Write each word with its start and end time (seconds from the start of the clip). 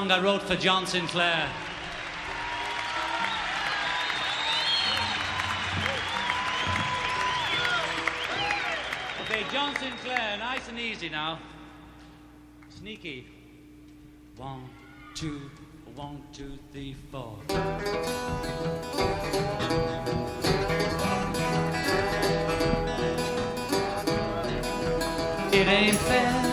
Song 0.00 0.10
I 0.10 0.22
wrote 0.22 0.42
for 0.42 0.56
John 0.56 0.86
Sinclair. 0.86 1.46
Okay, 9.22 9.44
John 9.52 9.74
Sinclair, 9.76 10.38
nice 10.38 10.68
and 10.70 10.78
easy 10.78 11.10
now. 11.10 11.38
Sneaky. 12.70 13.26
One, 14.38 14.70
two, 15.14 15.50
one, 15.94 16.22
two, 16.32 16.58
three, 16.72 16.96
four. 17.12 17.36
It 25.52 25.66
ain't 25.68 25.96
fair, 25.96 26.49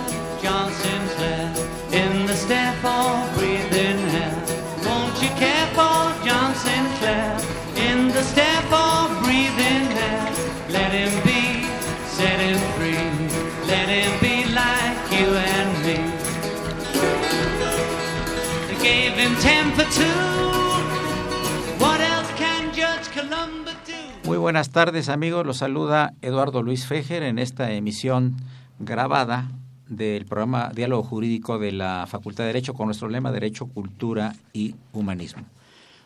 Muy 24.28 24.38
buenas 24.38 24.72
tardes 24.72 25.08
amigos, 25.08 25.46
los 25.46 25.58
saluda 25.58 26.14
Eduardo 26.22 26.62
Luis 26.62 26.86
Fejer 26.86 27.24
en 27.24 27.40
esta 27.40 27.72
emisión 27.72 28.36
grabada 28.78 29.50
del 29.88 30.26
programa 30.26 30.70
Diálogo 30.76 31.04
Jurídico 31.04 31.60
de 31.60 31.72
la 31.72 32.06
Facultad 32.08 32.44
de 32.44 32.48
Derecho 32.48 32.74
con 32.74 32.88
nuestro 32.88 33.08
lema 33.08 33.32
Derecho, 33.32 33.68
Cultura 33.68 34.36
y 34.52 34.76
Humanismo. 34.92 35.44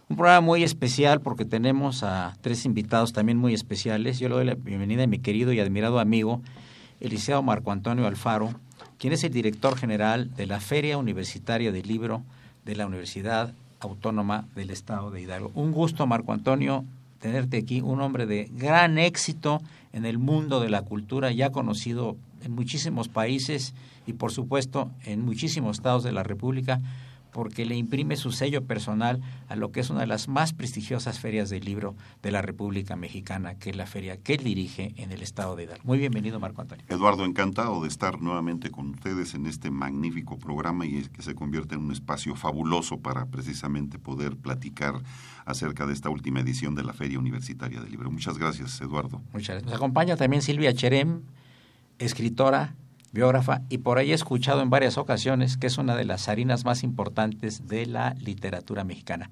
Un 0.08 0.18
programa 0.18 0.42
muy 0.42 0.64
especial 0.64 1.22
porque 1.22 1.46
tenemos 1.46 2.04
a 2.04 2.38
tres 2.42 2.66
invitados 2.66 3.12
también 3.12 3.40
muy 3.40 3.56
especiales. 3.56 4.20
Yo 4.20 4.30
le 4.30 4.36
doy 4.36 4.46
la 4.46 4.54
bienvenida 4.54 5.06
a 5.06 5.08
mi 5.08 5.18
querido 5.18 5.52
y 5.52 5.60
admirado 5.60 6.00
amigo, 6.00 6.42
el 7.00 7.10
licenciado 7.10 7.42
Marco 7.42 7.72
Antonio 7.72 8.06
Alfaro, 8.06 8.54
quien 9.00 9.14
es 9.14 9.24
el 9.24 9.34
director 9.34 9.78
general 9.78 10.36
de 10.36 10.46
la 10.46 10.60
Feria 10.60 11.00
Universitaria 11.00 11.72
del 11.72 11.88
Libro 11.88 12.24
de 12.66 12.76
la 12.76 12.86
Universidad 12.86 13.54
Autónoma 13.82 14.48
del 14.56 14.70
Estado 14.70 15.12
de 15.12 15.22
Hidalgo. 15.22 15.52
Un 15.56 15.72
gusto, 15.72 16.08
Marco 16.08 16.32
Antonio, 16.32 16.86
tenerte 17.20 17.58
aquí, 17.58 17.82
un 17.82 18.02
hombre 18.02 18.26
de 18.26 18.50
gran 18.54 18.98
éxito 18.98 19.62
en 19.94 20.06
el 20.06 20.18
mundo 20.18 20.62
de 20.62 20.70
la 20.70 20.84
cultura, 20.84 21.32
ya 21.32 21.52
conocido 21.52 22.16
en 22.44 22.54
muchísimos 22.54 23.10
países 23.10 23.74
y 24.08 24.14
por 24.14 24.32
supuesto 24.32 24.90
en 25.06 25.24
muchísimos 25.26 25.78
estados 25.78 26.04
de 26.04 26.12
la 26.12 26.24
República, 26.24 26.82
porque 27.32 27.66
le 27.66 27.76
imprime 27.76 28.16
su 28.16 28.32
sello 28.32 28.66
personal 28.66 29.22
a 29.48 29.56
lo 29.56 29.72
que 29.72 29.80
es 29.80 29.90
una 29.90 30.02
de 30.02 30.08
las 30.08 30.28
más 30.28 30.54
prestigiosas 30.54 31.20
ferias 31.20 31.50
del 31.50 31.66
libro 31.66 31.96
de 32.22 32.32
la 32.32 32.42
República 32.42 32.96
Mexicana, 32.96 33.56
que 33.56 33.72
es 33.72 33.76
la 33.76 33.86
feria 33.86 34.18
que 34.18 34.36
él 34.36 34.44
dirige 34.44 34.94
en 34.98 35.12
el 35.12 35.22
estado 35.22 35.56
de 35.56 35.64
Hidalgo. 35.64 35.84
Muy 35.86 35.98
bienvenido, 35.98 36.40
Marco 36.40 36.62
Antonio. 36.62 36.86
Eduardo, 36.90 37.26
encantado 37.26 37.82
de 37.82 37.88
estar 37.88 38.22
nuevamente 38.22 38.72
con 38.72 38.90
ustedes 38.90 39.34
en 39.34 39.46
este 39.46 39.72
magnífico 39.72 40.38
programa 40.38 40.86
y 40.86 41.02
que 41.08 41.22
se 41.22 41.36
convierte 41.36 41.76
en 41.76 41.82
un 41.82 41.92
espacio 41.92 42.36
fabuloso 42.36 43.00
para 43.00 43.26
precisamente 43.26 44.00
poder 44.00 44.36
platicar 44.36 44.96
acerca 45.46 45.86
de 45.86 45.94
esta 45.94 46.10
última 46.10 46.40
edición 46.40 46.76
de 46.76 46.84
la 46.84 46.94
Feria 46.94 47.20
Universitaria 47.20 47.82
del 47.82 47.92
Libro. 47.92 48.12
Muchas 48.12 48.38
gracias, 48.38 48.80
Eduardo. 48.82 49.22
Muchas 49.34 49.56
gracias. 49.56 49.66
Nos 49.66 49.76
acompaña 49.76 50.16
también 50.16 50.42
Silvia 50.42 50.74
Cherem, 50.74 51.22
escritora, 52.00 52.76
biógrafa, 53.12 53.62
y 53.70 53.80
por 53.80 53.98
ahí 53.98 54.12
he 54.12 54.16
escuchado 54.16 54.62
en 54.62 54.70
varias 54.70 54.98
ocasiones 54.98 55.58
que 55.58 55.68
es 55.68 55.78
una 55.78 55.96
de 55.96 56.06
las 56.06 56.30
harinas 56.30 56.66
más 56.66 56.84
importantes 56.84 57.68
de 57.68 57.86
la 57.86 58.16
literatura 58.20 58.84
mexicana. 58.84 59.30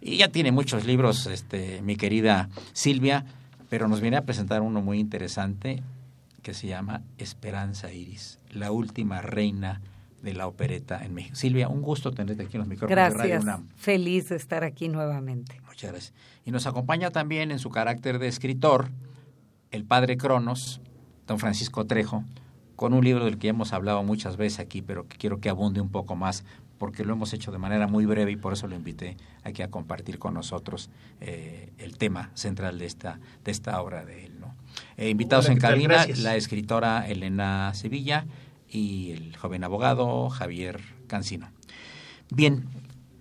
Y 0.00 0.18
ya 0.18 0.28
tiene 0.28 0.52
muchos 0.52 0.86
libros, 0.86 1.26
este, 1.26 1.82
mi 1.82 1.96
querida 1.96 2.48
Silvia, 2.72 3.24
pero 3.68 3.88
nos 3.88 4.00
viene 4.00 4.16
a 4.16 4.24
presentar 4.24 4.62
uno 4.62 4.80
muy 4.82 5.00
interesante 5.00 5.82
que 6.42 6.54
se 6.54 6.68
llama 6.68 7.02
Esperanza 7.18 7.92
Iris, 7.92 8.38
la 8.52 8.70
última 8.70 9.20
reina 9.20 9.80
de 10.22 10.34
la 10.34 10.46
opereta 10.46 11.04
en 11.04 11.14
México. 11.14 11.34
Silvia, 11.34 11.68
un 11.68 11.82
gusto 11.82 12.12
tenerte 12.12 12.44
aquí 12.44 12.56
en 12.56 12.60
los 12.60 12.68
micrófonos 12.68 12.94
gracias. 12.94 13.16
de 13.16 13.22
Radio 13.22 13.42
UNAM. 13.42 13.68
Feliz 13.76 14.28
de 14.28 14.36
estar 14.36 14.64
aquí 14.64 14.88
nuevamente. 14.88 15.60
Muchas 15.66 15.90
gracias. 15.90 16.14
Y 16.44 16.52
nos 16.52 16.66
acompaña 16.66 17.10
también 17.10 17.50
en 17.50 17.58
su 17.58 17.70
carácter 17.70 18.18
de 18.18 18.28
escritor 18.28 18.90
el 19.70 19.84
padre 19.84 20.16
Cronos, 20.16 20.80
don 21.26 21.38
Francisco 21.38 21.86
Trejo, 21.86 22.24
con 22.76 22.92
un 22.92 23.04
libro 23.04 23.24
del 23.24 23.38
que 23.38 23.48
hemos 23.48 23.72
hablado 23.72 24.02
muchas 24.02 24.36
veces 24.36 24.60
aquí, 24.60 24.82
pero 24.82 25.08
que 25.08 25.16
quiero 25.16 25.40
que 25.40 25.48
abunde 25.48 25.80
un 25.80 25.88
poco 25.88 26.14
más, 26.14 26.44
porque 26.78 27.04
lo 27.04 27.14
hemos 27.14 27.32
hecho 27.32 27.50
de 27.50 27.58
manera 27.58 27.86
muy 27.86 28.04
breve 28.04 28.32
y 28.32 28.36
por 28.36 28.52
eso 28.52 28.66
lo 28.68 28.76
invité 28.76 29.16
aquí 29.44 29.62
a 29.62 29.70
compartir 29.70 30.18
con 30.18 30.34
nosotros 30.34 30.90
eh, 31.20 31.72
el 31.78 31.96
tema 31.96 32.30
central 32.34 32.78
de 32.78 32.86
esta, 32.86 33.18
de 33.44 33.50
esta 33.50 33.80
obra 33.80 34.04
de 34.04 34.26
él. 34.26 34.38
¿no? 34.38 34.54
Eh, 34.98 35.08
invitados 35.08 35.46
Hola, 35.46 35.54
en 35.54 35.60
cabina, 35.60 35.94
Gracias. 35.94 36.18
la 36.20 36.36
escritora 36.36 37.08
Elena 37.08 37.72
Sevilla 37.74 38.26
y 38.68 39.12
el 39.12 39.36
joven 39.36 39.64
abogado 39.64 40.28
Javier 40.28 40.80
Cancino. 41.06 41.48
Bien, 42.30 42.66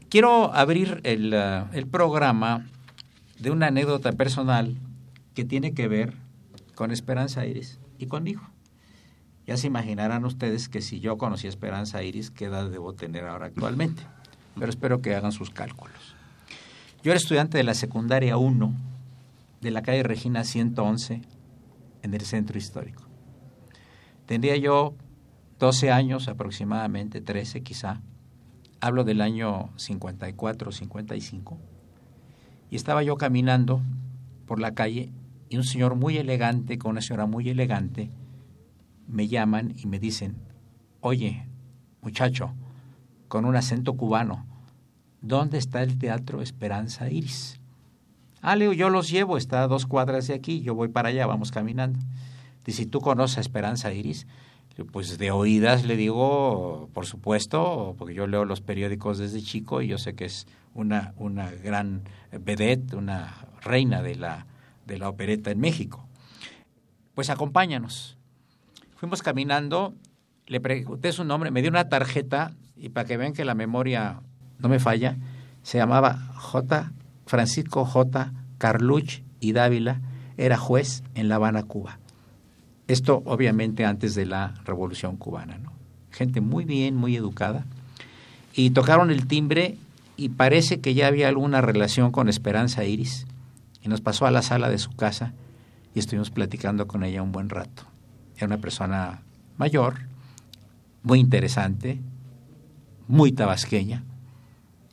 quiero 0.09 0.53
abrir 0.53 0.99
el, 1.03 1.33
uh, 1.33 1.73
el 1.73 1.87
programa 1.87 2.65
de 3.39 3.51
una 3.51 3.67
anécdota 3.67 4.11
personal 4.11 4.75
que 5.33 5.45
tiene 5.45 5.73
que 5.73 5.87
ver 5.87 6.13
con 6.73 6.91
Esperanza 6.91 7.45
Iris 7.45 7.79
y 7.99 8.07
conmigo. 8.07 8.41
Ya 9.45 9.57
se 9.57 9.67
imaginarán 9.67 10.25
ustedes 10.25 10.69
que 10.69 10.81
si 10.81 10.99
yo 10.99 11.17
conocí 11.17 11.45
a 11.45 11.49
Esperanza 11.49 12.01
Iris, 12.01 12.31
¿qué 12.31 12.45
edad 12.45 12.69
debo 12.69 12.93
tener 12.93 13.25
ahora 13.25 13.45
actualmente? 13.45 14.01
Pero 14.55 14.69
espero 14.69 15.01
que 15.01 15.15
hagan 15.15 15.31
sus 15.31 15.51
cálculos. 15.51 16.15
Yo 17.03 17.11
era 17.11 17.17
estudiante 17.17 17.57
de 17.57 17.63
la 17.63 17.75
secundaria 17.75 18.37
1 18.37 18.73
de 19.61 19.71
la 19.71 19.83
calle 19.83 20.01
Regina 20.01 20.43
111 20.43 21.21
en 22.01 22.13
el 22.13 22.21
centro 22.21 22.57
histórico. 22.57 23.03
Tendría 24.25 24.55
yo 24.57 24.95
12 25.59 25.91
años 25.91 26.27
aproximadamente, 26.27 27.21
13 27.21 27.61
quizá. 27.61 28.01
Hablo 28.81 29.03
del 29.03 29.21
año 29.21 29.69
54 29.75 30.71
55. 30.71 31.57
Y 32.71 32.75
estaba 32.75 33.03
yo 33.03 33.17
caminando 33.17 33.81
por 34.47 34.59
la 34.59 34.73
calle 34.73 35.11
y 35.49 35.57
un 35.57 35.63
señor 35.63 35.95
muy 35.95 36.17
elegante 36.17 36.79
con 36.79 36.91
una 36.91 37.01
señora 37.01 37.27
muy 37.27 37.47
elegante 37.49 38.09
me 39.07 39.27
llaman 39.27 39.73
y 39.77 39.87
me 39.87 39.99
dicen, 39.99 40.35
oye, 41.01 41.47
muchacho, 42.01 42.53
con 43.27 43.45
un 43.45 43.55
acento 43.55 43.93
cubano, 43.93 44.45
¿dónde 45.21 45.57
está 45.57 45.83
el 45.83 45.97
Teatro 45.97 46.41
Esperanza 46.41 47.09
Iris? 47.09 47.59
Ah, 48.41 48.55
Leo, 48.55 48.73
yo 48.73 48.89
los 48.89 49.09
llevo, 49.09 49.37
está 49.37 49.63
a 49.63 49.67
dos 49.67 49.85
cuadras 49.85 50.27
de 50.27 50.35
aquí, 50.35 50.61
yo 50.61 50.75
voy 50.75 50.87
para 50.87 51.09
allá, 51.09 51.25
vamos 51.25 51.51
caminando. 51.51 51.99
Dice, 52.63 52.85
¿tú 52.85 53.01
conoces 53.01 53.37
a 53.37 53.41
Esperanza 53.41 53.91
Iris? 53.91 54.27
Pues 54.91 55.17
de 55.17 55.31
oídas 55.31 55.85
le 55.85 55.95
digo, 55.95 56.89
por 56.93 57.05
supuesto, 57.05 57.95
porque 57.97 58.13
yo 58.13 58.27
leo 58.27 58.43
los 58.43 58.61
periódicos 58.61 59.17
desde 59.17 59.41
chico 59.41 59.81
y 59.81 59.87
yo 59.87 59.97
sé 59.97 60.15
que 60.15 60.25
es 60.25 60.47
una, 60.73 61.13
una 61.17 61.49
gran 61.49 62.03
vedette, 62.31 62.93
una 62.93 63.47
reina 63.61 64.01
de 64.01 64.15
la, 64.15 64.47
de 64.85 64.97
la 64.97 65.09
opereta 65.09 65.49
en 65.51 65.59
México. 65.59 66.05
Pues 67.13 67.29
acompáñanos. 67.29 68.17
Fuimos 69.05 69.21
caminando, 69.21 69.93
le 70.47 70.59
pregunté 70.59 71.11
su 71.11 71.23
nombre, 71.25 71.51
me 71.51 71.61
dio 71.61 71.69
una 71.69 71.89
tarjeta 71.89 72.55
y 72.75 72.89
para 72.89 73.05
que 73.05 73.17
vean 73.17 73.33
que 73.33 73.45
la 73.45 73.53
memoria 73.53 74.21
no 74.57 74.67
me 74.67 74.79
falla, 74.79 75.15
se 75.61 75.77
llamaba 75.77 76.17
J. 76.33 76.91
Francisco 77.27 77.85
J. 77.85 78.33
Carluch 78.57 79.21
y 79.39 79.51
Dávila, 79.51 80.01
era 80.37 80.57
juez 80.57 81.03
en 81.13 81.29
La 81.29 81.35
Habana, 81.35 81.61
Cuba. 81.61 81.99
Esto 82.87 83.21
obviamente 83.27 83.85
antes 83.85 84.15
de 84.15 84.25
la 84.25 84.55
Revolución 84.65 85.17
Cubana, 85.17 85.59
¿no? 85.59 85.71
Gente 86.09 86.41
muy 86.41 86.65
bien, 86.65 86.95
muy 86.95 87.15
educada. 87.15 87.63
y 88.55 88.71
tocaron 88.71 89.11
el 89.11 89.27
timbre 89.27 89.77
y 90.17 90.29
parece 90.29 90.81
que 90.81 90.95
ya 90.95 91.05
había 91.05 91.27
alguna 91.27 91.61
relación 91.61 92.11
con 92.11 92.27
Esperanza 92.27 92.85
Iris 92.85 93.27
y 93.83 93.87
nos 93.87 94.01
pasó 94.01 94.25
a 94.25 94.31
la 94.31 94.41
sala 94.41 94.67
de 94.67 94.79
su 94.79 94.95
casa 94.95 95.33
y 95.93 95.99
estuvimos 95.99 96.31
platicando 96.31 96.87
con 96.87 97.03
ella 97.03 97.21
un 97.21 97.31
buen 97.31 97.49
rato. 97.49 97.85
Era 98.37 98.47
una 98.47 98.57
persona 98.57 99.21
mayor, 99.57 99.95
muy 101.03 101.19
interesante, 101.19 101.99
muy 103.07 103.31
tabasqueña. 103.31 104.03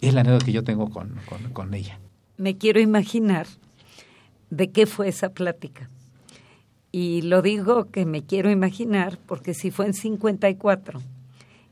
Es 0.01 0.15
la 0.15 0.21
anécdota 0.21 0.47
que 0.47 0.53
yo 0.53 0.65
tengo 0.65 0.91
con, 0.91 1.15
con, 1.27 1.53
con 1.53 1.75
ella. 1.75 1.99
Me 2.37 2.57
quiero 2.59 2.81
imaginar 2.81 3.47
de 4.51 4.71
qué 4.71 4.87
fue 4.87 5.09
esa 5.09 5.31
plática. 5.31 5.89
Y 6.91 7.23
lo 7.23 7.41
digo 7.41 7.91
que 7.91 8.05
me 8.05 8.25
quiero 8.25 8.51
imaginar 8.51 9.19
porque 9.27 9.55
si 9.55 9.71
fue 9.71 9.87
en 9.87 9.95
54, 9.95 11.01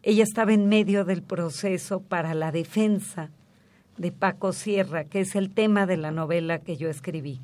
ella 0.03 0.25
estaba 0.25 0.55
en 0.55 0.67
medio 0.69 1.05
del 1.05 1.23
proceso 1.23 2.01
para 2.01 2.33
la 2.33 2.53
defensa 2.53 3.31
de 3.99 4.13
Paco 4.13 4.55
Sierra, 4.55 5.05
que 5.05 5.21
es 5.21 5.37
el 5.37 5.51
tema 5.51 5.85
de 5.85 5.99
la 5.99 6.11
novela 6.11 6.61
que 6.61 6.79
yo 6.79 6.89
escribí. 6.89 7.41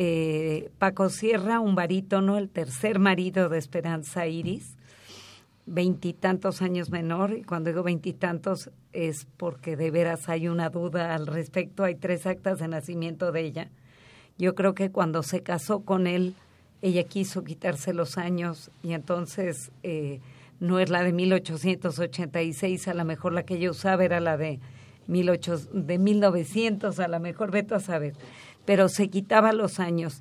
Eh, 0.00 0.70
Paco 0.78 1.08
Sierra, 1.08 1.58
un 1.58 1.74
barítono, 1.74 2.38
el 2.38 2.48
tercer 2.48 3.00
marido 3.00 3.48
de 3.48 3.58
Esperanza 3.58 4.28
Iris, 4.28 4.76
veintitantos 5.66 6.62
años 6.62 6.90
menor, 6.90 7.36
y 7.36 7.42
cuando 7.42 7.70
digo 7.70 7.82
veintitantos 7.82 8.70
es 8.92 9.26
porque 9.36 9.76
de 9.76 9.90
veras 9.90 10.28
hay 10.28 10.46
una 10.46 10.70
duda 10.70 11.16
al 11.16 11.26
respecto, 11.26 11.82
hay 11.82 11.96
tres 11.96 12.26
actas 12.26 12.60
de 12.60 12.68
nacimiento 12.68 13.32
de 13.32 13.40
ella. 13.40 13.70
Yo 14.38 14.54
creo 14.54 14.72
que 14.72 14.92
cuando 14.92 15.24
se 15.24 15.42
casó 15.42 15.80
con 15.80 16.06
él, 16.06 16.36
ella 16.80 17.02
quiso 17.02 17.42
quitarse 17.42 17.92
los 17.92 18.18
años 18.18 18.70
y 18.84 18.92
entonces 18.92 19.72
eh, 19.82 20.20
no 20.60 20.78
es 20.78 20.90
la 20.90 21.02
de 21.02 21.12
1886, 21.12 22.86
a 22.86 22.94
lo 22.94 23.04
mejor 23.04 23.32
la 23.32 23.42
que 23.42 23.56
ella 23.56 23.72
usaba 23.72 24.04
era 24.04 24.20
la 24.20 24.36
de, 24.36 24.60
18, 25.08 25.56
de 25.72 25.98
1900, 25.98 27.00
a 27.00 27.08
lo 27.08 27.18
mejor 27.18 27.50
veto 27.50 27.74
a 27.74 27.80
saber, 27.80 28.14
pero 28.68 28.90
se 28.90 29.08
quitaba 29.08 29.54
los 29.54 29.80
años. 29.80 30.20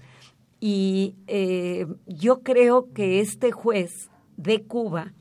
Y 0.61 1.15
eh, 1.27 1.85
yo 2.05 2.43
creo 2.43 2.93
que 2.93 3.19
este 3.19 3.51
juez 3.51 4.09
de 4.37 4.63
Cuba 4.63 5.11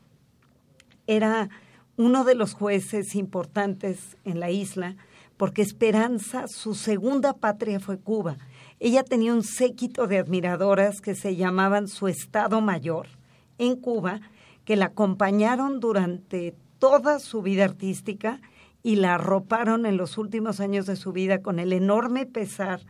era 1.08 1.49
uno 1.96 2.23
de 2.23 2.37
los 2.37 2.55
jueces 2.55 3.17
importantes 3.17 4.17
en 4.23 4.38
la 4.38 4.52
isla, 4.52 4.94
porque 5.37 5.62
Esperanza, 5.62 6.46
su 6.46 6.76
segunda 6.76 7.32
patria 7.32 7.81
fue 7.81 7.99
Cuba 7.99 8.37
ella 8.78 9.02
tenía 9.02 9.32
un 9.32 9.43
séquito 9.43 10.06
de 10.06 10.19
admiradoras 10.19 11.00
que 11.00 11.17
se 11.17 11.34
llamaban 11.34 11.88
su 11.88 12.06
Estado 12.06 12.61
Mayor 12.61 13.08
en 13.58 13.75
Cuba, 13.75 14.20
que 14.64 14.76
la 14.76 14.87
acompañaron 14.87 15.81
durante 15.81 16.55
toda 16.79 17.19
su 17.19 17.40
vida 17.40 17.64
artística 17.64 18.40
y 18.82 18.96
la 18.96 19.14
arroparon 19.14 19.87
en 19.87 19.96
los 19.96 20.17
últimos 20.17 20.61
años 20.61 20.87
de 20.87 20.94
su 20.94 21.12
vida 21.12 21.40
con 21.40 21.58
el 21.58 21.72
enorme 21.72 22.26
pesar 22.26 22.82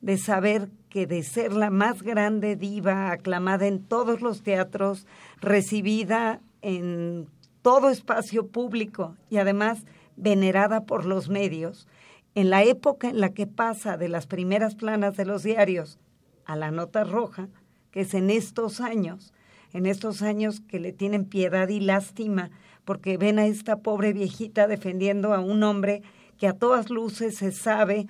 de 0.00 0.18
saber 0.18 0.68
que 0.88 1.06
de 1.06 1.22
ser 1.22 1.52
la 1.52 1.70
más 1.70 2.02
grande 2.02 2.56
diva, 2.56 3.10
aclamada 3.10 3.66
en 3.66 3.82
todos 3.82 4.20
los 4.20 4.42
teatros, 4.42 5.06
recibida 5.40 6.40
en 6.62 7.28
todo 7.62 7.90
espacio 7.90 8.46
público 8.46 9.16
y 9.30 9.38
además 9.38 9.84
venerada 10.16 10.84
por 10.84 11.04
los 11.04 11.28
medios, 11.28 11.86
en 12.34 12.50
la 12.50 12.62
época 12.62 13.08
en 13.08 13.20
la 13.20 13.30
que 13.30 13.46
pasa 13.46 13.96
de 13.96 14.08
las 14.08 14.26
primeras 14.26 14.74
planas 14.74 15.16
de 15.16 15.24
los 15.24 15.42
diarios 15.42 15.98
a 16.44 16.56
la 16.56 16.70
nota 16.70 17.04
roja, 17.04 17.48
que 17.90 18.00
es 18.00 18.14
en 18.14 18.30
estos 18.30 18.80
años, 18.80 19.32
en 19.72 19.86
estos 19.86 20.22
años 20.22 20.60
que 20.60 20.80
le 20.80 20.92
tienen 20.92 21.24
piedad 21.24 21.68
y 21.68 21.80
lástima, 21.80 22.50
porque 22.84 23.18
ven 23.18 23.38
a 23.38 23.46
esta 23.46 23.76
pobre 23.76 24.12
viejita 24.12 24.66
defendiendo 24.66 25.34
a 25.34 25.40
un 25.40 25.62
hombre 25.62 26.02
que 26.38 26.46
a 26.46 26.54
todas 26.54 26.90
luces 26.90 27.36
se 27.36 27.52
sabe 27.52 28.06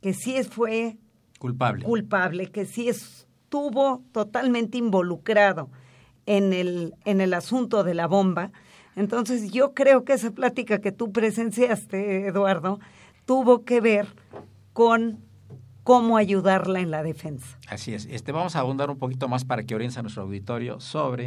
que 0.00 0.14
sí 0.14 0.42
fue 0.44 0.96
culpable, 1.44 1.84
culpable 1.84 2.50
que 2.50 2.64
sí 2.64 2.88
estuvo 2.88 4.02
totalmente 4.12 4.78
involucrado 4.78 5.68
en 6.24 6.54
el, 6.54 6.94
en 7.04 7.20
el 7.20 7.34
asunto 7.34 7.84
de 7.84 7.92
la 7.92 8.06
bomba. 8.06 8.50
Entonces 8.96 9.52
yo 9.52 9.74
creo 9.74 10.06
que 10.06 10.14
esa 10.14 10.30
plática 10.30 10.80
que 10.80 10.90
tú 10.90 11.12
presenciaste, 11.12 12.28
Eduardo, 12.28 12.80
tuvo 13.26 13.66
que 13.66 13.82
ver 13.82 14.06
con 14.72 15.20
cómo 15.82 16.16
ayudarla 16.16 16.80
en 16.80 16.90
la 16.90 17.02
defensa. 17.02 17.58
Así 17.68 17.92
es. 17.92 18.06
Este, 18.06 18.32
vamos 18.32 18.56
a 18.56 18.60
abundar 18.60 18.88
un 18.88 18.98
poquito 18.98 19.28
más 19.28 19.44
para 19.44 19.64
que 19.64 19.74
oriente 19.74 19.98
a 19.98 20.02
nuestro 20.02 20.22
auditorio 20.22 20.80
sobre 20.80 21.26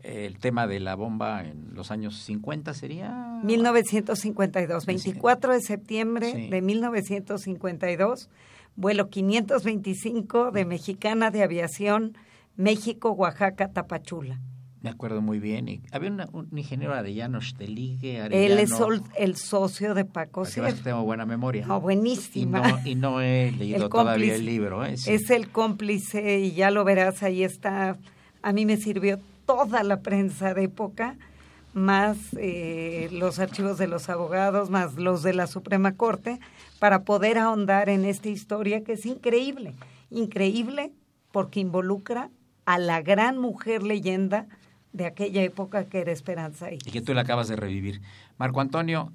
eh, 0.00 0.24
el 0.24 0.38
tema 0.38 0.66
de 0.66 0.80
la 0.80 0.94
bomba 0.94 1.44
en 1.44 1.74
los 1.74 1.90
años 1.90 2.16
50, 2.16 2.72
¿sería? 2.72 3.40
1952, 3.44 4.86
24 4.86 5.52
de 5.52 5.60
septiembre 5.60 6.48
de 6.50 6.62
1952, 6.62 8.30
vuelo 8.78 9.10
525 9.10 10.52
de 10.52 10.64
Mexicana 10.64 11.32
de 11.32 11.42
Aviación, 11.42 12.16
México, 12.56 13.10
Oaxaca, 13.10 13.72
Tapachula. 13.72 14.40
Me 14.80 14.90
acuerdo 14.90 15.20
muy 15.20 15.40
bien. 15.40 15.68
Y 15.68 15.82
había 15.90 16.10
un 16.32 16.48
ingeniero 16.56 16.94
Arellano 16.94 17.40
Steligue. 17.40 18.24
Él 18.26 18.60
es 18.60 18.72
el 19.16 19.36
socio 19.36 19.94
de 19.94 20.04
Paco 20.04 20.44
Sierra. 20.44 20.72
tengo 20.72 21.02
buena 21.02 21.26
memoria. 21.26 21.66
Oh, 21.68 21.80
buenísima. 21.80 22.80
Y 22.84 22.94
no, 22.94 23.20
he 23.20 23.50
leído 23.50 23.88
todavía 23.88 24.36
el 24.36 24.46
libro. 24.46 24.86
¿eh? 24.86 24.94
Es 24.94 25.30
el 25.30 25.48
cómplice 25.50 26.38
y 26.38 26.52
ya 26.52 26.70
lo 26.70 26.84
verás, 26.84 27.24
ahí 27.24 27.42
está. 27.42 27.96
A 28.42 28.52
mí 28.52 28.64
me 28.64 28.76
sirvió 28.76 29.18
toda 29.44 29.82
la 29.82 30.02
prensa 30.02 30.54
de 30.54 30.64
época, 30.64 31.16
más 31.74 32.16
eh, 32.38 33.08
los 33.10 33.40
archivos 33.40 33.78
de 33.78 33.88
los 33.88 34.08
abogados, 34.08 34.70
más 34.70 34.94
los 34.94 35.24
de 35.24 35.34
la 35.34 35.48
Suprema 35.48 35.96
Corte, 35.96 36.38
para 36.78 37.04
poder 37.04 37.38
ahondar 37.38 37.88
en 37.88 38.04
esta 38.04 38.28
historia 38.28 38.84
que 38.84 38.92
es 38.92 39.06
increíble. 39.06 39.74
Increíble 40.10 40.92
porque 41.32 41.60
involucra 41.60 42.30
a 42.64 42.78
la 42.78 43.02
gran 43.02 43.38
mujer 43.38 43.82
leyenda 43.82 44.46
de 44.92 45.06
aquella 45.06 45.42
época 45.42 45.88
que 45.88 46.00
era 46.00 46.12
Esperanza. 46.12 46.72
Y 46.72 46.78
que 46.78 47.02
tú 47.02 47.14
la 47.14 47.22
acabas 47.22 47.48
de 47.48 47.56
revivir. 47.56 48.00
Marco 48.36 48.60
Antonio, 48.60 49.12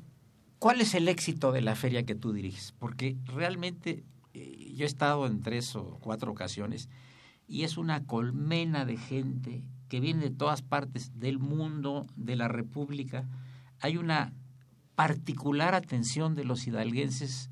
¿cuál 0.59 0.81
es 0.81 0.93
el 0.93 1.07
éxito 1.07 1.51
de 1.51 1.61
la 1.61 1.75
feria 1.75 2.05
que 2.05 2.15
tú 2.15 2.33
diriges? 2.33 2.73
Porque 2.79 3.17
realmente 3.25 4.03
eh, 4.33 4.73
yo 4.75 4.83
he 4.83 4.87
estado 4.87 5.25
en 5.27 5.41
tres 5.41 5.75
o 5.75 5.97
cuatro 6.01 6.31
ocasiones 6.31 6.89
y 7.47 7.63
es 7.63 7.77
una 7.77 8.05
colmena 8.05 8.85
de 8.85 8.97
gente 8.97 9.63
que 9.89 9.99
viene 9.99 10.23
de 10.23 10.31
todas 10.31 10.61
partes 10.61 11.19
del 11.19 11.39
mundo, 11.39 12.07
de 12.15 12.35
la 12.35 12.47
República. 12.47 13.27
Hay 13.79 13.97
una 13.97 14.33
particular 14.95 15.75
atención 15.75 16.35
de 16.35 16.45
los 16.45 16.65
hidalguenses 16.67 17.49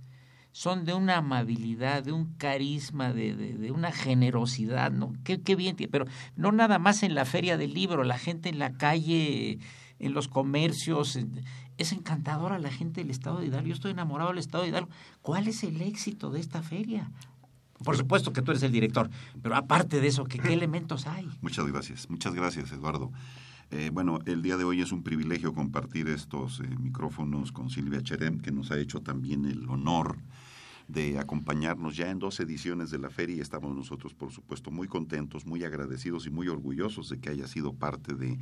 son 0.51 0.85
de 0.85 0.93
una 0.93 1.17
amabilidad, 1.17 2.03
de 2.03 2.11
un 2.11 2.33
carisma, 2.35 3.13
de, 3.13 3.35
de, 3.35 3.71
una 3.71 3.91
generosidad, 3.91 4.91
¿no? 4.91 5.13
Qué, 5.23 5.41
qué 5.41 5.55
bien, 5.55 5.75
pero 5.89 6.05
no 6.35 6.51
nada 6.51 6.79
más 6.79 7.03
en 7.03 7.15
la 7.15 7.25
feria 7.25 7.57
del 7.57 7.73
libro, 7.73 8.03
la 8.03 8.17
gente 8.17 8.49
en 8.49 8.59
la 8.59 8.73
calle, 8.73 9.59
en 9.99 10.13
los 10.13 10.27
comercios, 10.27 11.17
es 11.77 11.91
encantadora 11.93 12.59
la 12.59 12.71
gente 12.71 13.01
del 13.01 13.11
Estado 13.11 13.39
de 13.39 13.47
Hidalgo. 13.47 13.67
Yo 13.67 13.73
estoy 13.73 13.91
enamorado 13.91 14.29
del 14.29 14.39
Estado 14.39 14.63
de 14.63 14.69
Hidalgo. 14.69 14.89
¿Cuál 15.21 15.47
es 15.47 15.63
el 15.63 15.81
éxito 15.81 16.29
de 16.29 16.39
esta 16.39 16.61
feria? 16.61 17.09
Por 17.83 17.97
supuesto 17.97 18.31
que 18.31 18.41
tú 18.41 18.51
eres 18.51 18.63
el 18.63 18.71
director, 18.71 19.09
pero 19.41 19.55
aparte 19.55 20.01
de 20.01 20.07
eso, 20.07 20.25
¿qué, 20.25 20.37
qué 20.37 20.53
elementos 20.53 21.07
hay? 21.07 21.27
Muchas 21.41 21.65
gracias, 21.65 22.09
muchas 22.09 22.35
gracias, 22.35 22.71
Eduardo. 22.71 23.11
Eh, 23.73 23.89
bueno, 23.89 24.19
el 24.25 24.41
día 24.41 24.57
de 24.57 24.65
hoy 24.65 24.81
es 24.81 24.91
un 24.91 25.01
privilegio 25.01 25.53
compartir 25.53 26.09
estos 26.09 26.59
eh, 26.59 26.63
micrófonos 26.77 27.53
con 27.53 27.69
Silvia 27.69 28.03
Cherem, 28.03 28.41
que 28.41 28.51
nos 28.51 28.69
ha 28.69 28.77
hecho 28.77 29.01
también 29.01 29.45
el 29.45 29.69
honor 29.69 30.17
de 30.91 31.19
acompañarnos 31.19 31.95
ya 31.95 32.09
en 32.09 32.19
dos 32.19 32.39
ediciones 32.39 32.91
de 32.91 32.99
la 32.99 33.09
feria 33.09 33.37
y 33.37 33.39
estamos 33.39 33.75
nosotros, 33.75 34.13
por 34.13 34.31
supuesto, 34.31 34.71
muy 34.71 34.87
contentos, 34.87 35.45
muy 35.45 35.63
agradecidos 35.63 36.25
y 36.27 36.29
muy 36.29 36.49
orgullosos 36.49 37.09
de 37.09 37.19
que 37.19 37.29
haya 37.29 37.47
sido 37.47 37.73
parte 37.73 38.13
de, 38.13 38.37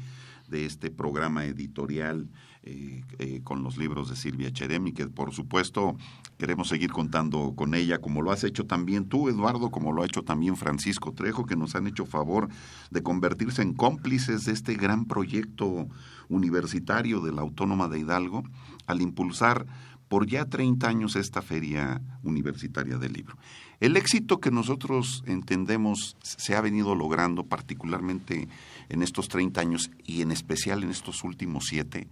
este 0.51 0.89
programa 0.89 1.45
editorial 1.45 2.27
eh, 2.63 3.03
eh, 3.19 3.41
con 3.43 3.61
los 3.61 3.77
libros 3.77 4.09
de 4.09 4.15
Silvia 4.15 4.51
Cherem 4.51 4.91
que, 4.93 5.05
por 5.05 5.31
supuesto, 5.31 5.95
queremos 6.39 6.69
seguir 6.69 6.91
contando 6.91 7.53
con 7.55 7.75
ella, 7.75 7.99
como 7.99 8.23
lo 8.23 8.31
has 8.31 8.43
hecho 8.43 8.65
también 8.65 9.07
tú, 9.07 9.29
Eduardo, 9.29 9.69
como 9.69 9.93
lo 9.93 10.01
ha 10.01 10.07
hecho 10.07 10.23
también 10.23 10.55
Francisco 10.55 11.11
Trejo, 11.11 11.45
que 11.45 11.55
nos 11.55 11.75
han 11.75 11.85
hecho 11.85 12.07
favor 12.07 12.49
de 12.89 13.03
convertirse 13.03 13.61
en 13.61 13.75
cómplices 13.75 14.45
de 14.45 14.53
este 14.53 14.73
gran 14.73 15.05
proyecto 15.05 15.87
universitario 16.29 17.21
de 17.21 17.31
la 17.31 17.41
Autónoma 17.41 17.87
de 17.87 17.99
Hidalgo 17.99 18.43
al 18.87 19.01
impulsar 19.01 19.67
por 20.09 20.27
ya 20.27 20.45
30 20.45 20.87
años 20.87 21.15
esta 21.15 21.41
feria 21.41 22.01
universitaria 22.23 22.97
del 22.97 23.13
libro. 23.13 23.37
El 23.79 23.95
éxito 23.95 24.39
que 24.39 24.51
nosotros 24.51 25.23
entendemos 25.25 26.17
se 26.21 26.55
ha 26.55 26.61
venido 26.61 26.95
logrando 26.95 27.45
particularmente 27.45 28.49
en 28.89 29.03
estos 29.03 29.29
30 29.29 29.61
años 29.61 29.91
y 30.03 30.21
en 30.21 30.31
especial 30.31 30.83
en 30.83 30.89
estos 30.89 31.23
últimos 31.23 31.65
siete, 31.67 32.09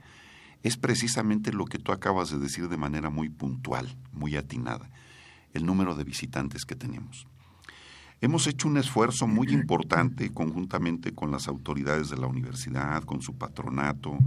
es 0.63 0.77
precisamente 0.77 1.51
lo 1.51 1.65
que 1.65 1.79
tú 1.79 1.91
acabas 1.91 2.29
de 2.29 2.39
decir 2.39 2.69
de 2.69 2.77
manera 2.77 3.09
muy 3.09 3.29
puntual, 3.29 3.97
muy 4.13 4.35
atinada, 4.37 4.89
el 5.53 5.65
número 5.65 5.95
de 5.95 6.03
visitantes 6.03 6.65
que 6.65 6.75
tenemos. 6.75 7.27
Hemos 8.21 8.47
hecho 8.47 8.67
un 8.67 8.77
esfuerzo 8.77 9.27
muy 9.27 9.49
importante 9.49 10.33
conjuntamente 10.33 11.13
con 11.13 11.31
las 11.31 11.47
autoridades 11.47 12.09
de 12.09 12.17
la 12.17 12.27
universidad, 12.27 13.03
con 13.03 13.21
su 13.21 13.35
patronato, 13.35 14.17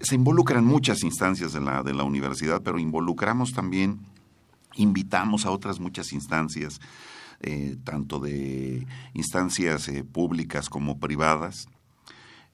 se 0.00 0.14
involucran 0.14 0.64
muchas 0.64 1.02
instancias 1.02 1.52
de 1.52 1.60
la, 1.60 1.82
de 1.82 1.94
la 1.94 2.04
universidad, 2.04 2.62
pero 2.62 2.78
involucramos 2.78 3.52
también, 3.52 4.00
invitamos 4.76 5.46
a 5.46 5.50
otras 5.50 5.80
muchas 5.80 6.12
instancias, 6.12 6.80
eh, 7.40 7.76
tanto 7.84 8.18
de 8.18 8.86
instancias 9.14 9.88
eh, 9.88 10.04
públicas 10.04 10.68
como 10.68 10.98
privadas. 10.98 11.68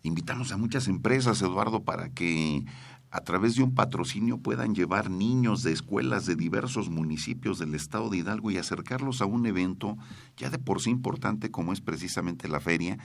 Invitamos 0.03 0.53
a 0.53 0.57
muchas 0.57 0.87
empresas, 0.89 1.43
Eduardo, 1.43 1.83
para 1.83 2.11
que 2.11 2.65
a 3.11 3.21
través 3.21 3.57
de 3.57 3.63
un 3.63 3.75
patrocinio 3.75 4.39
puedan 4.39 4.75
llevar 4.75 5.11
niños 5.11 5.63
de 5.63 5.73
escuelas 5.73 6.27
de 6.27 6.37
diversos 6.37 6.91
municipios 6.91 7.59
del 7.59 7.75
estado 7.75 8.11
de 8.11 8.19
Hidalgo 8.19 8.51
y 8.51 8.59
acercarlos 8.59 9.21
a 9.21 9.27
un 9.27 9.47
evento 9.47 9.97
ya 10.37 10.51
de 10.51 10.59
por 10.59 10.81
sí 10.81 10.91
importante 10.91 11.51
como 11.51 11.73
es 11.73 11.81
precisamente 11.81 12.49
la 12.49 12.61
feria, 12.61 12.99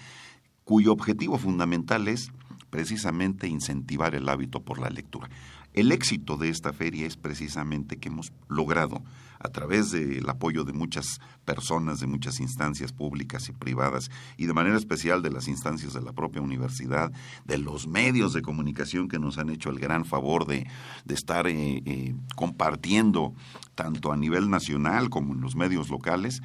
cuyo 0.64 0.92
objetivo 0.92 1.38
fundamental 1.38 2.08
es 2.08 2.32
precisamente 2.72 3.48
incentivar 3.48 4.16
el 4.16 4.28
hábito 4.28 4.64
por 4.64 4.80
la 4.80 4.90
lectura. 4.90 5.30
El 5.74 5.92
éxito 5.92 6.36
de 6.36 6.50
esta 6.50 6.74
feria 6.74 7.06
es 7.06 7.16
precisamente 7.16 7.98
que 7.98 8.10
hemos 8.10 8.34
logrado, 8.50 9.04
a 9.40 9.50
través 9.50 9.92
del 9.92 10.30
apoyo 10.30 10.64
de 10.64 10.74
muchas 10.74 11.20
personas, 11.46 12.00
de 12.00 12.08
muchas 12.08 12.40
instancias 12.40 12.92
públicas 12.92 13.48
y 13.50 13.54
privadas, 13.54 14.12
y 14.38 14.48
de 14.48 14.54
manera 14.54 14.78
especial 14.78 15.22
de 15.22 15.32
las 15.32 15.48
instancias 15.48 15.94
de 15.94 16.02
la 16.02 16.14
propia 16.14 16.42
universidad, 16.42 17.12
de 17.46 17.58
los 17.58 17.88
medios 17.88 18.34
de 18.34 18.42
comunicación 18.42 19.08
que 19.08 19.18
nos 19.18 19.38
han 19.38 19.50
hecho 19.50 19.70
el 19.70 19.80
gran 19.80 20.06
favor 20.06 20.46
de, 20.46 20.68
de 21.06 21.14
estar 21.14 21.48
eh, 21.48 21.82
eh, 21.86 22.16
compartiendo, 22.36 23.34
tanto 23.74 24.12
a 24.12 24.18
nivel 24.18 24.50
nacional 24.50 25.10
como 25.10 25.34
en 25.34 25.42
los 25.42 25.56
medios 25.56 25.90
locales, 25.90 26.42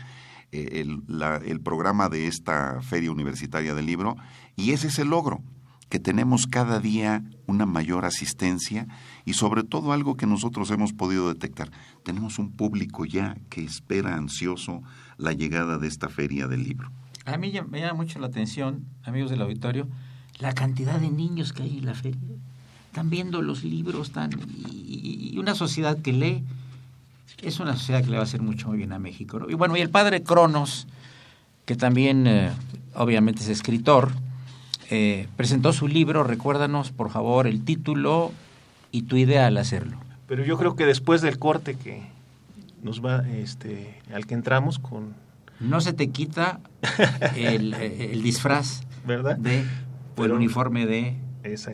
eh, 0.53 0.81
el, 0.81 1.03
el 1.45 1.61
programa 1.61 2.09
de 2.09 2.29
esta 2.29 2.81
Feria 2.81 3.11
Universitaria 3.11 3.75
del 3.75 3.87
Libro, 3.87 4.17
y 4.55 4.71
ese 4.71 4.87
es 4.87 4.99
el 5.01 5.09
logro 5.09 5.43
que 5.89 5.99
tenemos 5.99 6.47
cada 6.47 6.81
día 6.81 7.23
una 7.47 7.67
mayor 7.67 8.05
asistencia 8.05 8.89
y 9.25 9.35
sobre 9.35 9.63
todo 9.63 9.93
algo 9.93 10.17
que 10.17 10.27
nosotros 10.27 10.71
hemos 10.71 10.93
podido 10.93 11.29
detectar. 11.29 11.71
Tenemos 12.05 12.39
un 12.39 12.51
público 12.51 13.05
ya 13.05 13.37
que 13.51 13.65
espera 13.65 14.17
ansioso 14.17 14.83
la 15.17 15.33
llegada 15.33 15.79
de 15.79 15.89
esta 15.89 16.09
feria 16.09 16.49
del 16.49 16.65
libro. 16.65 16.91
A 17.25 17.37
mí 17.39 17.53
me 17.69 17.81
llama 17.81 17.95
mucho 17.95 18.19
la 18.19 18.27
atención, 18.27 18.85
amigos 19.05 19.31
del 19.31 19.43
auditorio, 19.43 19.89
la 20.39 20.55
cantidad 20.55 20.99
de 20.99 21.11
niños 21.11 21.53
que 21.53 21.63
hay 21.63 21.79
en 21.79 21.87
la 21.87 21.95
feria. 21.95 22.21
Están 22.89 23.11
viendo 23.11 23.43
los 23.43 23.65
libros 23.65 24.11
tan, 24.11 24.31
y, 24.59 25.37
una 25.39 25.55
sociedad 25.55 25.99
que 25.99 26.13
lee 26.13 26.45
es 27.43 27.61
una 27.61 27.77
sociedad 27.77 28.03
que 28.03 28.11
le 28.11 28.17
va 28.17 28.23
a 28.23 28.25
hacer 28.25 28.43
mucho 28.43 28.69
muy 28.69 28.79
bien 28.79 28.93
a 28.93 28.99
México. 28.99 29.47
Y 29.49 29.55
bueno, 29.55 29.77
y 29.77 29.81
el 29.81 29.91
padre 29.91 30.23
Cronos, 30.23 30.87
que 31.65 31.77
también 31.77 32.27
eh, 32.27 32.51
obviamente 32.95 33.43
es 33.43 33.49
escritor, 33.49 34.13
eh, 34.91 35.29
presentó 35.37 35.73
su 35.73 35.89
libro, 35.89 36.25
recuérdanos 36.25 36.93
por 36.93 37.11
favor 37.11 37.47
el 37.47 37.65
título 37.65 38.33
y 38.93 39.03
tu 39.03 39.17
idea 39.17 39.47
al 39.47 39.57
hacerlo. 39.57 39.99
Pero 40.27 40.45
yo 40.45 40.59
creo 40.59 40.77
que 40.77 40.87
después 40.87 41.23
del 41.23 41.39
corte 41.39 41.77
que 41.77 42.03
nos 42.83 43.05
va, 43.05 43.29
este, 43.29 44.01
al 44.13 44.27
que 44.27 44.35
entramos 44.35 44.79
con... 44.79 45.15
No 45.61 45.81
se 45.81 45.93
te 45.93 46.09
quita 46.09 46.61
el, 47.37 47.73
el 47.75 48.23
disfraz 48.23 48.83
¿verdad? 49.07 49.37
de, 49.37 49.65
o 50.17 50.25
el 50.25 50.33
uniforme 50.33 50.87
de. 50.87 51.17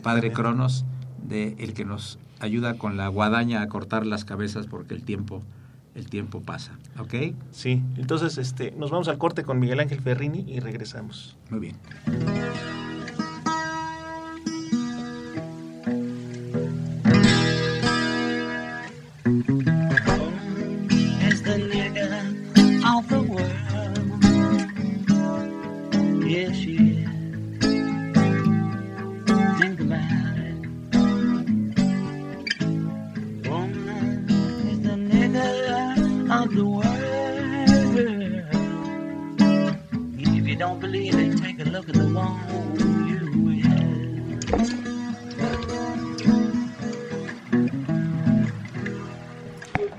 Padre 0.03 0.31
Cronos, 0.31 0.85
de 1.21 1.55
el 1.57 1.73
que 1.73 1.83
nos 1.83 2.19
ayuda 2.39 2.77
con 2.77 2.95
la 2.95 3.07
guadaña 3.07 3.61
a 3.61 3.67
cortar 3.67 4.05
las 4.05 4.23
cabezas 4.23 4.67
porque 4.67 4.93
el 4.93 5.03
tiempo, 5.03 5.41
el 5.95 6.09
tiempo 6.09 6.41
pasa. 6.41 6.73
¿Ok? 6.99 7.33
Sí, 7.51 7.81
entonces 7.97 8.37
este, 8.37 8.71
nos 8.71 8.91
vamos 8.91 9.07
al 9.07 9.17
corte 9.17 9.43
con 9.43 9.59
Miguel 9.59 9.79
Ángel 9.79 9.99
Ferrini 9.99 10.45
y 10.47 10.59
regresamos. 10.59 11.37
Muy 11.49 11.59
bien. 11.59 11.75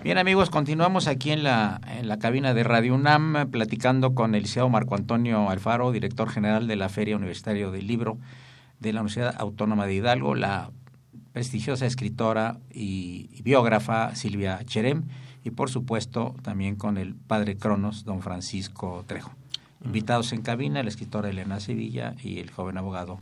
Bien 0.04 0.18
amigos, 0.18 0.50
continuamos 0.50 1.08
aquí 1.08 1.30
en 1.30 1.42
la, 1.42 1.80
en 1.88 2.08
la 2.08 2.18
cabina 2.18 2.52
de 2.52 2.62
Radio 2.62 2.94
UNAM 2.94 3.50
platicando 3.50 4.14
con 4.14 4.34
el 4.34 4.42
licenciado 4.42 4.68
Marco 4.68 4.94
Antonio 4.94 5.48
Alfaro, 5.48 5.92
director 5.92 6.28
general 6.28 6.66
de 6.66 6.76
la 6.76 6.88
Feria 6.88 7.16
Universitaria 7.16 7.70
del 7.70 7.86
Libro 7.86 8.18
de 8.80 8.92
la 8.92 9.00
Universidad 9.00 9.34
Autónoma 9.38 9.86
de 9.86 9.94
Hidalgo, 9.94 10.34
la 10.34 10.70
prestigiosa 11.32 11.86
escritora 11.86 12.58
y, 12.70 13.30
y 13.32 13.42
biógrafa 13.42 14.14
Silvia 14.14 14.60
Cherem 14.66 15.04
y 15.42 15.50
por 15.50 15.70
supuesto 15.70 16.34
también 16.42 16.76
con 16.76 16.98
el 16.98 17.14
padre 17.14 17.56
Cronos, 17.56 18.04
don 18.04 18.22
Francisco 18.22 19.04
Trejo. 19.06 19.32
Invitados 19.84 20.32
en 20.32 20.42
cabina, 20.42 20.82
la 20.82 20.88
escritora 20.88 21.28
Elena 21.28 21.60
Sevilla 21.60 22.14
y 22.22 22.38
el 22.38 22.50
joven 22.50 22.78
abogado 22.78 23.18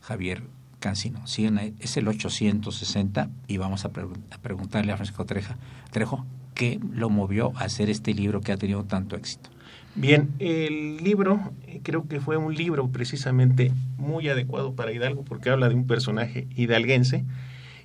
Javier 0.00 0.42
Cancino. 0.80 1.26
Siguen 1.26 1.58
ahí, 1.58 1.74
es 1.80 1.96
el 1.96 2.08
860 2.08 3.28
y 3.48 3.56
vamos 3.58 3.84
a, 3.84 3.92
pregun- 3.92 4.18
a 4.30 4.38
preguntarle 4.38 4.92
a 4.92 4.96
Francisco 4.96 5.24
Treja, 5.26 5.56
Trejo 5.90 6.24
qué 6.54 6.80
lo 6.92 7.10
movió 7.10 7.52
a 7.56 7.64
hacer 7.64 7.90
este 7.90 8.14
libro 8.14 8.40
que 8.40 8.52
ha 8.52 8.56
tenido 8.56 8.84
tanto 8.84 9.14
éxito. 9.16 9.50
Bien, 9.94 10.30
el 10.38 10.98
libro 10.98 11.52
eh, 11.66 11.80
creo 11.82 12.06
que 12.06 12.20
fue 12.20 12.36
un 12.36 12.54
libro 12.54 12.88
precisamente 12.88 13.72
muy 13.96 14.28
adecuado 14.28 14.74
para 14.74 14.92
Hidalgo 14.92 15.22
porque 15.22 15.50
habla 15.50 15.68
de 15.68 15.74
un 15.74 15.86
personaje 15.86 16.46
hidalguense 16.54 17.24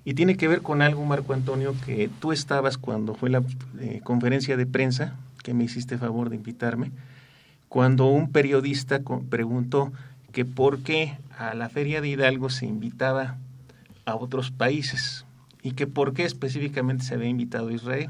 y 0.03 0.13
tiene 0.13 0.35
que 0.35 0.47
ver 0.47 0.61
con 0.61 0.81
algo, 0.81 1.05
Marco 1.05 1.33
Antonio, 1.33 1.73
que 1.85 2.09
tú 2.19 2.31
estabas 2.31 2.77
cuando 2.77 3.13
fue 3.13 3.29
la 3.29 3.43
eh, 3.79 4.01
conferencia 4.03 4.57
de 4.57 4.65
prensa, 4.65 5.15
que 5.43 5.53
me 5.53 5.63
hiciste 5.65 5.97
favor 5.97 6.29
de 6.29 6.35
invitarme, 6.37 6.91
cuando 7.71 8.07
un 8.07 8.33
periodista 8.33 8.99
preguntó 9.29 9.93
que 10.33 10.43
por 10.43 10.79
qué 10.79 11.17
a 11.37 11.53
la 11.53 11.69
feria 11.69 12.01
de 12.01 12.09
Hidalgo 12.09 12.49
se 12.49 12.65
invitaba 12.65 13.37
a 14.03 14.15
otros 14.15 14.51
países 14.51 15.25
y 15.63 15.71
que 15.71 15.87
por 15.87 16.13
qué 16.13 16.25
específicamente 16.25 17.05
se 17.05 17.13
había 17.13 17.29
invitado 17.29 17.69
a 17.69 17.73
Israel. 17.73 18.09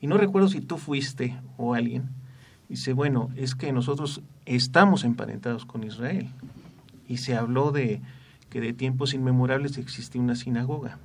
Y 0.00 0.06
no 0.06 0.16
recuerdo 0.16 0.48
si 0.48 0.62
tú 0.62 0.78
fuiste 0.78 1.36
o 1.58 1.74
alguien. 1.74 2.08
Dice, 2.70 2.94
bueno, 2.94 3.28
es 3.36 3.54
que 3.54 3.70
nosotros 3.70 4.22
estamos 4.46 5.04
emparentados 5.04 5.66
con 5.66 5.84
Israel. 5.84 6.30
Y 7.06 7.18
se 7.18 7.36
habló 7.36 7.72
de 7.72 8.00
que 8.48 8.62
de 8.62 8.72
tiempos 8.72 9.12
inmemorables 9.12 9.76
existía 9.76 10.22
una 10.22 10.36
sinagoga. 10.36 10.96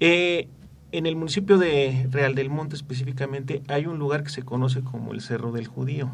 Eh, 0.00 0.48
en 0.90 1.06
el 1.06 1.16
municipio 1.16 1.58
de 1.58 2.06
Real 2.10 2.34
del 2.34 2.50
Monte 2.50 2.76
específicamente 2.76 3.62
hay 3.68 3.86
un 3.86 3.98
lugar 3.98 4.22
que 4.22 4.30
se 4.30 4.42
conoce 4.42 4.82
como 4.82 5.12
el 5.12 5.20
Cerro 5.20 5.52
del 5.52 5.66
Judío 5.66 6.10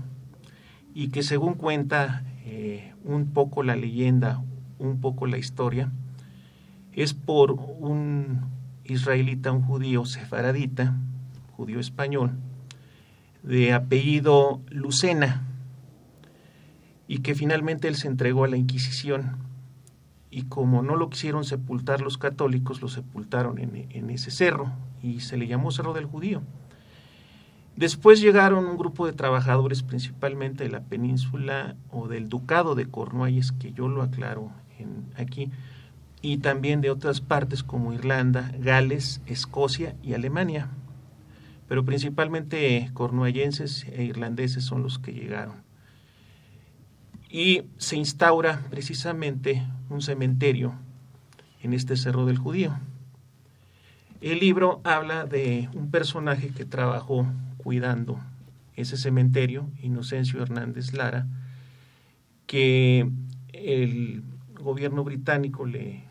y 0.95 1.09
que 1.09 1.23
según 1.23 1.55
cuenta 1.55 2.25
eh, 2.45 2.93
un 3.05 3.33
poco 3.33 3.63
la 3.63 3.77
leyenda, 3.77 4.43
un 4.79 5.01
poco 5.01 5.27
la 5.27 5.39
historia, 5.39 5.93
es 6.93 7.15
por 7.15 7.53
un 7.53 8.43
israelita, 8.85 9.51
un 9.53 9.63
judío 9.63 10.05
sefaradita, 10.05 10.97
judío 11.57 11.81
español, 11.81 12.33
de 13.43 13.73
apellido 13.73 14.61
Lucena, 14.71 15.43
y 17.09 17.19
que 17.19 17.35
finalmente 17.35 17.89
él 17.89 17.97
se 17.97 18.09
entregó 18.09 18.45
a 18.45 18.49
la 18.49 18.57
Inquisición. 18.57 19.37
Y 20.35 20.47
como 20.47 20.83
no 20.83 20.97
lo 20.97 21.11
quisieron 21.11 21.45
sepultar 21.45 22.01
los 22.01 22.19
católicos, 22.19 22.83
lo 22.83 22.89
sepultaron 22.89 23.61
en, 23.61 24.11
ese 24.11 24.33
cerro, 24.33 24.73
y 25.01 25.21
se 25.21 25.37
le 25.37 25.47
llamó 25.47 25.71
Cerro 25.71 25.93
del 25.93 26.07
Judío. 26.07 26.43
Después 27.77 28.21
llegaron 28.21 28.67
un 28.67 28.77
grupo 28.77 29.07
de 29.07 29.13
trabajadores, 29.13 29.85
principalmente 29.85 30.65
de 30.65 30.71
la 30.71 30.81
península 30.81 31.77
o 31.93 32.09
del 32.09 32.29
ducado 32.29 32.75
de 32.75 32.87
Cornualles, 32.87 33.53
que 33.53 33.73
yo 33.73 33.87
lo 33.87 34.03
aclaro 34.03 34.51
aquí, 35.17 35.53
y 36.21 36.39
también 36.39 36.81
de 36.81 36.91
otras 36.91 37.21
partes 37.21 37.63
como 37.63 37.93
Irlanda, 37.93 38.51
Gales, 38.59 39.21
Escocia 39.27 39.95
y 40.03 40.15
Alemania. 40.15 40.67
Pero 41.69 41.85
principalmente 41.85 42.91
cornuallenses 42.93 43.87
e 43.93 44.03
irlandeses 44.03 44.65
son 44.65 44.83
los 44.83 44.99
que 44.99 45.13
llegaron. 45.13 45.63
Y 47.31 47.63
se 47.79 47.97
instaura 47.97 48.63
precisamente 48.71 49.65
un 49.95 50.03
cementerio 50.03 50.75
en 51.63 51.73
este 51.73 51.97
Cerro 51.97 52.27
del 52.27 52.37
Judío. 52.37 52.77
El 54.21 54.41
libro 54.41 54.81
habla 54.85 55.25
de 55.25 55.69
un 55.73 55.91
personaje 55.91 56.49
que 56.49 56.65
trabajó 56.65 57.27
cuidando 57.59 58.19
ese 58.75 58.97
cementerio, 58.97 59.69
Inocencio 59.81 60.43
Hernández 60.43 60.93
Lara, 60.95 61.27
que 62.47 63.09
el 63.53 64.23
gobierno 64.61 65.05
británico 65.05 65.65
le 65.65 66.03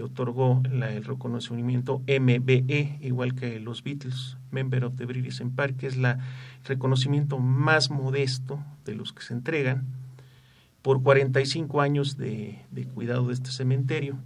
otorgó 0.00 0.62
el 0.64 1.04
reconocimiento 1.04 2.02
MBE, 2.06 2.98
igual 3.02 3.34
que 3.34 3.58
los 3.58 3.82
Beatles, 3.82 4.36
Member 4.52 4.84
of 4.84 4.96
the 4.96 5.06
British 5.06 5.40
Empire, 5.40 5.74
que 5.74 5.88
es 5.88 5.96
el 5.96 6.16
reconocimiento 6.64 7.38
más 7.38 7.90
modesto 7.90 8.62
de 8.84 8.94
los 8.94 9.12
que 9.12 9.22
se 9.22 9.34
entregan 9.34 10.03
por 10.84 11.02
45 11.02 11.80
años 11.80 12.18
de, 12.18 12.58
cuidado 12.92 13.28
de 13.28 13.32
este 13.32 13.50
cementerio. 13.50 14.18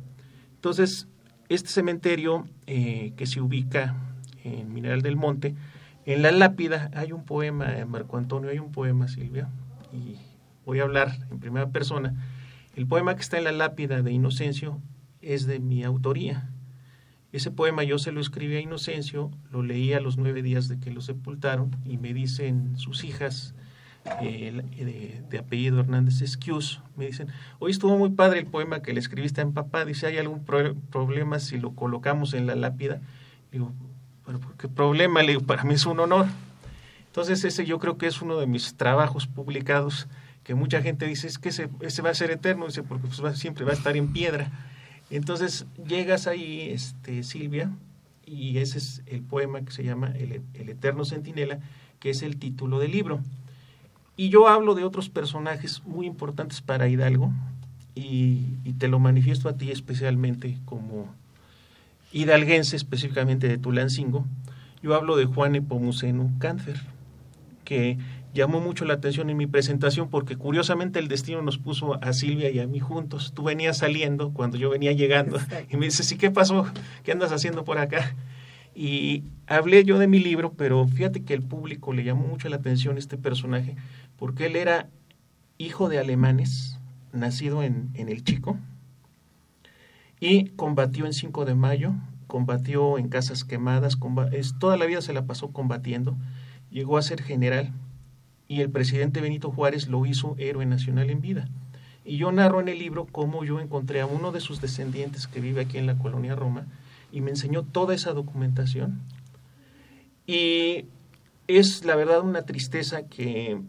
Entonces, 0.56 1.06
este 1.48 1.68
cementerio 1.68 2.48
eh, 2.66 3.12
que 3.16 3.26
se 3.26 3.40
ubica 3.40 3.94
en 4.42 4.72
Mineral 4.72 5.00
del 5.02 5.14
Monte, 5.14 5.54
en 6.04 6.20
la 6.20 6.32
lápida 6.32 6.90
hay 6.94 7.12
un 7.12 7.24
poema, 7.24 7.78
eh, 7.78 7.84
Marco 7.84 8.16
Antonio, 8.16 8.50
hay 8.50 8.58
un 8.58 8.72
poema, 8.72 9.06
Silvia, 9.06 9.48
y 9.92 10.16
voy 10.66 10.80
a 10.80 10.82
hablar 10.82 11.28
en 11.30 11.38
primera 11.38 11.70
persona. 11.70 12.16
El 12.74 12.88
poema 12.88 13.14
que 13.14 13.22
está 13.22 13.38
en 13.38 13.44
la 13.44 13.52
lápida 13.52 14.02
de 14.02 14.10
Inocencio 14.10 14.82
es 15.22 15.46
de 15.46 15.60
mi 15.60 15.84
autoría. 15.84 16.50
Ese 17.30 17.52
poema 17.52 17.84
yo 17.84 18.00
se 18.00 18.10
lo 18.10 18.20
escribí 18.20 18.56
a 18.56 18.60
Inocencio, 18.60 19.30
lo 19.52 19.62
leí 19.62 19.92
a 19.92 20.00
los 20.00 20.18
nueve 20.18 20.42
días 20.42 20.66
de 20.66 20.80
que 20.80 20.90
lo 20.90 21.02
sepultaron 21.02 21.70
y 21.84 21.98
me 21.98 22.12
dicen 22.12 22.76
sus 22.76 23.04
hijas 23.04 23.54
eh, 24.20 25.22
de, 25.28 25.38
apellido 25.38 25.80
Hernández 25.80 26.20
Excuse, 26.22 26.80
me 26.96 27.06
dicen, 27.06 27.28
hoy 27.58 27.70
estuvo 27.70 27.96
muy 27.96 28.10
padre 28.10 28.40
el 28.40 28.46
poema 28.46 28.82
que 28.82 28.92
le 28.92 29.00
escribiste 29.00 29.40
a 29.40 29.44
mi 29.44 29.52
papá, 29.52 29.84
dice, 29.84 30.06
¿hay 30.06 30.18
algún 30.18 30.44
problema 30.44 31.38
si 31.38 31.58
lo 31.58 31.72
colocamos 31.72 32.34
en 32.34 32.46
la 32.46 32.54
lápida? 32.54 33.00
Digo, 33.52 33.72
bueno, 34.24 34.40
¿qué 34.58 34.68
problema? 34.68 35.22
Le 35.22 35.32
digo, 35.32 35.42
para 35.42 35.64
mí 35.64 35.74
es 35.74 35.86
un 35.86 36.00
honor. 36.00 36.26
Entonces 37.06 37.44
ese 37.44 37.64
yo 37.64 37.78
creo 37.78 37.98
que 37.98 38.06
es 38.06 38.20
uno 38.22 38.38
de 38.38 38.46
mis 38.46 38.74
trabajos 38.74 39.26
publicados 39.26 40.06
que 40.44 40.54
mucha 40.54 40.80
gente 40.80 41.06
dice, 41.06 41.26
es 41.26 41.38
que 41.38 41.50
ese, 41.50 41.66
va 42.02 42.10
a 42.10 42.14
ser 42.14 42.30
eterno, 42.30 42.66
dice, 42.66 42.82
porque 42.82 43.06
pues 43.06 43.38
siempre 43.38 43.66
va 43.66 43.72
a 43.72 43.74
estar 43.74 43.96
en 43.98 44.12
piedra. 44.14 44.50
Entonces 45.10 45.66
llegas 45.86 46.26
ahí, 46.26 46.70
este, 46.70 47.22
Silvia, 47.22 47.70
y 48.24 48.58
ese 48.58 48.78
es 48.78 49.02
el 49.06 49.22
poema 49.22 49.60
que 49.62 49.72
se 49.72 49.84
llama 49.84 50.12
El, 50.16 50.42
Eterno 50.54 51.04
Centinela, 51.04 51.58
que 52.00 52.10
es 52.10 52.22
el 52.22 52.38
título 52.38 52.78
del 52.78 52.92
libro. 52.92 53.20
Y 54.18 54.30
yo 54.30 54.48
hablo 54.48 54.74
de 54.74 54.84
otros 54.84 55.08
personajes 55.08 55.82
muy 55.86 56.04
importantes 56.04 56.60
para 56.60 56.88
Hidalgo, 56.88 57.32
y, 57.98 58.72
te 58.78 58.88
lo 58.88 58.98
manifiesto 58.98 59.48
a 59.48 59.56
ti 59.56 59.70
especialmente 59.70 60.58
como 60.64 61.12
hidalguense, 62.12 62.76
específicamente 62.76 63.48
de 63.48 63.58
Tulancingo. 63.58 64.24
Yo 64.82 64.94
hablo 64.94 65.16
de 65.16 65.24
Juan 65.24 65.56
Epomuceno 65.56 66.30
Cáncer, 66.38 66.80
que 67.64 67.98
llamó 68.34 68.60
mucho 68.60 68.84
la 68.84 68.94
atención 68.94 69.30
en 69.30 69.36
mi 69.36 69.46
presentación 69.46 70.10
porque 70.10 70.36
curiosamente 70.36 71.00
el 71.00 71.08
destino 71.08 71.42
nos 71.42 71.58
puso 71.58 72.02
a 72.02 72.12
Silvia 72.12 72.50
y 72.50 72.60
a 72.60 72.66
mí 72.66 72.78
juntos. 72.78 73.32
Tú 73.34 73.44
venías 73.44 73.78
saliendo 73.78 74.32
cuando 74.32 74.58
yo 74.58 74.70
venía 74.70 74.92
llegando 74.92 75.38
y 75.70 75.76
me 75.76 75.86
dices, 75.86 76.10
¿y 76.12 76.16
qué 76.16 76.30
pasó? 76.30 76.66
¿Qué 77.02 77.12
andas 77.12 77.32
haciendo 77.32 77.64
por 77.64 77.78
acá? 77.78 78.14
Y 78.76 79.24
hablé 79.48 79.82
yo 79.82 79.98
de 79.98 80.06
mi 80.06 80.20
libro, 80.20 80.52
pero 80.56 80.86
fíjate 80.86 81.24
que 81.24 81.34
el 81.34 81.42
público 81.42 81.92
le 81.92 82.04
llamó 82.04 82.28
mucho 82.28 82.48
la 82.48 82.56
atención 82.56 82.96
este 82.96 83.16
personaje 83.16 83.74
porque 84.18 84.46
él 84.46 84.56
era 84.56 84.88
hijo 85.58 85.88
de 85.88 85.98
alemanes, 85.98 86.78
nacido 87.12 87.62
en, 87.62 87.90
El 87.94 88.22
Chico, 88.24 88.58
y 90.20 90.46
combatió 90.50 91.06
en 91.06 91.12
5 91.12 91.44
de 91.44 91.54
mayo, 91.54 91.94
combatió 92.26 92.98
en 92.98 93.08
casas 93.08 93.44
quemadas, 93.44 93.98
toda 94.58 94.76
la 94.76 94.86
vida 94.86 95.00
se 95.00 95.12
la 95.12 95.26
pasó 95.26 95.52
combatiendo, 95.52 96.16
llegó 96.70 96.98
a 96.98 97.02
ser 97.02 97.22
general 97.22 97.72
y 98.48 98.60
el 98.60 98.70
presidente 98.70 99.20
Benito 99.20 99.50
Juárez 99.50 99.88
lo 99.88 100.04
hizo 100.06 100.34
héroe 100.38 100.66
nacional 100.66 101.10
en 101.10 101.20
vida. 101.20 101.48
Y 102.04 102.16
yo 102.16 102.32
narro 102.32 102.60
en 102.60 102.68
el 102.68 102.78
libro 102.78 103.06
cómo 103.06 103.44
yo 103.44 103.60
encontré 103.60 104.00
a 104.00 104.06
uno 104.06 104.32
de 104.32 104.40
sus 104.40 104.60
descendientes 104.60 105.26
que 105.26 105.40
vive 105.40 105.60
aquí 105.60 105.76
en 105.76 105.86
la 105.86 105.98
colonia 105.98 106.34
Roma 106.34 106.66
y 107.12 107.20
me 107.20 107.30
enseñó 107.30 107.62
toda 107.62 107.94
esa 107.94 108.12
documentación. 108.12 109.02
Y 110.26 110.86
es 111.46 111.84
la 111.84 111.96
verdad 111.96 112.22
una 112.22 112.42
tristeza 112.42 113.06
que 113.06 113.60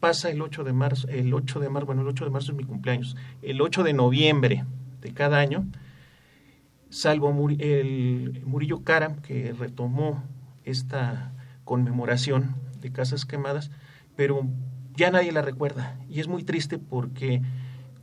pasa 0.00 0.30
el 0.30 0.40
8 0.40 0.64
de 0.64 0.72
marzo, 0.72 1.08
el 1.08 1.32
8 1.32 1.60
de 1.60 1.68
marzo, 1.68 1.86
bueno, 1.86 2.02
el 2.02 2.08
8 2.08 2.24
de 2.24 2.30
marzo 2.30 2.52
es 2.52 2.58
mi 2.58 2.64
cumpleaños, 2.64 3.16
el 3.42 3.60
8 3.60 3.82
de 3.82 3.92
noviembre 3.92 4.64
de 5.00 5.12
cada 5.12 5.38
año, 5.38 5.66
salvo 6.90 7.28
el 7.58 8.42
Murillo 8.46 8.82
Karam, 8.82 9.20
que 9.20 9.52
retomó 9.52 10.22
esta 10.64 11.32
conmemoración 11.64 12.56
de 12.80 12.92
casas 12.92 13.24
quemadas, 13.24 13.70
pero 14.16 14.46
ya 14.96 15.10
nadie 15.10 15.32
la 15.32 15.42
recuerda. 15.42 15.96
Y 16.08 16.20
es 16.20 16.28
muy 16.28 16.44
triste 16.44 16.78
porque 16.78 17.42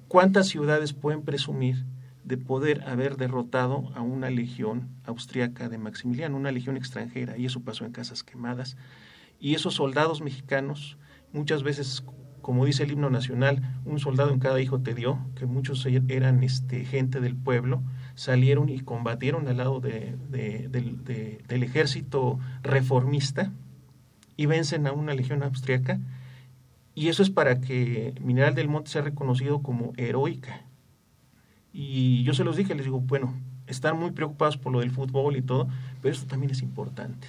¿cuántas 0.07 0.47
ciudades 0.47 0.93
pueden 0.93 1.23
presumir 1.23 1.85
de 2.23 2.37
poder 2.37 2.83
haber 2.87 3.17
derrotado 3.17 3.91
a 3.95 4.01
una 4.01 4.29
legión 4.29 4.89
austriaca 5.03 5.69
de 5.69 5.77
Maximiliano, 5.77 6.37
una 6.37 6.51
legión 6.51 6.77
extranjera? 6.77 7.37
Y 7.37 7.45
eso 7.45 7.61
pasó 7.61 7.85
en 7.85 7.91
casas 7.91 8.23
quemadas. 8.23 8.77
Y 9.39 9.55
esos 9.55 9.75
soldados 9.75 10.21
mexicanos, 10.21 10.97
muchas 11.33 11.63
veces, 11.63 12.03
como 12.41 12.65
dice 12.65 12.83
el 12.83 12.91
himno 12.91 13.09
nacional, 13.09 13.61
un 13.85 13.99
soldado 13.99 14.31
en 14.31 14.39
cada 14.39 14.61
hijo 14.61 14.79
te 14.79 14.93
dio, 14.93 15.19
que 15.35 15.45
muchos 15.45 15.85
eran 15.85 16.43
este, 16.43 16.85
gente 16.85 17.21
del 17.21 17.35
pueblo, 17.35 17.81
salieron 18.15 18.69
y 18.69 18.79
combatieron 18.79 19.47
al 19.47 19.57
lado 19.57 19.79
de, 19.79 20.15
del 20.29 21.63
ejército 21.63 22.39
reformista 22.63 23.51
y 24.37 24.45
vencen 24.45 24.87
a 24.87 24.91
una 24.91 25.13
legión 25.13 25.43
austriaca. 25.43 25.99
Y 26.93 27.09
eso 27.09 27.23
es 27.23 27.29
para 27.29 27.59
que 27.59 28.13
Mineral 28.21 28.55
del 28.55 28.69
Monte 28.69 28.91
sea 28.91 29.01
reconocido 29.01 29.61
como 29.61 29.93
heroica. 29.97 30.61
Y 31.73 32.23
yo 32.23 32.33
se 32.33 32.45
los 32.45 32.55
dije, 32.55 32.73
les 32.73 32.85
digo, 32.85 33.01
bueno, 33.01 33.33
están 33.67 33.99
muy 33.99 34.11
preocupados 34.11 34.57
por 34.57 34.71
lo 34.71 34.79
del 34.79 34.91
fútbol 34.91 35.35
y 35.35 35.41
todo, 35.41 35.67
pero 36.01 36.13
esto 36.13 36.27
también 36.27 36.51
es 36.51 36.61
importante. 36.61 37.27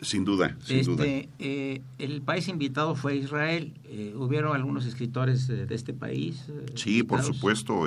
Sin 0.00 0.24
duda, 0.24 0.56
sin 0.64 0.78
este, 0.78 0.90
duda. 0.90 1.04
Eh, 1.06 1.82
el 1.98 2.22
país 2.22 2.48
invitado 2.48 2.94
fue 2.94 3.16
Israel. 3.16 3.74
Eh, 3.84 4.14
¿Hubieron 4.16 4.54
algunos 4.56 4.86
escritores 4.86 5.46
de, 5.48 5.66
este 5.74 5.92
país? 5.92 6.46
Eh, 6.48 6.72
sí, 6.74 7.02
por 7.02 7.22
supuesto. 7.22 7.86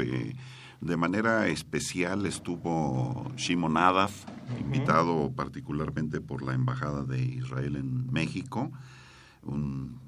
de 0.82 0.98
manera 0.98 1.48
especial 1.48 2.26
estuvo 2.26 3.32
Shimon 3.38 3.78
Adaf, 3.78 4.26
invitado 4.60 5.32
particularmente 5.36 6.22
por 6.22 6.44
la 6.44 6.54
Embajada 6.54 7.04
de 7.04 7.22
Israel 7.22 7.76
en 7.76 8.12
México, 8.12 8.72
un 9.44 10.00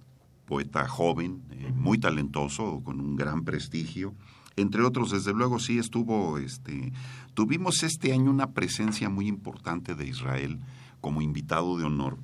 poeta 0.48 0.88
joven, 0.88 1.44
eh, 1.52 1.72
muy 1.76 2.00
talentoso, 2.00 2.82
con 2.84 3.00
un 3.00 3.16
gran 3.16 3.44
prestigio. 3.44 4.16
Entre 4.56 4.82
otros, 4.82 5.12
desde 5.12 5.34
luego 5.34 5.60
sí 5.60 5.78
estuvo, 5.78 6.40
este, 6.40 6.92
tuvimos 7.36 7.84
este 7.84 8.14
año 8.14 8.32
una 8.32 8.52
presencia 8.52 9.10
muy 9.10 9.28
importante 9.28 9.94
de 9.94 10.08
Israel 10.08 10.60
como 11.02 11.22
invitado 11.22 11.78
de 11.78 11.86
honor, 11.86 12.18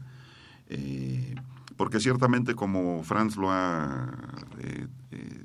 eh, 0.68 1.36
porque 1.78 2.00
ciertamente 2.00 2.56
como 2.56 3.04
Franz 3.04 3.36
lo 3.38 3.52
ha, 3.52 4.12
eh, 4.60 4.88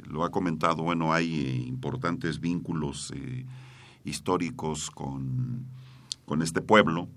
lo 0.06 0.24
ha 0.24 0.30
comentado, 0.30 0.82
bueno, 0.82 1.12
hay 1.12 1.64
importantes 1.66 2.40
vínculos 2.40 3.12
históricos 4.04 4.90
con 4.90 5.66
con 6.28 6.42
este 6.42 6.60
pueblo, 6.60 7.08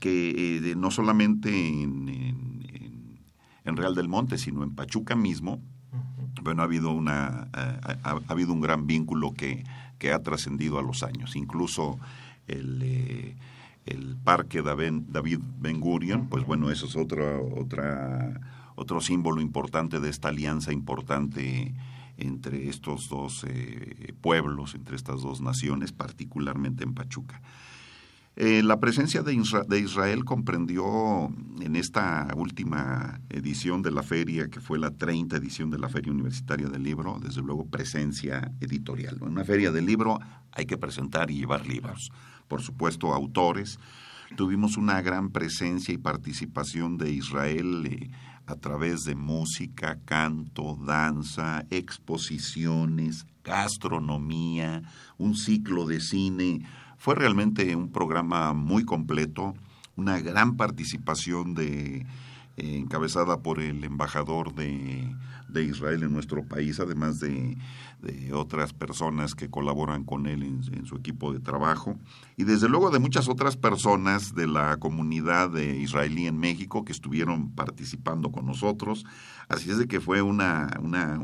que 0.00 0.58
eh, 0.58 0.74
no 0.76 0.90
solamente 0.90 1.48
en, 1.48 2.08
en, 3.64 3.76
Real 3.76 3.94
del 3.94 4.08
Monte, 4.08 4.36
sino 4.36 4.64
en 4.64 4.74
Pachuca 4.74 5.14
mismo, 5.14 5.62
bueno, 6.42 6.62
ha 6.62 6.64
habido, 6.64 6.90
una, 6.90 7.48
ha, 7.52 8.20
habido 8.26 8.52
un 8.52 8.60
gran 8.60 8.86
vínculo 8.88 9.32
que, 9.32 9.64
que 9.98 10.12
ha 10.12 10.20
trascendido 10.22 10.80
a 10.80 10.82
los 10.82 11.04
años. 11.04 11.36
Incluso 11.36 11.98
el, 12.48 12.80
eh, 12.82 13.36
el 13.86 14.16
parque 14.16 14.62
David 14.62 15.40
Ben 15.58 15.80
Gurion, 15.80 16.28
pues 16.28 16.44
bueno, 16.44 16.70
eso 16.70 16.86
es 16.86 16.96
otra, 16.96 17.40
otra, 17.40 18.40
otro 18.76 19.00
símbolo 19.00 19.40
importante 19.40 20.00
de 20.00 20.10
esta 20.10 20.28
alianza 20.28 20.72
importante 20.72 21.74
entre 22.16 22.68
estos 22.68 23.08
dos 23.08 23.44
eh, 23.48 24.14
pueblos, 24.20 24.74
entre 24.74 24.96
estas 24.96 25.22
dos 25.22 25.40
naciones, 25.40 25.92
particularmente 25.92 26.84
en 26.84 26.94
Pachuca. 26.94 27.40
Eh, 28.34 28.62
la 28.62 28.80
presencia 28.80 29.22
de, 29.22 29.34
Israel 29.78 30.24
comprendió 30.24 31.30
en 31.60 31.76
esta 31.76 32.28
última 32.34 33.20
edición 33.28 33.82
de 33.82 33.90
la 33.90 34.02
feria, 34.02 34.48
que 34.48 34.60
fue 34.60 34.78
la 34.78 34.90
30 34.90 35.36
edición 35.36 35.68
de 35.70 35.78
la 35.78 35.90
Feria 35.90 36.12
Universitaria 36.12 36.68
del 36.68 36.82
Libro, 36.82 37.20
desde 37.22 37.42
luego 37.42 37.66
presencia 37.66 38.50
editorial. 38.60 39.18
En 39.20 39.28
una 39.28 39.44
feria 39.44 39.70
del 39.70 39.84
libro 39.84 40.18
hay 40.50 40.64
que 40.64 40.78
presentar 40.78 41.30
y 41.30 41.40
llevar 41.40 41.66
libros. 41.66 42.10
Por 42.52 42.60
supuesto, 42.60 43.14
autores. 43.14 43.78
Tuvimos 44.36 44.76
una 44.76 45.00
gran 45.00 45.30
presencia 45.30 45.94
y 45.94 45.96
participación 45.96 46.98
de 46.98 47.10
Israel 47.10 47.86
eh, 47.86 48.10
a 48.44 48.56
través 48.56 49.04
de 49.04 49.14
música, 49.14 49.98
canto, 50.04 50.78
danza, 50.84 51.64
exposiciones, 51.70 53.24
gastronomía, 53.42 54.82
un 55.16 55.34
ciclo 55.34 55.86
de 55.86 56.02
cine 56.02 56.60
fue 56.98 57.14
realmente 57.14 57.74
un 57.74 57.90
programa 57.90 58.52
muy 58.52 58.84
completo, 58.84 59.54
una 59.96 60.20
gran 60.20 60.58
participación 60.58 61.54
de 61.54 62.04
eh, 62.56 62.76
encabezada 62.76 63.40
por 63.40 63.60
el 63.60 63.82
embajador 63.84 64.54
de, 64.54 65.16
de, 65.48 65.64
Israel 65.64 66.02
en 66.02 66.12
nuestro 66.12 66.44
país, 66.44 66.80
además 66.80 67.18
de, 67.18 67.56
de 68.02 68.34
otras 68.34 68.72
personas 68.72 69.34
que 69.34 69.48
colaboran 69.48 70.04
con 70.04 70.26
él 70.26 70.42
en, 70.42 70.84
su 70.84 70.96
equipo 70.96 71.32
de 71.32 71.40
trabajo, 71.40 71.96
y 72.36 72.44
desde 72.44 72.68
luego 72.68 72.90
de 72.90 72.98
muchas 72.98 73.28
otras 73.28 73.56
personas 73.56 74.34
de 74.34 74.46
la 74.48 74.76
comunidad 74.76 75.50
de 75.50 75.76
israelí 75.76 76.26
en 76.26 76.38
México 76.38 76.84
que 76.84 76.92
estuvieron 76.92 77.52
participando 77.52 78.32
con 78.32 78.44
nosotros. 78.44 79.06
Así 79.48 79.70
es 79.70 79.78
de 79.78 79.86
que 79.86 80.00
fue 80.00 80.20
una, 80.20 80.78
una, 80.82 81.20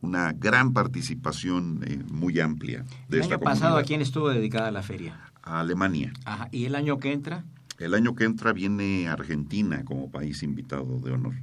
una 0.00 0.32
gran 0.32 0.72
participación 0.72 1.84
eh, 1.86 2.02
muy 2.10 2.40
amplia. 2.40 2.84
De 3.08 3.18
el 3.18 3.24
año 3.24 3.40
pasado, 3.40 3.76
¿a 3.76 3.82
quién 3.82 4.00
estuvo 4.00 4.28
dedicada 4.28 4.70
la 4.70 4.82
feria? 4.82 5.20
A 5.42 5.60
Alemania. 5.60 6.12
Ajá. 6.24 6.48
¿Y 6.52 6.64
el 6.64 6.74
año 6.74 6.98
que 6.98 7.12
entra? 7.12 7.44
El 7.78 7.94
año 7.94 8.14
que 8.14 8.24
entra 8.24 8.52
viene 8.52 9.08
Argentina 9.08 9.84
como 9.84 10.10
país 10.10 10.42
invitado 10.42 11.00
de 11.00 11.12
honor. 11.12 11.34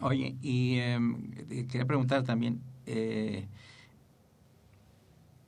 Oye, 0.00 0.36
y 0.40 0.78
em, 0.78 1.30
quería 1.68 1.84
preguntar 1.84 2.22
también, 2.22 2.60
eh, 2.86 3.46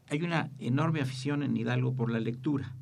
hay 0.08 0.22
una 0.22 0.50
enorme 0.58 1.00
afición 1.00 1.42
en 1.42 1.56
Hidalgo 1.56 1.94
por 1.94 2.10
la 2.10 2.20
lectura. 2.20 2.74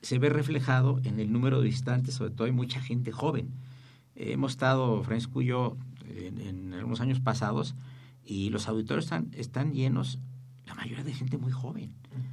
Se 0.00 0.18
ve 0.18 0.28
reflejado 0.28 1.00
en 1.04 1.18
el 1.18 1.32
número 1.32 1.58
de 1.58 1.66
visitantes, 1.66 2.14
sobre 2.14 2.30
todo 2.30 2.46
hay 2.46 2.52
mucha 2.52 2.80
gente 2.80 3.10
joven. 3.10 3.50
hemos 4.14 4.52
estado, 4.52 5.02
Francisco 5.02 5.42
y 5.42 5.46
yo, 5.46 5.76
en, 6.08 6.40
en, 6.40 6.74
algunos 6.74 7.00
años 7.00 7.20
pasados, 7.20 7.74
y 8.24 8.50
los 8.50 8.68
auditorios 8.68 9.06
están, 9.06 9.30
están 9.32 9.72
llenos, 9.72 10.18
la 10.68 10.74
mayoría 10.74 11.04
de 11.04 11.12
gente 11.12 11.38
muy 11.38 11.52
joven. 11.52 11.92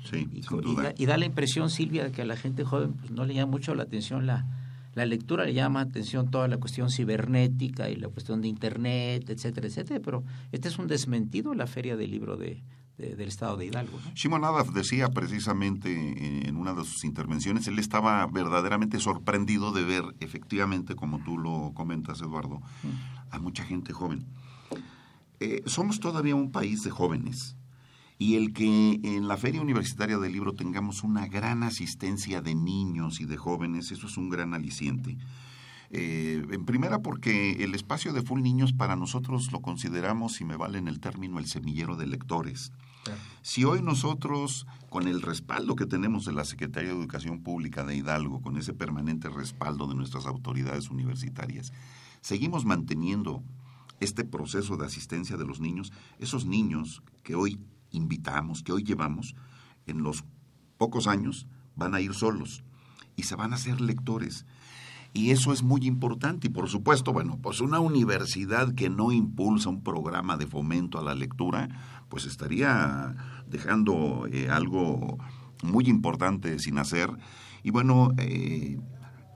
Sí, 0.09 0.27
y, 0.31 0.43
sin 0.43 0.61
duda. 0.61 0.93
Y, 0.97 1.05
da, 1.05 1.17
la 1.17 1.25
impresión, 1.25 1.69
Silvia, 1.69 2.03
de 2.03 2.11
que 2.11 2.21
a 2.21 2.25
la 2.25 2.37
gente 2.37 2.63
joven 2.63 2.93
pues, 2.93 3.11
no 3.11 3.25
le 3.25 3.33
llama 3.33 3.51
mucho 3.51 3.73
la 3.75 3.83
atención 3.83 4.25
la, 4.25 4.45
la 4.93 5.05
lectura, 5.05 5.45
le 5.45 5.53
llama 5.53 5.81
atención 5.81 6.29
toda 6.29 6.47
la 6.47 6.57
cuestión 6.57 6.89
cibernética 6.89 7.89
y 7.89 7.95
la 7.95 8.09
cuestión 8.09 8.41
de 8.41 8.47
Internet, 8.47 9.29
etcétera, 9.29 9.67
etcétera. 9.67 9.99
Pero 10.03 10.23
este 10.51 10.67
es 10.67 10.77
un 10.77 10.87
desmentido 10.87 11.53
la 11.53 11.67
Feria 11.67 11.95
del 11.95 12.11
Libro 12.11 12.37
de, 12.37 12.61
del 12.97 13.27
estado 13.27 13.57
de 13.57 13.65
Hidalgo. 13.65 13.99
¿no? 14.03 14.11
Shimon 14.13 14.41
decía 14.73 15.09
precisamente 15.09 16.47
en 16.47 16.55
una 16.55 16.73
de 16.73 16.83
sus 16.83 17.03
intervenciones, 17.03 17.67
él 17.67 17.79
estaba 17.79 18.25
verdaderamente 18.27 18.99
sorprendido 18.99 19.71
de 19.71 19.83
ver, 19.83 20.03
efectivamente, 20.19 20.95
como 20.95 21.19
tú 21.19 21.37
lo 21.37 21.71
comentas, 21.73 22.21
Eduardo, 22.21 22.61
a 23.31 23.39
mucha 23.39 23.63
gente 23.65 23.91
joven. 23.91 24.25
Eh, 25.41 25.63
somos 25.65 25.99
todavía 25.99 26.35
un 26.35 26.51
país 26.51 26.83
de 26.83 26.91
jóvenes 26.91 27.57
y 28.17 28.35
el 28.35 28.53
que 28.53 28.99
en 29.03 29.27
la 29.27 29.37
Feria 29.37 29.61
Universitaria 29.61 30.17
del 30.17 30.31
Libro 30.31 30.53
tengamos 30.53 31.03
una 31.03 31.27
gran 31.27 31.63
asistencia 31.63 32.41
de 32.41 32.55
niños 32.55 33.19
y 33.19 33.25
de 33.25 33.37
jóvenes, 33.37 33.91
eso 33.91 34.07
es 34.07 34.17
un 34.17 34.29
gran 34.29 34.53
aliciente. 34.53 35.17
Eh, 35.91 36.43
en 36.51 36.65
primera 36.65 37.01
porque 37.01 37.63
el 37.63 37.75
espacio 37.75 38.11
de 38.11 38.21
Full 38.21 38.41
Niños 38.41 38.73
para 38.73 38.95
nosotros 38.95 39.51
lo 39.51 39.61
consideramos, 39.61 40.33
si 40.33 40.45
me 40.45 40.57
valen 40.57 40.87
el 40.87 40.99
término, 40.99 41.39
el 41.39 41.45
semillero 41.45 41.95
de 41.95 42.07
lectores. 42.07 42.71
Si 43.43 43.63
hoy 43.65 43.83
nosotros, 43.83 44.65
con 44.89 45.07
el 45.07 45.21
respaldo 45.21 45.75
que 45.75 45.85
tenemos 45.85 46.25
de 46.25 46.33
la 46.33 46.43
Secretaría 46.43 46.89
de 46.89 46.97
Educación 46.97 47.43
Pública 47.43 47.83
de 47.83 47.95
Hidalgo, 47.95 48.41
con 48.41 48.57
ese 48.57 48.73
permanente 48.73 49.29
respaldo 49.29 49.87
de 49.87 49.93
nuestras 49.93 50.25
autoridades 50.25 50.89
universitarias, 50.89 51.71
seguimos 52.21 52.65
manteniendo 52.65 53.43
este 53.99 54.23
proceso 54.23 54.75
de 54.75 54.87
asistencia 54.87 55.37
de 55.37 55.45
los 55.45 55.59
niños, 55.59 55.93
esos 56.17 56.45
niños 56.47 57.03
que 57.21 57.35
hoy 57.35 57.59
invitamos, 57.95 58.63
que 58.63 58.71
hoy 58.71 58.83
llevamos, 58.83 59.35
en 59.87 60.03
los 60.03 60.23
pocos 60.77 61.07
años 61.07 61.47
van 61.75 61.95
a 61.95 62.01
ir 62.01 62.13
solos 62.13 62.63
y 63.15 63.23
se 63.23 63.35
van 63.35 63.53
a 63.53 63.55
hacer 63.55 63.81
lectores. 63.81 64.45
Y 65.13 65.31
eso 65.31 65.53
es 65.53 65.63
muy 65.63 65.85
importante. 65.87 66.47
Y 66.47 66.49
por 66.49 66.67
supuesto, 66.67 67.13
bueno, 67.13 67.39
pues 67.41 67.61
una 67.61 67.79
universidad 67.79 68.75
que 68.75 68.89
no 68.89 69.13
impulsa 69.13 69.69
un 69.69 69.81
programa 69.81 70.35
de 70.35 70.45
fomento 70.45 70.99
a 70.99 71.03
la 71.03 71.15
lectura, 71.15 71.69
pues 72.09 72.25
estaría 72.25 73.15
dejando 73.47 74.27
eh, 74.29 74.49
algo 74.49 75.17
muy 75.63 75.85
importante 75.85 76.59
sin 76.59 76.77
hacer. 76.77 77.09
Y 77.63 77.71
bueno, 77.71 78.11
eh, 78.17 78.77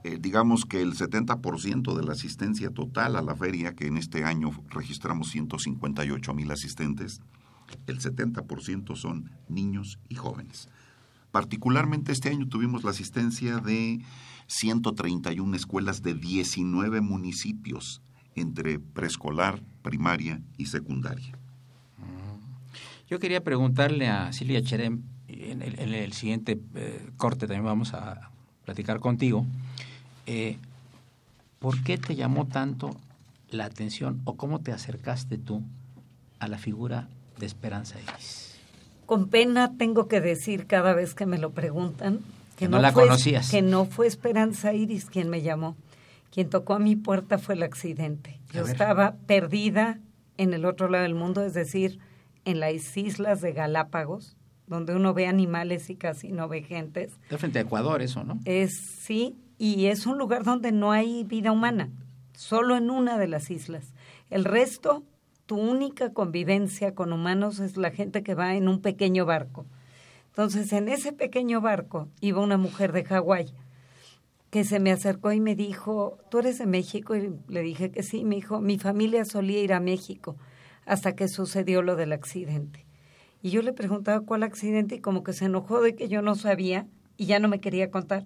eh, 0.04 0.18
digamos 0.20 0.66
que 0.66 0.82
el 0.82 0.94
70% 0.94 1.94
de 1.94 2.04
la 2.04 2.12
asistencia 2.12 2.70
total 2.70 3.16
a 3.16 3.22
la 3.22 3.34
feria, 3.34 3.74
que 3.74 3.86
en 3.86 3.96
este 3.96 4.24
año 4.24 4.50
registramos 4.68 5.30
158 5.30 6.34
mil 6.34 6.50
asistentes, 6.50 7.22
el 7.86 8.00
70% 8.00 8.96
son 8.96 9.30
niños 9.48 9.98
y 10.08 10.14
jóvenes. 10.14 10.68
Particularmente 11.30 12.12
este 12.12 12.30
año 12.30 12.48
tuvimos 12.48 12.84
la 12.84 12.90
asistencia 12.90 13.58
de 13.58 14.00
131 14.46 15.54
escuelas 15.56 16.02
de 16.02 16.14
19 16.14 17.00
municipios 17.00 18.02
entre 18.34 18.78
preescolar, 18.78 19.62
primaria 19.82 20.40
y 20.56 20.66
secundaria. 20.66 21.36
Yo 23.08 23.18
quería 23.18 23.42
preguntarle 23.42 24.08
a 24.08 24.32
Silvia 24.32 24.62
Cherem, 24.62 25.02
en 25.28 25.62
el, 25.62 26.12
siguiente 26.12 26.60
eh, 26.74 27.10
corte 27.16 27.46
también 27.46 27.64
vamos 27.64 27.94
a 27.94 28.30
platicar 28.64 29.00
contigo, 29.00 29.46
eh, 30.26 30.58
¿por 31.60 31.82
qué 31.82 31.98
te 31.98 32.16
llamó 32.16 32.46
tanto 32.46 32.96
la 33.50 33.64
atención 33.64 34.20
o 34.24 34.36
cómo 34.36 34.60
te 34.60 34.72
acercaste 34.72 35.38
tú 35.38 35.62
a 36.38 36.48
la 36.48 36.58
figura 36.58 37.08
de 37.40 37.46
Esperanza 37.46 37.98
Iris? 38.00 38.56
Con 39.06 39.28
pena 39.28 39.76
tengo 39.76 40.06
que 40.06 40.20
decir 40.20 40.66
cada 40.68 40.94
vez 40.94 41.14
que 41.14 41.26
me 41.26 41.38
lo 41.38 41.50
preguntan 41.50 42.20
que, 42.56 42.68
no, 42.68 42.78
la 42.78 42.92
conocías. 42.92 43.50
Que 43.50 43.62
no 43.62 43.86
fue 43.86 44.06
Esperanza 44.06 44.72
Iris 44.74 45.06
quien 45.06 45.28
me 45.30 45.42
llamó. 45.42 45.76
Quien 46.30 46.48
tocó 46.48 46.74
a 46.74 46.78
mi 46.78 46.94
puerta 46.94 47.38
fue 47.38 47.54
el 47.54 47.62
accidente. 47.62 48.38
Yo 48.52 48.64
estaba 48.64 49.16
perdida 49.26 49.98
en 50.36 50.54
el 50.54 50.64
otro 50.64 50.88
lado 50.88 51.02
del 51.02 51.14
mundo, 51.14 51.42
es 51.42 51.54
decir, 51.54 51.98
en 52.44 52.60
las 52.60 52.96
islas 52.96 53.40
de 53.40 53.52
Galápagos, 53.52 54.36
donde 54.66 54.94
uno 54.94 55.12
ve 55.12 55.26
animales 55.26 55.90
y 55.90 55.96
casi 55.96 56.30
no 56.32 56.48
ve 56.48 56.62
gentes. 56.62 57.18
De 57.28 57.38
frente 57.38 57.58
a 57.58 57.62
Ecuador 57.62 58.02
eso, 58.02 58.22
¿no? 58.22 58.38
Es 58.44 58.78
sí, 59.00 59.36
y 59.58 59.86
es 59.86 60.06
un 60.06 60.18
lugar 60.18 60.44
donde 60.44 60.70
no 60.70 60.92
hay 60.92 61.24
vida 61.24 61.50
humana, 61.50 61.90
solo 62.34 62.76
en 62.76 62.90
una 62.90 63.18
de 63.18 63.26
las 63.26 63.50
islas. 63.50 63.92
El 64.30 64.44
resto 64.44 65.02
tu 65.50 65.56
única 65.56 66.12
convivencia 66.12 66.94
con 66.94 67.12
humanos 67.12 67.58
es 67.58 67.76
la 67.76 67.90
gente 67.90 68.22
que 68.22 68.36
va 68.36 68.54
en 68.54 68.68
un 68.68 68.80
pequeño 68.80 69.26
barco. 69.26 69.66
Entonces, 70.28 70.72
en 70.72 70.88
ese 70.88 71.12
pequeño 71.12 71.60
barco 71.60 72.06
iba 72.20 72.40
una 72.40 72.56
mujer 72.56 72.92
de 72.92 73.02
Hawái 73.02 73.52
que 74.50 74.62
se 74.62 74.78
me 74.78 74.92
acercó 74.92 75.32
y 75.32 75.40
me 75.40 75.56
dijo, 75.56 76.18
¿tú 76.30 76.38
eres 76.38 76.58
de 76.58 76.66
México? 76.66 77.16
Y 77.16 77.32
le 77.48 77.62
dije 77.62 77.90
que 77.90 78.04
sí. 78.04 78.22
Me 78.22 78.36
dijo, 78.36 78.60
mi 78.60 78.78
familia 78.78 79.24
solía 79.24 79.60
ir 79.60 79.72
a 79.72 79.80
México 79.80 80.36
hasta 80.86 81.16
que 81.16 81.26
sucedió 81.26 81.82
lo 81.82 81.96
del 81.96 82.12
accidente. 82.12 82.86
Y 83.42 83.50
yo 83.50 83.62
le 83.62 83.72
preguntaba 83.72 84.20
cuál 84.20 84.44
accidente 84.44 84.94
y 84.94 85.00
como 85.00 85.24
que 85.24 85.32
se 85.32 85.46
enojó 85.46 85.82
de 85.82 85.96
que 85.96 86.06
yo 86.06 86.22
no 86.22 86.36
sabía 86.36 86.86
y 87.16 87.26
ya 87.26 87.40
no 87.40 87.48
me 87.48 87.58
quería 87.58 87.90
contar. 87.90 88.24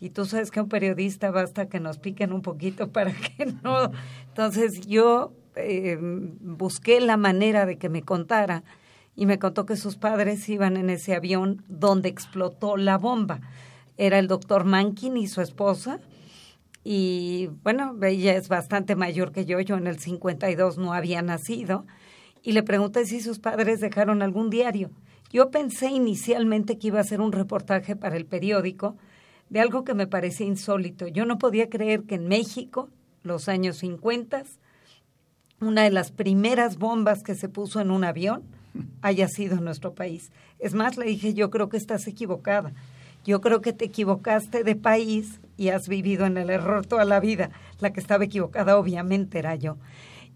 Y 0.00 0.08
tú 0.08 0.24
sabes 0.24 0.50
que 0.50 0.62
un 0.62 0.70
periodista 0.70 1.30
basta 1.30 1.68
que 1.68 1.78
nos 1.78 1.98
piquen 1.98 2.32
un 2.32 2.40
poquito 2.40 2.90
para 2.90 3.12
que 3.12 3.52
no. 3.62 3.90
Entonces 4.28 4.86
yo 4.86 5.34
eh, 5.56 5.98
busqué 6.00 7.00
la 7.00 7.16
manera 7.16 7.66
de 7.66 7.78
que 7.78 7.88
me 7.88 8.02
contara 8.02 8.64
y 9.16 9.26
me 9.26 9.38
contó 9.38 9.66
que 9.66 9.76
sus 9.76 9.96
padres 9.96 10.48
iban 10.48 10.76
en 10.76 10.90
ese 10.90 11.14
avión 11.14 11.62
donde 11.68 12.08
explotó 12.08 12.76
la 12.76 12.98
bomba. 12.98 13.40
Era 13.96 14.18
el 14.18 14.26
doctor 14.26 14.64
Mankin 14.64 15.16
y 15.16 15.28
su 15.28 15.40
esposa. 15.40 16.00
Y 16.82 17.50
bueno, 17.62 17.96
ella 18.02 18.34
es 18.34 18.48
bastante 18.48 18.96
mayor 18.96 19.32
que 19.32 19.46
yo, 19.46 19.60
yo 19.60 19.76
en 19.76 19.86
el 19.86 19.98
52 19.98 20.78
no 20.78 20.92
había 20.92 21.22
nacido. 21.22 21.86
Y 22.42 22.52
le 22.52 22.62
pregunté 22.62 23.06
si 23.06 23.20
sus 23.20 23.38
padres 23.38 23.80
dejaron 23.80 24.20
algún 24.20 24.50
diario. 24.50 24.90
Yo 25.32 25.50
pensé 25.50 25.88
inicialmente 25.88 26.78
que 26.78 26.88
iba 26.88 26.98
a 26.98 27.02
hacer 27.02 27.20
un 27.20 27.32
reportaje 27.32 27.96
para 27.96 28.16
el 28.16 28.26
periódico 28.26 28.96
de 29.48 29.60
algo 29.60 29.84
que 29.84 29.94
me 29.94 30.06
parecía 30.06 30.46
insólito. 30.46 31.08
Yo 31.08 31.24
no 31.24 31.38
podía 31.38 31.68
creer 31.68 32.02
que 32.02 32.16
en 32.16 32.28
México, 32.28 32.88
los 33.22 33.48
años 33.48 33.78
50, 33.78 34.44
una 35.66 35.82
de 35.82 35.90
las 35.90 36.10
primeras 36.10 36.78
bombas 36.78 37.22
que 37.22 37.34
se 37.34 37.48
puso 37.48 37.80
en 37.80 37.90
un 37.90 38.04
avión 38.04 38.42
haya 39.02 39.28
sido 39.28 39.56
en 39.56 39.64
nuestro 39.64 39.94
país. 39.94 40.32
Es 40.58 40.74
más, 40.74 40.96
le 40.96 41.06
dije, 41.06 41.34
yo 41.34 41.50
creo 41.50 41.68
que 41.68 41.76
estás 41.76 42.06
equivocada. 42.06 42.72
Yo 43.24 43.40
creo 43.40 43.60
que 43.60 43.72
te 43.72 43.86
equivocaste 43.86 44.64
de 44.64 44.76
país 44.76 45.40
y 45.56 45.68
has 45.68 45.88
vivido 45.88 46.26
en 46.26 46.36
el 46.36 46.50
error 46.50 46.84
toda 46.84 47.04
la 47.04 47.20
vida. 47.20 47.50
La 47.80 47.92
que 47.92 48.00
estaba 48.00 48.24
equivocada 48.24 48.76
obviamente 48.78 49.38
era 49.38 49.54
yo. 49.54 49.76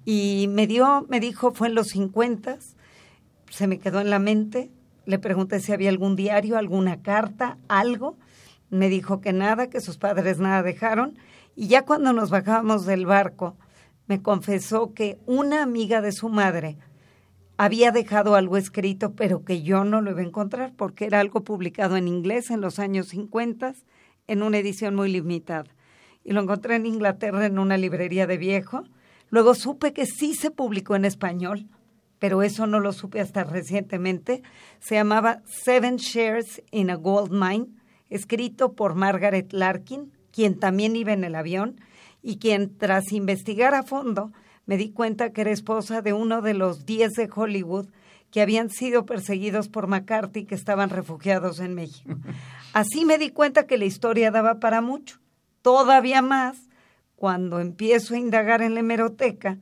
Y 0.04 0.48
me 0.50 0.66
dio, 0.66 1.06
me 1.08 1.20
dijo, 1.20 1.52
fue 1.52 1.68
en 1.68 1.74
los 1.74 1.88
50, 1.88 2.58
se 3.50 3.66
me 3.66 3.78
quedó 3.78 4.00
en 4.00 4.10
la 4.10 4.18
mente. 4.18 4.70
Le 5.04 5.18
pregunté 5.18 5.60
si 5.60 5.72
había 5.72 5.90
algún 5.90 6.16
diario, 6.16 6.56
alguna 6.56 7.02
carta, 7.02 7.58
algo. 7.68 8.16
Me 8.70 8.88
dijo 8.88 9.20
que 9.20 9.32
nada, 9.32 9.68
que 9.68 9.80
sus 9.80 9.98
padres 9.98 10.38
nada 10.38 10.62
dejaron. 10.62 11.18
Y 11.56 11.66
ya 11.68 11.84
cuando 11.84 12.12
nos 12.12 12.30
bajábamos 12.30 12.86
del 12.86 13.04
barco, 13.04 13.56
me 14.08 14.22
confesó 14.22 14.94
que 14.94 15.18
una 15.26 15.62
amiga 15.62 16.00
de 16.00 16.12
su 16.12 16.28
madre 16.28 16.78
había 17.58 17.92
dejado 17.92 18.34
algo 18.34 18.56
escrito, 18.56 19.12
pero 19.12 19.44
que 19.44 19.62
yo 19.62 19.84
no 19.84 20.00
lo 20.00 20.10
iba 20.12 20.20
a 20.20 20.24
encontrar 20.24 20.72
porque 20.76 21.04
era 21.04 21.20
algo 21.20 21.44
publicado 21.44 21.96
en 21.96 22.08
inglés 22.08 22.50
en 22.50 22.60
los 22.60 22.78
años 22.78 23.08
50 23.08 23.74
en 24.26 24.42
una 24.42 24.58
edición 24.58 24.94
muy 24.94 25.12
limitada. 25.12 25.70
y 26.24 26.32
lo 26.32 26.42
encontré 26.42 26.76
en 26.76 26.84
Inglaterra 26.84 27.46
en 27.46 27.58
una 27.58 27.78
librería 27.78 28.26
de 28.26 28.36
viejo. 28.36 28.84
Luego 29.30 29.54
supe 29.54 29.94
que 29.94 30.04
sí 30.04 30.34
se 30.34 30.50
publicó 30.50 30.94
en 30.94 31.06
español, 31.06 31.66
pero 32.18 32.42
eso 32.42 32.66
no 32.66 32.80
lo 32.80 32.92
supe 32.92 33.20
hasta 33.20 33.44
recientemente. 33.44 34.42
Se 34.78 34.96
llamaba 34.96 35.42
Seven 35.46 35.96
Shares 35.96 36.62
in 36.70 36.90
a 36.90 36.96
Gold 36.96 37.32
Mine, 37.32 37.68
escrito 38.10 38.74
por 38.74 38.94
Margaret 38.94 39.52
Larkin, 39.52 40.12
quien 40.30 40.58
también 40.58 40.96
iba 40.96 41.12
en 41.12 41.24
el 41.24 41.34
avión 41.34 41.80
y 42.22 42.38
quien 42.38 42.76
tras 42.76 43.12
investigar 43.12 43.74
a 43.74 43.82
fondo 43.82 44.32
me 44.66 44.76
di 44.76 44.90
cuenta 44.90 45.32
que 45.32 45.40
era 45.40 45.50
esposa 45.50 46.02
de 46.02 46.12
uno 46.12 46.42
de 46.42 46.54
los 46.54 46.84
diez 46.84 47.12
de 47.14 47.28
Hollywood 47.34 47.88
que 48.30 48.42
habían 48.42 48.70
sido 48.70 49.06
perseguidos 49.06 49.68
por 49.68 49.86
McCarthy 49.86 50.44
que 50.44 50.54
estaban 50.54 50.90
refugiados 50.90 51.60
en 51.60 51.74
México. 51.74 52.16
Así 52.74 53.04
me 53.04 53.18
di 53.18 53.30
cuenta 53.30 53.66
que 53.66 53.78
la 53.78 53.86
historia 53.86 54.30
daba 54.30 54.60
para 54.60 54.80
mucho. 54.80 55.20
Todavía 55.62 56.22
más 56.22 56.68
cuando 57.16 57.60
empiezo 57.60 58.14
a 58.14 58.18
indagar 58.18 58.62
en 58.62 58.74
la 58.74 58.80
hemeroteca 58.80 59.58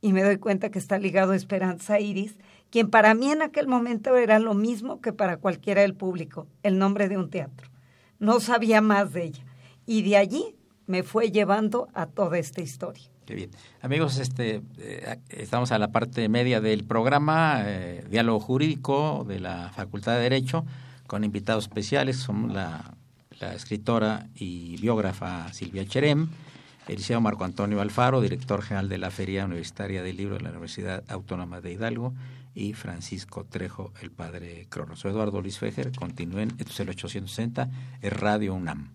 y 0.00 0.12
me 0.12 0.22
doy 0.22 0.38
cuenta 0.38 0.70
que 0.70 0.78
está 0.78 0.98
ligado 0.98 1.32
a 1.32 1.36
Esperanza 1.36 2.00
Iris, 2.00 2.36
quien 2.70 2.90
para 2.90 3.14
mí 3.14 3.30
en 3.30 3.42
aquel 3.42 3.66
momento 3.66 4.16
era 4.16 4.38
lo 4.38 4.54
mismo 4.54 5.00
que 5.00 5.12
para 5.12 5.38
cualquiera 5.38 5.82
del 5.82 5.94
público, 5.94 6.46
el 6.62 6.78
nombre 6.78 7.08
de 7.08 7.16
un 7.16 7.30
teatro. 7.30 7.70
No 8.18 8.40
sabía 8.40 8.80
más 8.80 9.12
de 9.12 9.24
ella. 9.24 9.44
Y 9.86 10.02
de 10.02 10.16
allí 10.16 10.57
me 10.88 11.04
fue 11.04 11.30
llevando 11.30 11.88
a 11.94 12.06
toda 12.06 12.38
esta 12.38 12.60
historia. 12.60 13.04
Qué 13.28 13.34
bien. 13.34 13.50
Amigos, 13.82 14.18
este, 14.18 14.62
eh, 14.78 15.18
estamos 15.28 15.70
a 15.70 15.78
la 15.78 15.92
parte 15.92 16.28
media 16.30 16.62
del 16.62 16.84
programa 16.84 17.62
eh, 17.66 18.04
Diálogo 18.10 18.40
Jurídico 18.40 19.24
de 19.28 19.38
la 19.38 19.70
Facultad 19.76 20.14
de 20.14 20.22
Derecho 20.22 20.64
con 21.06 21.24
invitados 21.24 21.64
especiales. 21.64 22.16
Son 22.16 22.54
la, 22.54 22.94
escritora 23.54 24.26
y 24.34 24.78
biógrafa 24.78 25.52
Silvia 25.52 25.86
Cherem, 25.86 26.28
el 26.88 26.96
liceo 26.96 27.20
Marco 27.20 27.44
Antonio 27.44 27.80
Alfaro, 27.80 28.20
director 28.20 28.62
general 28.62 28.88
de 28.88 28.98
la 28.98 29.12
Feria 29.12 29.44
Universitaria 29.44 30.02
del 30.02 30.16
Libro 30.16 30.36
de 30.36 30.42
la 30.42 30.50
Universidad 30.50 31.04
Autónoma 31.08 31.60
de 31.60 31.72
Hidalgo, 31.72 32.14
y 32.54 32.72
Francisco 32.72 33.44
Trejo, 33.44 33.92
el 34.02 34.10
padre 34.10 34.66
Cronos. 34.68 35.04
Eduardo 35.04 35.40
Luis 35.40 35.58
Fejer, 35.58 35.92
continúen, 35.92 36.48
esto 36.58 36.72
es 36.72 36.80
el 36.80 36.88
860, 36.88 37.70
es 38.02 38.12
Radio 38.12 38.54
UNAM. 38.54 38.90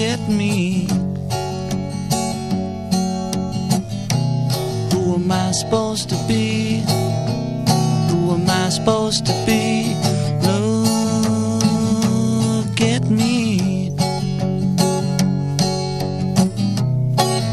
At 0.00 0.20
me. 0.28 0.86
Who 4.92 5.14
am 5.14 5.30
I 5.30 5.52
supposed 5.52 6.08
to 6.08 6.16
be? 6.26 6.80
Who 8.08 8.32
am 8.32 8.48
I 8.48 8.70
supposed 8.70 9.26
to 9.26 9.32
be? 9.46 9.94
Look 10.46 11.60
at 12.80 13.10
me. 13.10 13.90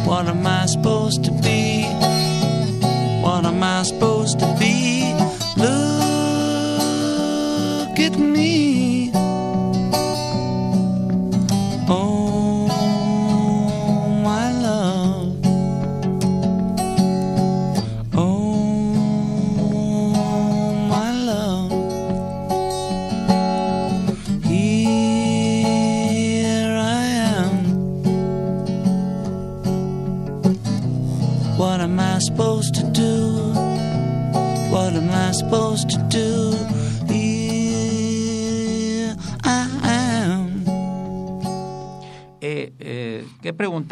What 0.05 0.27
am 0.27 0.47
I 0.47 0.65
supposed 0.67 1.25
to 1.25 1.31
be? 1.31 1.83
What 3.21 3.45
am 3.45 3.61
I 3.61 3.83
supposed 3.83 4.39
to 4.39 4.55
be? 4.57 4.76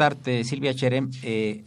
Preguntarte, 0.08 0.44
Silvia 0.44 0.74
Cherem, 0.74 1.10
eh, 1.22 1.64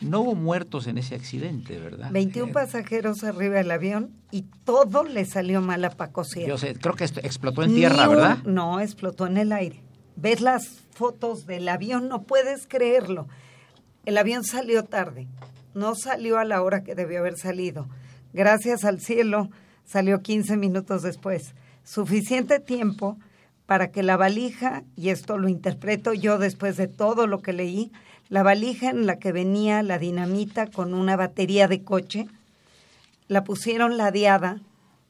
no 0.00 0.20
hubo 0.20 0.34
muertos 0.34 0.86
en 0.86 0.96
ese 0.98 1.14
accidente, 1.14 1.78
¿verdad? 1.78 2.10
21 2.10 2.48
Eh, 2.50 2.52
pasajeros 2.52 3.22
arriba 3.24 3.56
del 3.56 3.70
avión 3.70 4.10
y 4.30 4.42
todo 4.64 5.04
le 5.04 5.24
salió 5.26 5.60
mal 5.60 5.84
a 5.84 5.90
Paco 5.90 6.24
Sierra. 6.24 6.48
Yo 6.48 6.58
sé, 6.58 6.74
creo 6.74 6.94
que 6.94 7.04
esto 7.04 7.20
explotó 7.22 7.62
en 7.62 7.74
tierra, 7.74 8.08
un- 8.08 8.14
¿verdad? 8.16 8.38
No, 8.44 8.80
explotó 8.80 9.26
en 9.26 9.36
el 9.36 9.52
aire. 9.52 9.82
Ves 10.16 10.40
las 10.40 10.66
fotos 10.92 11.46
del 11.46 11.68
avión, 11.68 12.08
no 12.08 12.22
puedes 12.22 12.66
creerlo. 12.66 13.28
El 14.06 14.16
avión 14.16 14.44
salió 14.44 14.84
tarde, 14.84 15.28
no 15.74 15.94
salió 15.94 16.38
a 16.38 16.44
la 16.44 16.62
hora 16.62 16.82
que 16.82 16.94
debió 16.94 17.18
haber 17.20 17.36
salido. 17.36 17.88
Gracias 18.32 18.84
al 18.84 19.00
cielo, 19.00 19.50
salió 19.84 20.22
15 20.22 20.56
minutos 20.56 21.02
después. 21.02 21.54
Suficiente 21.84 22.58
tiempo 22.60 23.18
para 23.70 23.92
que 23.92 24.02
la 24.02 24.16
valija, 24.16 24.82
y 24.96 25.10
esto 25.10 25.38
lo 25.38 25.48
interpreto 25.48 26.12
yo 26.12 26.38
después 26.38 26.76
de 26.76 26.88
todo 26.88 27.28
lo 27.28 27.40
que 27.40 27.52
leí, 27.52 27.92
la 28.28 28.42
valija 28.42 28.90
en 28.90 29.06
la 29.06 29.20
que 29.20 29.30
venía 29.30 29.84
la 29.84 29.96
dinamita 30.00 30.66
con 30.66 30.92
una 30.92 31.14
batería 31.14 31.68
de 31.68 31.84
coche, 31.84 32.26
la 33.28 33.44
pusieron 33.44 33.96
ladeada 33.96 34.60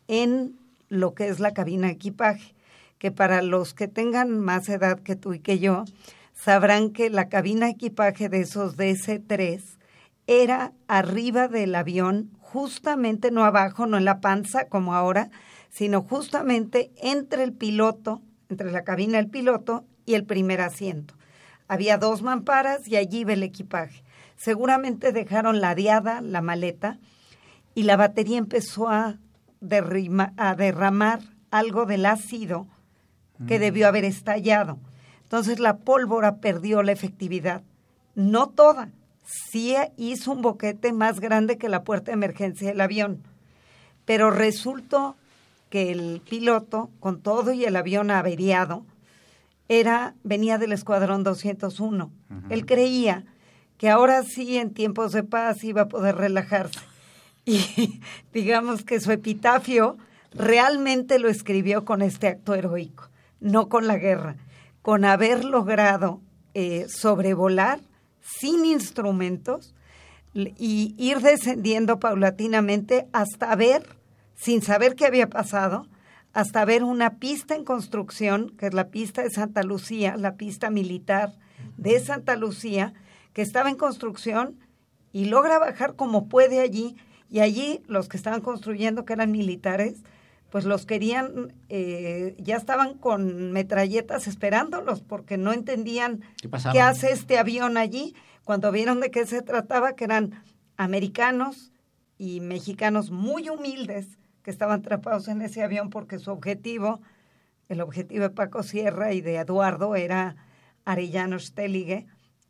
en 0.08 0.58
lo 0.90 1.14
que 1.14 1.28
es 1.28 1.40
la 1.40 1.54
cabina 1.54 1.86
de 1.86 1.94
equipaje, 1.94 2.54
que 2.98 3.10
para 3.10 3.40
los 3.40 3.72
que 3.72 3.88
tengan 3.88 4.38
más 4.38 4.68
edad 4.68 5.00
que 5.00 5.16
tú 5.16 5.32
y 5.32 5.38
que 5.38 5.58
yo, 5.58 5.86
sabrán 6.34 6.90
que 6.90 7.08
la 7.08 7.30
cabina 7.30 7.64
de 7.64 7.72
equipaje 7.72 8.28
de 8.28 8.42
esos 8.42 8.76
DC-3 8.76 9.62
era 10.26 10.74
arriba 10.86 11.48
del 11.48 11.74
avión, 11.74 12.30
justamente 12.40 13.30
no 13.30 13.42
abajo, 13.42 13.86
no 13.86 13.96
en 13.96 14.04
la 14.04 14.20
panza 14.20 14.66
como 14.66 14.94
ahora, 14.94 15.30
sino 15.70 16.02
justamente 16.02 16.90
entre 17.00 17.42
el 17.42 17.54
piloto, 17.54 18.20
entre 18.50 18.70
la 18.70 18.84
cabina 18.84 19.16
del 19.18 19.28
piloto 19.30 19.84
y 20.06 20.14
el 20.14 20.24
primer 20.24 20.60
asiento. 20.60 21.14
Había 21.68 21.98
dos 21.98 22.22
mamparas 22.22 22.86
y 22.88 22.96
allí 22.96 23.20
iba 23.20 23.32
el 23.32 23.42
equipaje. 23.42 24.02
Seguramente 24.36 25.12
dejaron 25.12 25.60
ladeada 25.60 26.20
la 26.20 26.40
maleta 26.40 26.98
y 27.74 27.84
la 27.84 27.96
batería 27.96 28.38
empezó 28.38 28.88
a, 28.88 29.18
derrima- 29.60 30.32
a 30.36 30.54
derramar 30.56 31.20
algo 31.50 31.86
del 31.86 32.06
ácido 32.06 32.66
que 33.46 33.58
debió 33.58 33.88
haber 33.88 34.04
estallado. 34.04 34.78
Entonces 35.22 35.60
la 35.60 35.78
pólvora 35.78 36.36
perdió 36.36 36.82
la 36.82 36.92
efectividad. 36.92 37.62
No 38.14 38.48
toda, 38.48 38.90
sí 39.24 39.74
hizo 39.96 40.32
un 40.32 40.42
boquete 40.42 40.92
más 40.92 41.20
grande 41.20 41.56
que 41.56 41.68
la 41.68 41.84
puerta 41.84 42.06
de 42.10 42.14
emergencia 42.14 42.68
del 42.68 42.80
avión, 42.80 43.22
pero 44.04 44.30
resultó 44.30 45.16
que 45.70 45.90
el 45.92 46.20
piloto, 46.28 46.90
con 47.00 47.22
todo 47.22 47.52
y 47.52 47.64
el 47.64 47.76
avión 47.76 48.11
averiado, 48.11 48.85
era, 49.68 50.14
venía 50.24 50.59
del 50.59 50.72
Escuadrón 50.72 51.22
201. 51.22 52.12
Él 52.50 52.66
creía 52.66 53.24
que 53.78 53.88
ahora 53.88 54.24
sí, 54.24 54.59
en 54.59 54.74
tiempos 54.74 55.12
de 55.12 55.22
paz, 55.22 55.62
iba 55.62 55.83
a 55.83 55.88
poder 55.88 56.16
relajarse. 56.16 56.80
Y 57.46 58.00
digamos 58.35 58.85
que 58.85 59.00
su 59.00 59.12
epitafio 59.12 59.96
realmente 60.33 61.18
lo 61.18 61.28
escribió 61.28 61.85
con 61.85 62.02
este 62.02 62.28
acto 62.28 62.54
heroico, 62.54 63.09
no 63.40 63.68
con 63.68 63.87
la 63.87 63.96
guerra, 63.96 64.37
con 64.83 65.04
haber 65.04 65.44
logrado 65.44 66.20
eh, 66.52 66.87
sobrevolar 66.88 67.80
sin 68.20 68.64
instrumentos 68.64 69.74
y 70.35 70.94
ir 70.98 71.20
descendiendo 71.20 71.98
paulatinamente 71.98 73.09
hasta 73.12 73.54
ver, 73.56 73.85
sin 74.40 74.62
saber 74.62 74.94
qué 74.94 75.05
había 75.05 75.29
pasado, 75.29 75.87
hasta 76.33 76.64
ver 76.64 76.83
una 76.83 77.18
pista 77.18 77.55
en 77.55 77.62
construcción, 77.62 78.57
que 78.57 78.68
es 78.68 78.74
la 78.74 78.88
pista 78.88 79.22
de 79.22 79.29
Santa 79.29 79.62
Lucía, 79.62 80.16
la 80.16 80.37
pista 80.37 80.70
militar 80.70 81.35
de 81.76 82.00
Santa 82.00 82.37
Lucía, 82.37 82.94
que 83.35 83.42
estaba 83.42 83.68
en 83.68 83.76
construcción 83.76 84.59
y 85.12 85.26
logra 85.26 85.59
bajar 85.59 85.94
como 85.94 86.29
puede 86.29 86.61
allí. 86.61 86.96
Y 87.29 87.40
allí 87.40 87.83
los 87.87 88.09
que 88.09 88.16
estaban 88.16 88.40
construyendo, 88.40 89.05
que 89.05 89.12
eran 89.12 89.31
militares, 89.31 90.05
pues 90.48 90.64
los 90.64 90.87
querían, 90.87 91.53
eh, 91.68 92.35
ya 92.38 92.57
estaban 92.57 92.94
con 92.94 93.53
metralletas 93.53 94.26
esperándolos 94.26 95.03
porque 95.03 95.37
no 95.37 95.53
entendían 95.53 96.22
¿Qué 96.40 96.48
qué 96.72 96.81
hace 96.81 97.12
este 97.12 97.38
avión 97.38 97.76
allí. 97.76 98.14
Cuando 98.44 98.72
vieron 98.72 99.00
de 99.00 99.11
qué 99.11 99.26
se 99.26 99.42
trataba, 99.42 99.92
que 99.96 100.05
eran 100.05 100.42
americanos 100.79 101.72
y 102.16 102.40
mexicanos 102.40 103.11
muy 103.11 103.50
humildes 103.50 104.16
que 104.42 104.50
estaban 104.50 104.81
atrapados 104.81 105.29
en 105.29 105.42
ese 105.42 105.62
avión 105.62 105.90
porque 105.90 106.18
su 106.18 106.31
objetivo, 106.31 107.00
el 107.68 107.81
objetivo 107.81 108.22
de 108.22 108.31
Paco 108.31 108.62
Sierra 108.62 109.12
y 109.12 109.20
de 109.20 109.37
Eduardo 109.37 109.94
era 109.96 110.37
Arellano 110.85 111.38
Stelige, 111.38 112.07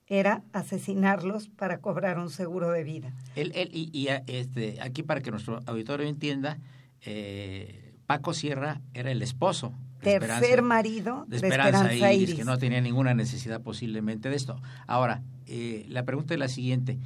era 0.07 0.43
asesinarlos 0.53 1.49
para 1.49 1.79
cobrar 1.79 2.19
un 2.19 2.31
seguro 2.31 2.71
de 2.71 2.83
vida. 2.85 3.13
Él, 3.37 3.53
él- 3.55 3.71
y, 3.73 3.91
y, 3.93 4.09
este, 4.27 4.81
aquí 4.81 5.03
para 5.03 5.21
que 5.21 5.31
nuestro 5.31 5.61
auditorio 5.67 6.07
entienda, 6.09 6.59
eh, 7.05 7.95
Paco 8.07 8.35
Sierra 8.35 8.81
era 8.95 9.11
el 9.11 9.23
esposo. 9.23 9.73
de 10.01 10.13
Tercer 10.19 10.33
Esperanza- 10.41 10.63
marido 10.63 11.25
de 11.29 11.39
de 11.41 11.47
Esperanza, 11.49 11.81
Esperanza 11.83 12.13
Iris, 12.15 12.23
Iris. 12.31 12.39
que 12.39 12.45
no 12.47 12.57
tenía 12.59 12.81
ninguna 12.81 13.13
necesidad 13.13 13.61
posiblemente 13.61 14.31
de 14.31 14.37
esto. 14.37 14.59
Ahora, 14.87 15.23
eh, 15.47 15.85
la 15.91 16.05
pregunta 16.05 16.33
es 16.33 16.41
la 16.41 16.49
siguiente. 16.49 16.99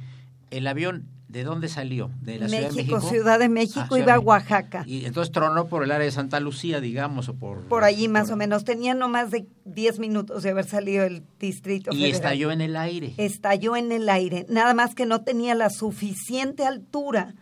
¿El 0.51 0.67
avión 0.67 1.07
de 1.27 1.43
dónde 1.43 1.67
salió? 1.67 2.11
¿De 2.21 2.37
la 2.39 2.47
Ciudad 2.47 2.69
de 2.69 2.75
México, 2.75 2.95
México? 2.95 3.09
Ciudad 3.11 3.39
de 3.39 3.49
México, 3.49 3.79
Ah, 3.81 3.87
Ciudad 3.87 4.03
iba 4.03 4.13
a 4.13 4.15
México. 4.17 4.29
Oaxaca. 4.29 4.83
Y 4.85 5.05
entonces 5.05 5.31
tronó 5.31 5.67
por 5.67 5.83
el 5.83 5.91
área 5.91 6.05
de 6.05 6.11
Santa 6.11 6.39
Lucía, 6.39 6.79
digamos, 6.79 7.27
o 7.29 7.33
por... 7.35 7.61
Por 7.65 7.83
allí 7.83 8.07
más 8.07 8.27
por- 8.27 8.33
o 8.35 8.37
menos. 8.37 8.63
Tenía 8.63 8.93
no 8.93 9.09
más 9.09 9.31
de 9.31 9.47
10 9.65 9.99
minutos 9.99 10.43
de 10.43 10.51
haber 10.51 10.65
salido 10.65 11.03
el 11.03 11.23
Distrito 11.39 11.91
Y 11.91 11.95
Federal. 11.95 12.11
estalló 12.15 12.51
en 12.51 12.61
el 12.61 12.75
aire. 12.77 13.13
Estalló 13.17 13.75
en 13.75 13.91
el 13.91 14.07
aire. 14.07 14.45
Nada 14.49 14.73
más 14.73 14.95
que 14.95 15.05
no 15.05 15.21
tenía 15.23 15.55
la 15.55 15.69
suficiente 15.69 16.65
altura 16.65 17.33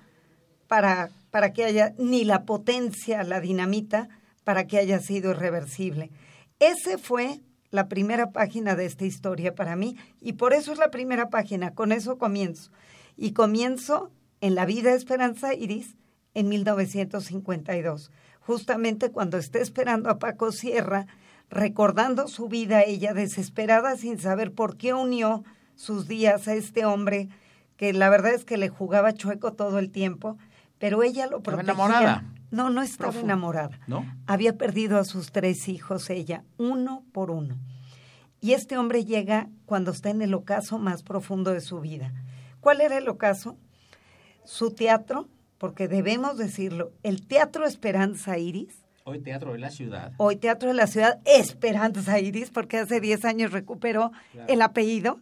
para, 0.68 1.10
para 1.30 1.54
que 1.54 1.66
haya, 1.66 1.94
ni 2.00 2.24
la 2.24 2.46
potencia, 2.46 3.24
la 3.24 3.42
dinamita, 3.42 4.08
para 4.44 4.66
que 4.66 4.78
haya 4.78 5.00
sido 5.00 5.32
irreversible. 5.32 6.10
Ese 6.60 6.98
fue 6.98 7.42
la 7.70 7.88
primera 7.90 8.32
página 8.32 8.76
de 8.76 8.86
esta 8.86 9.06
historia 9.06 9.56
para 9.56 9.76
mí 9.76 9.98
y 10.22 10.34
por 10.34 10.54
eso 10.54 10.72
es 10.72 10.78
la 10.80 10.90
primera 10.92 11.30
página, 11.30 11.72
con 11.72 11.92
eso 11.92 12.18
comienzo. 12.18 12.72
Y 13.18 13.32
comienzo 13.34 14.12
en 14.42 14.56
La 14.56 14.66
vida 14.66 14.92
de 14.92 14.98
Esperanza 14.98 15.54
Iris 15.54 15.96
en 16.34 16.50
1952, 16.50 18.12
justamente 18.40 19.12
cuando 19.12 19.38
está 19.38 19.60
esperando 19.60 20.10
a 20.10 20.20
Paco 20.20 20.52
Sierra, 20.52 21.06
recordando 21.50 22.28
su 22.28 22.48
vida, 22.48 22.82
ella 22.84 23.14
desesperada 23.14 23.96
sin 23.98 24.20
saber 24.20 24.52
por 24.54 24.78
qué 24.78 24.94
unió 24.94 25.44
sus 25.76 26.08
días 26.08 26.48
a 26.48 26.54
este 26.56 26.86
hombre 26.86 27.30
que 27.78 27.94
la 27.94 28.10
verdad 28.10 28.34
es 28.34 28.46
que 28.46 28.58
le 28.58 28.70
jugaba 28.70 29.14
chueco 29.14 29.54
todo 29.54 29.80
el 29.80 29.92
tiempo, 29.92 30.38
pero 30.80 31.04
ella 31.04 31.28
lo 31.28 31.42
protegía. 31.42 31.74
enamorada. 31.74 32.24
No, 32.52 32.70
no 32.70 32.82
estaba 32.84 33.12
Profu- 33.12 33.22
enamorada. 33.22 33.80
¿No? 33.88 34.06
Había 34.28 34.58
perdido 34.58 35.00
a 35.00 35.06
sus 35.06 35.32
tres 35.32 35.68
hijos 35.68 36.10
ella, 36.12 36.44
uno 36.58 37.04
por 37.12 37.32
uno. 37.32 37.58
Y 38.42 38.52
este 38.54 38.78
hombre 38.78 39.06
llega 39.06 39.50
cuando 39.66 39.92
está 39.92 40.10
en 40.12 40.22
el 40.22 40.34
ocaso 40.34 40.78
más 40.78 41.02
profundo 41.02 41.52
de 41.52 41.62
su 41.62 41.80
vida. 41.80 42.14
¿Cuál 42.64 42.80
era 42.80 42.98
el 42.98 43.10
ocaso? 43.10 43.58
Su 44.46 44.72
teatro, 44.72 45.28
porque 45.58 45.90
debemos 45.90 46.38
decirlo, 46.38 46.94
el 47.04 47.28
Teatro 47.28 47.66
Esperanza 47.66 48.38
Iris, 48.38 48.86
Hoy 49.04 49.20
Teatro 49.20 49.52
de 49.52 49.60
la 49.60 49.70
Ciudad. 49.70 50.14
hoy 50.16 50.38
Teatro 50.38 50.70
de 50.70 50.76
la 50.76 50.88
Ciudad 50.88 51.20
Esperanza 51.26 52.22
Iris, 52.22 52.52
porque 52.52 52.78
hace 52.78 53.02
10 53.02 53.26
años 53.26 53.52
recuperó 53.52 54.14
el 54.48 54.62
apellido. 54.62 55.20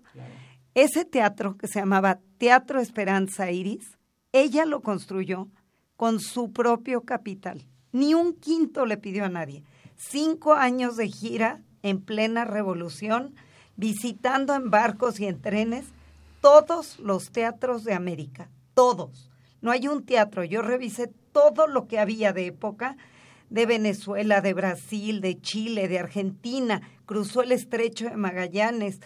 Ese 0.76 1.04
teatro 1.04 1.58
que 1.58 1.68
se 1.68 1.80
llamaba 1.80 2.20
Teatro 2.38 2.80
Esperanza 2.80 3.50
Iris, 3.50 3.98
ella 4.34 4.66
lo 4.66 4.82
construyó 4.82 5.50
con 5.98 6.20
su 6.20 6.54
propio 6.54 7.02
capital. 7.02 7.66
Ni 7.92 8.14
un 8.14 8.36
quinto 8.36 8.86
le 8.86 8.98
pidió 8.98 9.26
a 9.26 9.30
nadie. 9.30 9.64
Cinco 9.96 10.54
años 10.54 10.96
de 10.96 11.08
gira 11.08 11.62
en 11.82 12.02
plena 12.02 12.46
revolución, 12.46 13.34
visitando 13.78 14.54
en 14.54 14.70
barcos 14.70 15.20
y 15.20 15.26
en 15.26 15.42
trenes 15.42 15.88
todos 16.42 17.00
los 17.00 17.32
teatros 17.32 17.84
de 17.84 17.94
América, 17.94 18.50
todos. 18.74 19.30
No 19.62 19.72
hay 19.72 19.88
un 19.88 20.04
teatro, 20.04 20.44
yo 20.44 20.62
revisé 20.62 21.08
todo 21.32 21.68
lo 21.68 21.88
que 21.88 22.00
había 22.00 22.34
de 22.34 22.48
época, 22.48 22.98
de 23.50 23.66
Venezuela, 23.66 24.42
de 24.42 24.54
Brasil, 24.54 25.22
de 25.22 25.40
Chile, 25.40 25.88
de 25.88 26.00
Argentina, 26.00 26.82
cruzó 27.06 27.44
el 27.44 27.52
estrecho 27.52 28.10
de 28.10 28.18
Magallanes, 28.18 29.00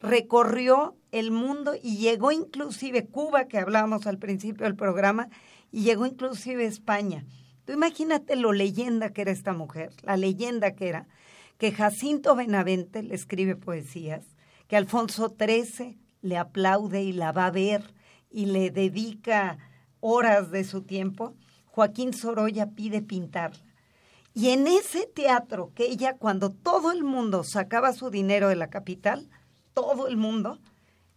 recorrió 0.00 0.96
el 1.12 1.30
mundo 1.30 1.74
y 1.80 1.98
llegó 1.98 2.32
inclusive 2.32 3.06
Cuba, 3.06 3.46
que 3.46 3.58
hablábamos 3.58 4.06
al 4.06 4.18
principio 4.18 4.64
del 4.64 4.76
programa, 4.76 5.28
y 5.70 5.82
llegó 5.82 6.06
inclusive 6.06 6.64
España. 6.64 7.24
Tú 7.66 7.72
imagínate 7.72 8.34
lo 8.36 8.52
leyenda 8.52 9.10
que 9.10 9.22
era 9.22 9.30
esta 9.30 9.52
mujer, 9.52 9.90
la 10.02 10.16
leyenda 10.16 10.70
que 10.70 10.88
era, 10.88 11.06
que 11.58 11.72
Jacinto 11.72 12.34
Benavente 12.34 13.02
le 13.02 13.14
escribe 13.14 13.56
poesías, 13.56 14.24
que 14.68 14.76
Alfonso 14.76 15.34
XIII 15.38 15.98
le 16.20 16.36
aplaude 16.36 17.02
y 17.02 17.12
la 17.12 17.32
va 17.32 17.46
a 17.46 17.50
ver 17.50 17.94
y 18.30 18.46
le 18.46 18.70
dedica 18.70 19.58
horas 20.00 20.50
de 20.50 20.64
su 20.64 20.82
tiempo, 20.82 21.34
Joaquín 21.66 22.12
Sorolla 22.12 22.70
pide 22.70 23.02
pintarla. 23.02 23.64
Y 24.34 24.50
en 24.50 24.66
ese 24.66 25.06
teatro 25.06 25.72
que 25.74 25.86
ella, 25.86 26.16
cuando 26.16 26.50
todo 26.50 26.92
el 26.92 27.02
mundo 27.02 27.42
sacaba 27.44 27.92
su 27.92 28.10
dinero 28.10 28.48
de 28.48 28.56
la 28.56 28.68
capital, 28.68 29.28
todo 29.74 30.06
el 30.06 30.16
mundo, 30.16 30.58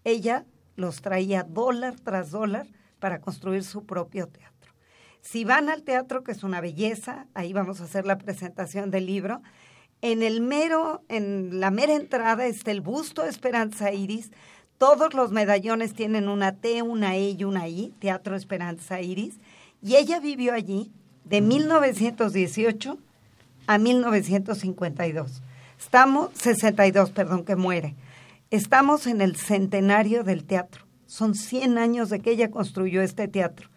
ella 0.03 0.45
los 0.75 1.01
traía 1.01 1.43
dólar 1.43 1.99
tras 1.99 2.31
dólar 2.31 2.67
para 2.99 3.21
construir 3.21 3.63
su 3.63 3.85
propio 3.85 4.27
teatro. 4.27 4.73
Si 5.21 5.43
van 5.45 5.69
al 5.69 5.83
teatro, 5.83 6.23
que 6.23 6.31
es 6.31 6.43
una 6.43 6.61
belleza, 6.61 7.27
ahí 7.35 7.53
vamos 7.53 7.79
a 7.81 7.83
hacer 7.83 8.05
la 8.05 8.17
presentación 8.17 8.89
del 8.89 9.05
libro, 9.05 9.41
en 10.01 10.23
el 10.23 10.41
mero, 10.41 11.03
en 11.09 11.59
la 11.59 11.69
mera 11.69 11.93
entrada 11.93 12.47
está 12.47 12.71
el 12.71 12.81
busto 12.81 13.21
de 13.21 13.29
Esperanza 13.29 13.93
Iris, 13.93 14.31
todos 14.81 15.13
los 15.13 15.31
medallones 15.31 15.93
tienen 15.93 16.27
una 16.27 16.53
T, 16.53 16.81
una 16.81 17.15
E 17.15 17.35
y 17.37 17.43
una 17.43 17.67
I, 17.67 17.93
Teatro 17.99 18.35
Esperanza 18.35 18.99
Iris, 18.99 19.35
y 19.79 19.95
ella 19.95 20.19
vivió 20.19 20.55
allí 20.55 20.91
de 21.23 21.39
1918 21.39 22.97
a 23.67 23.77
1952. 23.77 25.43
Estamos, 25.79 26.31
62, 26.33 27.11
perdón, 27.11 27.45
que 27.45 27.55
muere. 27.55 27.93
Estamos 28.49 29.05
en 29.05 29.21
el 29.21 29.35
centenario 29.35 30.23
del 30.23 30.45
teatro. 30.45 30.83
Son 31.05 31.35
100 31.35 31.77
años 31.77 32.09
de 32.09 32.19
que 32.19 32.31
ella 32.31 32.49
construyó 32.49 33.03
este 33.03 33.27
teatro. 33.27 33.69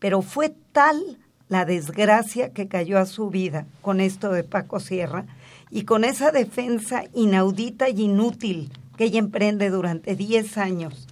Pero 0.00 0.22
fue 0.22 0.52
tal 0.72 1.18
la 1.48 1.66
desgracia 1.66 2.52
que 2.52 2.66
cayó 2.66 2.98
a 2.98 3.06
su 3.06 3.30
vida 3.30 3.68
con 3.80 4.00
esto 4.00 4.32
de 4.32 4.42
Paco 4.42 4.80
Sierra 4.80 5.24
y 5.70 5.84
con 5.84 6.02
esa 6.02 6.32
defensa 6.32 7.04
inaudita 7.14 7.88
y 7.88 8.02
inútil 8.02 8.72
que 8.98 9.04
ella 9.04 9.20
emprende 9.20 9.70
durante 9.70 10.16
10 10.16 10.58
años 10.58 11.06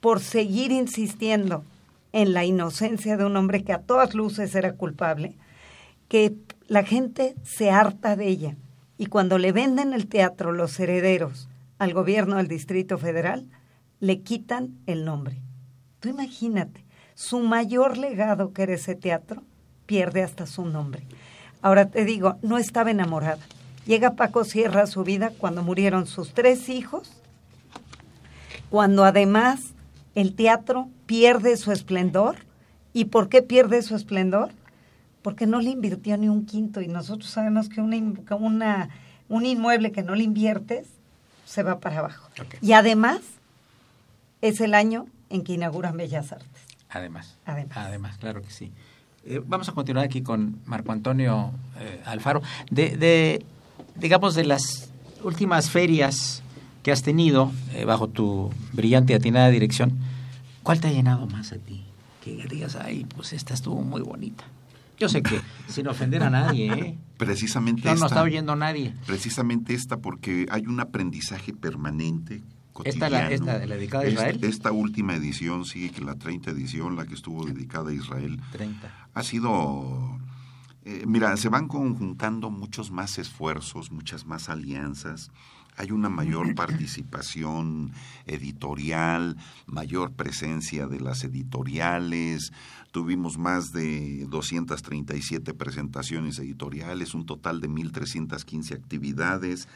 por 0.00 0.20
seguir 0.20 0.72
insistiendo 0.72 1.64
en 2.12 2.32
la 2.32 2.46
inocencia 2.46 3.18
de 3.18 3.26
un 3.26 3.36
hombre 3.36 3.62
que 3.62 3.74
a 3.74 3.82
todas 3.82 4.14
luces 4.14 4.54
era 4.54 4.72
culpable, 4.72 5.36
que 6.08 6.34
la 6.66 6.82
gente 6.82 7.34
se 7.44 7.70
harta 7.70 8.16
de 8.16 8.26
ella. 8.26 8.56
Y 8.96 9.06
cuando 9.06 9.36
le 9.36 9.52
venden 9.52 9.92
el 9.92 10.06
teatro 10.06 10.52
los 10.52 10.80
herederos 10.80 11.50
al 11.78 11.92
gobierno 11.92 12.36
del 12.38 12.48
Distrito 12.48 12.96
Federal, 12.96 13.46
le 14.00 14.22
quitan 14.22 14.78
el 14.86 15.04
nombre. 15.04 15.36
Tú 16.00 16.08
imagínate, 16.08 16.86
su 17.14 17.40
mayor 17.40 17.98
legado 17.98 18.54
que 18.54 18.62
era 18.62 18.74
ese 18.74 18.94
teatro, 18.94 19.42
pierde 19.84 20.22
hasta 20.22 20.46
su 20.46 20.64
nombre. 20.64 21.02
Ahora 21.60 21.90
te 21.90 22.06
digo, 22.06 22.38
no 22.40 22.56
estaba 22.56 22.90
enamorada. 22.90 23.42
Llega 23.86 24.14
Paco 24.14 24.44
Sierra 24.44 24.82
a 24.82 24.86
su 24.86 25.02
vida 25.04 25.30
cuando 25.36 25.62
murieron 25.62 26.06
sus 26.06 26.32
tres 26.32 26.68
hijos, 26.68 27.10
cuando 28.68 29.04
además 29.04 29.72
el 30.14 30.34
teatro 30.34 30.88
pierde 31.06 31.56
su 31.56 31.72
esplendor. 31.72 32.36
¿Y 32.92 33.06
por 33.06 33.28
qué 33.28 33.42
pierde 33.42 33.82
su 33.82 33.94
esplendor? 33.96 34.50
Porque 35.22 35.46
no 35.46 35.60
le 35.60 35.70
invirtió 35.70 36.16
ni 36.16 36.28
un 36.28 36.44
quinto 36.46 36.80
y 36.80 36.88
nosotros 36.88 37.30
sabemos 37.30 37.68
que 37.68 37.80
una, 37.80 37.96
una- 38.36 38.88
un 39.28 39.46
inmueble 39.46 39.92
que 39.92 40.02
no 40.02 40.14
le 40.14 40.24
inviertes 40.24 40.88
se 41.46 41.62
va 41.62 41.78
para 41.80 41.98
abajo. 42.00 42.28
Y 42.60 42.72
además 42.72 43.20
es 44.40 44.60
el 44.60 44.74
año 44.74 45.06
en 45.30 45.42
que 45.44 45.52
inauguran 45.54 45.96
Bellas 45.96 46.32
Artes. 46.32 46.48
Además. 46.88 47.36
Además. 47.44 48.16
claro 48.18 48.42
que 48.42 48.50
sí. 48.50 48.72
Eh, 49.24 49.40
vamos 49.46 49.68
a 49.68 49.72
continuar 49.72 50.04
aquí 50.06 50.22
con 50.22 50.58
Marco 50.64 50.90
Antonio 50.92 51.52
eh, 51.78 52.02
Alfaro. 52.06 52.42
De, 52.70 52.96
de, 52.96 53.44
digamos, 54.00 54.34
de 54.34 54.44
las 54.44 54.90
últimas 55.22 55.70
ferias 55.70 56.42
que 56.82 56.92
has 56.92 57.02
tenido 57.02 57.52
eh, 57.74 57.84
bajo 57.84 58.08
tu 58.08 58.50
brillante 58.72 59.12
y 59.12 59.16
atinada 59.16 59.48
dirección, 59.50 59.98
¿cuál 60.62 60.80
te 60.80 60.88
ha 60.88 60.92
llenado 60.92 61.26
más 61.26 61.52
a 61.52 61.58
ti? 61.58 61.84
Que 62.24 62.46
digas, 62.50 62.76
ay, 62.76 63.06
pues 63.14 63.32
esta 63.32 63.54
estuvo 63.54 63.82
muy 63.82 64.00
bonita. 64.02 64.44
Yo 64.98 65.08
sé 65.08 65.22
que 65.22 65.40
sin 65.68 65.86
ofender 65.88 66.22
a 66.22 66.30
nadie, 66.30 66.72
¿eh? 66.72 66.98
Precisamente 67.16 67.82
No 67.88 67.94
esta, 67.94 68.06
está 68.06 68.22
oyendo 68.22 68.56
nadie. 68.56 68.94
precisamente 69.06 69.74
esta, 69.74 69.98
porque 69.98 70.46
hay 70.50 70.66
un 70.66 70.80
aprendizaje 70.80 71.52
permanente. 71.52 72.42
Esta, 72.84 73.10
la, 73.10 73.24
cotidiano. 73.28 73.50
esta, 73.52 73.66
la 73.66 73.74
dedicada 73.74 74.04
a 74.04 74.06
Esta- 74.06 74.20
Israel. 74.30 74.40
Esta, 74.44 74.72
última 74.72 75.14
edición, 75.14 75.66
sí, 75.66 75.90
que 75.90 76.00
la 76.02 76.14
30 76.14 76.50
edición, 76.52 76.96
la 76.96 77.04
que 77.04 77.12
estuvo 77.14 77.44
dedicada 77.44 77.90
a 77.90 77.94
Israel, 77.94 78.40
30. 78.52 78.90
ha 79.12 79.22
sido... 79.22 80.18
eh, 80.90 81.04
mira, 81.06 81.36
se 81.36 81.48
van 81.48 81.68
conjuntando 81.68 82.50
muchos 82.50 82.90
más 82.90 83.18
esfuerzos, 83.18 83.92
muchas 83.92 84.26
más 84.26 84.48
alianzas. 84.48 85.30
Hay 85.76 85.92
una 85.92 86.08
mayor 86.08 86.52
participación 86.56 87.92
editorial, 88.26 89.36
mayor 89.66 90.10
presencia 90.10 90.88
de 90.88 90.98
las 90.98 91.22
editoriales. 91.22 92.52
Tuvimos 92.90 93.38
más 93.38 93.72
de 93.72 94.26
237 94.28 95.54
presentaciones 95.54 96.40
editoriales, 96.40 97.14
un 97.14 97.24
total 97.24 97.60
de 97.60 97.70
1.315 97.70 98.74
actividades, 98.74 99.68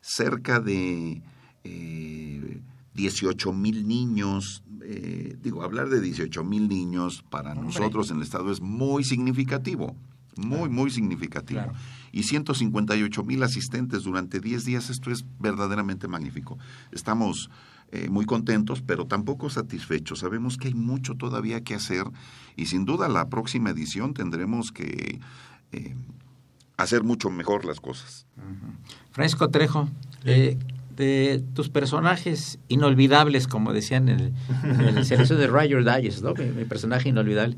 cerca 0.00 0.58
de 0.58 1.22
eh, 1.64 2.62
18 2.94 3.52
mil 3.52 3.86
niños. 3.86 4.64
eh, 4.82 5.36
digo, 5.42 5.62
hablar 5.62 5.90
de 5.90 6.00
18 6.00 6.44
mil 6.44 6.66
niños 6.66 7.22
para 7.28 7.52
Hombre. 7.52 7.66
nosotros 7.66 8.10
en 8.10 8.16
el 8.16 8.22
Estado 8.22 8.50
es 8.50 8.62
muy 8.62 9.04
significativo, 9.04 9.94
muy, 10.36 10.68
muy 10.68 10.90
significativo. 10.90 11.62
Claro. 11.62 11.78
Y 12.12 12.22
158 12.22 13.24
mil 13.24 13.42
asistentes 13.42 14.04
durante 14.04 14.40
10 14.40 14.64
días, 14.64 14.90
esto 14.90 15.10
es 15.10 15.24
verdaderamente 15.38 16.08
magnífico. 16.08 16.58
Estamos 16.92 17.50
eh, 17.92 18.08
muy 18.08 18.24
contentos, 18.26 18.82
pero 18.82 19.06
tampoco 19.06 19.48
satisfechos. 19.48 20.18
Sabemos 20.18 20.56
que 20.56 20.68
hay 20.68 20.74
mucho 20.74 21.14
todavía 21.14 21.62
que 21.62 21.74
hacer 21.74 22.04
y 22.56 22.66
sin 22.66 22.84
duda 22.84 23.08
la 23.08 23.28
próxima 23.28 23.70
edición 23.70 24.12
tendremos 24.12 24.72
que 24.72 25.20
eh, 25.72 25.94
hacer 26.76 27.04
mucho 27.04 27.30
mejor 27.30 27.64
las 27.64 27.78
cosas. 27.78 28.26
Francisco 29.12 29.50
Trejo, 29.50 29.88
eh, 30.24 30.58
de 30.96 31.44
tus 31.54 31.68
personajes 31.68 32.58
inolvidables, 32.68 33.46
como 33.46 33.72
decían 33.72 34.08
en 34.08 34.20
el, 34.20 34.34
en 34.64 34.98
el 34.98 35.04
selección 35.04 35.38
de 35.38 35.46
Roger 35.46 35.84
Digest, 35.84 36.24
¿no? 36.24 36.34
Mi, 36.34 36.46
mi 36.46 36.64
personaje 36.64 37.10
inolvidable. 37.10 37.56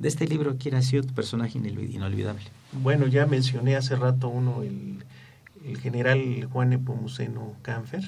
De 0.00 0.08
este 0.08 0.26
libro, 0.26 0.56
¿quién 0.58 0.74
ha 0.74 0.82
sido 0.82 1.02
tu 1.04 1.14
personaje 1.14 1.58
inolvi- 1.58 1.94
inolvidable? 1.94 2.42
Bueno, 2.72 3.06
ya 3.06 3.26
mencioné 3.26 3.76
hace 3.76 3.94
rato 3.96 4.28
uno, 4.28 4.62
el, 4.62 5.04
el 5.64 5.78
general 5.78 6.18
Juan 6.50 6.70
Nepomuceno 6.70 7.52
Canfer, 7.62 8.02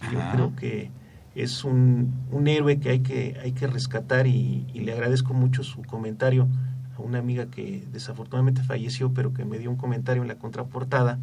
que 0.00 0.06
yo 0.10 0.18
creo 0.32 0.56
que 0.56 0.90
es 1.34 1.64
un, 1.64 2.12
un 2.30 2.48
héroe 2.48 2.80
que 2.80 2.88
hay 2.90 3.00
que, 3.00 3.36
hay 3.42 3.52
que 3.52 3.66
rescatar 3.66 4.26
y, 4.26 4.66
y 4.72 4.80
le 4.80 4.92
agradezco 4.92 5.34
mucho 5.34 5.62
su 5.62 5.82
comentario 5.82 6.48
a 6.96 7.02
una 7.02 7.18
amiga 7.18 7.46
que 7.46 7.84
desafortunadamente 7.92 8.62
falleció, 8.62 9.12
pero 9.12 9.32
que 9.34 9.44
me 9.44 9.58
dio 9.58 9.70
un 9.70 9.76
comentario 9.76 10.22
en 10.22 10.28
la 10.28 10.36
contraportada, 10.36 11.18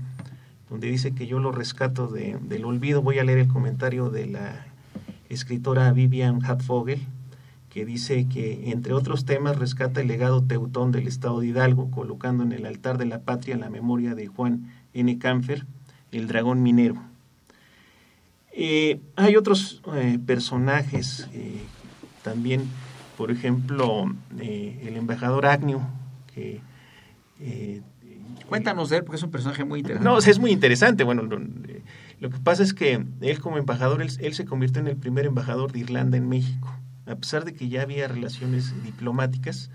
donde 0.70 0.88
dice 0.88 1.14
que 1.14 1.26
yo 1.26 1.40
lo 1.40 1.52
rescato 1.52 2.08
de- 2.08 2.38
del 2.48 2.66
olvido. 2.66 3.02
Voy 3.02 3.18
a 3.18 3.24
leer 3.24 3.40
el 3.40 3.48
comentario 3.48 4.12
de 4.12 4.28
la 4.28 4.66
escritora 5.30 5.92
Vivian 5.94 6.44
Hatfogel, 6.46 7.02
que 7.70 7.86
dice 7.86 8.28
que, 8.28 8.72
entre 8.72 8.94
otros 8.94 9.26
temas, 9.26 9.58
rescata 9.58 10.02
el 10.02 10.08
legado 10.08 10.44
teutón 10.44 10.92
del 10.92 11.08
Estado 11.08 11.40
de 11.40 11.48
Hidalgo, 11.48 11.92
colocando 11.92 12.44
en 12.44 12.52
el 12.52 12.66
altar 12.66 12.98
de 12.98 13.06
la 13.06 13.22
patria 13.22 13.58
la 13.58 13.70
memoria 13.70 14.16
de 14.16 14.28
Juan 14.28 14.74
N. 14.94 15.18
Canfer, 15.20 15.66
el 16.12 16.28
dragón 16.28 16.64
minero. 16.64 16.96
Eh, 18.52 19.00
hay 19.16 19.36
otros 19.36 19.82
eh, 19.96 20.18
personajes 20.26 21.30
eh, 21.34 21.62
también, 22.24 22.64
por 23.18 23.30
ejemplo, 23.32 24.12
el 24.38 24.96
embajador 24.98 25.46
Agnew, 25.46 25.82
que... 26.34 26.62
Cuéntanos 28.48 28.90
de 28.90 28.98
él, 28.98 29.04
porque 29.04 29.18
es 29.18 29.24
un 29.24 29.30
personaje 29.30 29.64
muy 29.64 29.82
interesante. 29.82 30.10
no, 30.10 30.18
es 30.18 30.40
muy 30.40 30.50
interesante. 30.50 31.04
Bueno, 31.04 31.22
lo, 31.22 31.40
lo 32.20 32.30
que 32.32 32.40
pasa 32.40 32.64
es 32.64 32.74
que 32.74 33.06
él 33.22 33.40
como 33.40 33.60
embajador, 33.60 34.02
él, 34.02 34.10
él 34.20 34.34
se 34.34 34.46
convirtió 34.46 34.82
en 34.82 34.88
el 34.88 34.98
primer 34.98 35.28
embajador 35.28 35.72
de 35.72 35.80
Irlanda 35.80 36.18
en 36.18 36.28
México. 36.28 36.79
A 37.10 37.16
pesar 37.16 37.44
de 37.44 37.54
que 37.54 37.70
ya 37.70 37.82
había 37.82 38.08
relaciones 38.08 38.74
diplomáticas, 38.84 39.70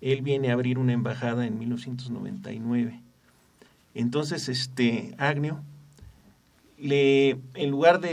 él 0.00 0.22
viene 0.22 0.50
a 0.50 0.52
abrir 0.52 0.78
una 0.78 0.92
embajada 0.92 1.46
en 1.46 1.58
1999. 1.58 3.00
Entonces, 3.94 4.48
este 4.48 5.14
Agnew, 5.18 5.58
le, 6.78 7.30
en 7.54 7.70
lugar 7.70 8.00
de, 8.00 8.12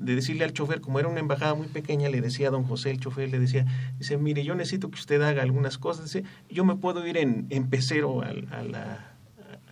decirle 0.00 0.44
al 0.44 0.52
chofer, 0.52 0.80
como 0.80 0.98
era 0.98 1.08
una 1.08 1.20
embajada 1.20 1.54
muy 1.54 1.66
pequeña, 1.66 2.08
le 2.08 2.20
decía 2.20 2.48
a 2.48 2.50
don 2.50 2.64
José, 2.64 2.90
el 2.90 3.00
chofer, 3.00 3.28
le 3.30 3.38
decía, 3.38 3.66
dice, 3.98 4.16
mire, 4.16 4.44
yo 4.44 4.54
necesito 4.54 4.90
que 4.90 4.98
usted 4.98 5.20
haga 5.20 5.42
algunas 5.42 5.76
cosas, 5.76 6.04
dice, 6.04 6.24
yo 6.48 6.64
me 6.64 6.76
puedo 6.76 7.06
ir 7.06 7.18
en, 7.18 7.46
en 7.50 7.68
pecero 7.68 8.22
a, 8.22 8.32
la, 8.32 9.12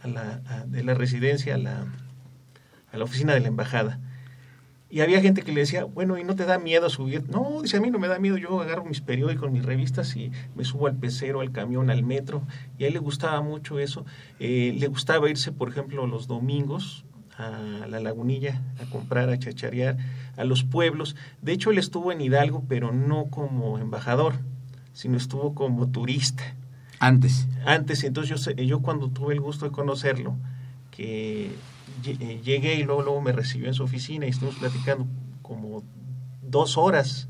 a 0.03 0.09
la- 0.09 0.65
de 0.67 0.83
la 0.85 0.95
residencia 0.95 1.55
a 1.55 1.59
la, 1.59 1.87
a 2.93 2.99
la 2.99 3.05
oficina 3.05 3.33
de 3.33 3.41
la 3.41 3.49
embajada. 3.49 4.01
Y 4.91 5.01
había 5.03 5.21
gente 5.21 5.43
que 5.43 5.53
le 5.53 5.61
decía, 5.61 5.85
bueno, 5.85 6.19
¿y 6.19 6.25
no 6.25 6.35
te 6.35 6.45
da 6.45 6.59
miedo 6.59 6.91
subir? 6.91 7.23
No, 7.31 7.63
dice, 7.63 7.77
a 7.77 7.81
mí 7.81 7.93
no 7.93 8.01
me 8.01 8.09
da 8.09 8.19
miedo, 8.19 8.37
yo 8.37 8.61
agarro 8.61 8.85
mis 8.85 9.01
periódicos, 9.01 9.51
mis 9.51 9.65
revistas 9.65 10.17
y 10.17 10.33
me 10.57 10.65
subo 10.65 10.89
al 10.89 10.97
pecero, 10.97 11.41
al 11.41 11.53
camión, 11.53 11.91
al 11.91 12.03
metro. 12.03 12.43
Y 12.77 12.85
a 12.85 12.87
él 12.89 12.95
le 12.95 12.99
gustaba 12.99 13.41
mucho 13.41 13.79
eso. 13.79 14.05
Eh, 14.41 14.75
le 14.77 14.89
gustaba 14.89 15.31
irse, 15.31 15.53
por 15.53 15.69
ejemplo, 15.69 16.09
los 16.09 16.27
domingos 16.27 17.05
a 17.39 17.87
la 17.89 18.01
lagunilla 18.01 18.61
a 18.83 18.91
comprar, 18.91 19.31
a 19.31 19.39
chacharear, 19.39 19.97
a 20.37 20.45
los 20.45 20.65
pueblos. 20.65 21.15
De 21.41 21.53
hecho, 21.53 21.71
él 21.71 21.79
estuvo 21.79 22.11
en 22.11 22.21
Hidalgo, 22.21 22.65
pero 22.69 22.93
no 22.93 23.27
como 23.27 23.79
embajador, 23.79 24.35
sino 24.93 25.17
estuvo 25.17 25.55
como 25.55 25.89
turista 25.89 26.57
Antes. 26.99 27.47
antes, 27.65 28.05
entonces 28.05 28.45
yo, 28.45 28.53
yo 28.53 28.81
cuando 28.81 29.09
tuve 29.09 29.35
el 29.35 29.41
gusto 29.41 29.65
de 29.65 29.71
conocerlo, 29.71 30.37
que 30.91 31.53
llegué 32.03 32.75
y 32.75 32.83
luego, 32.83 33.03
luego 33.03 33.21
me 33.21 33.33
recibió 33.33 33.69
en 33.69 33.75
su 33.75 33.83
oficina 33.83 34.27
y 34.27 34.31
estuvimos 34.31 34.59
platicando 34.59 35.07
como 35.43 35.83
dos 36.43 36.77
horas. 36.77 37.29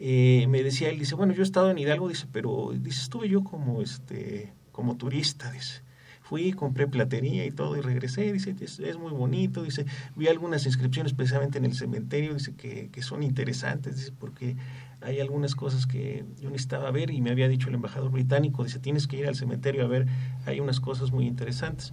Eh, 0.00 0.46
me 0.48 0.62
decía 0.62 0.90
él, 0.90 0.98
dice, 0.98 1.14
bueno, 1.14 1.32
yo 1.32 1.42
he 1.42 1.44
estado 1.44 1.70
en 1.70 1.78
Hidalgo, 1.78 2.08
dice, 2.08 2.26
pero 2.30 2.70
dice, 2.72 3.02
estuve 3.02 3.28
yo 3.28 3.42
como 3.42 3.82
este, 3.82 4.52
como 4.72 4.96
turista, 4.96 5.50
dice. 5.50 5.82
Fui, 6.20 6.52
compré 6.52 6.86
platería 6.86 7.46
y 7.46 7.50
todo 7.50 7.76
y 7.78 7.80
regresé, 7.80 8.32
dice, 8.32 8.54
es, 8.60 8.80
es 8.80 8.98
muy 8.98 9.12
bonito, 9.12 9.62
dice, 9.62 9.86
vi 10.14 10.28
algunas 10.28 10.66
inscripciones 10.66 11.14
precisamente 11.14 11.56
en 11.56 11.64
el 11.64 11.74
cementerio, 11.74 12.34
dice 12.34 12.54
que, 12.54 12.90
que 12.90 13.02
son 13.02 13.22
interesantes, 13.22 13.96
dice, 13.96 14.12
porque 14.12 14.54
hay 15.00 15.20
algunas 15.20 15.54
cosas 15.54 15.86
que 15.86 16.24
yo 16.38 16.50
necesitaba 16.50 16.90
ver 16.90 17.10
y 17.10 17.22
me 17.22 17.30
había 17.30 17.48
dicho 17.48 17.68
el 17.68 17.76
embajador 17.76 18.10
británico, 18.10 18.62
dice, 18.62 18.78
tienes 18.78 19.06
que 19.06 19.16
ir 19.16 19.26
al 19.26 19.36
cementerio 19.36 19.84
a 19.84 19.88
ver, 19.88 20.06
hay 20.44 20.60
unas 20.60 20.80
cosas 20.80 21.12
muy 21.12 21.26
interesantes. 21.26 21.92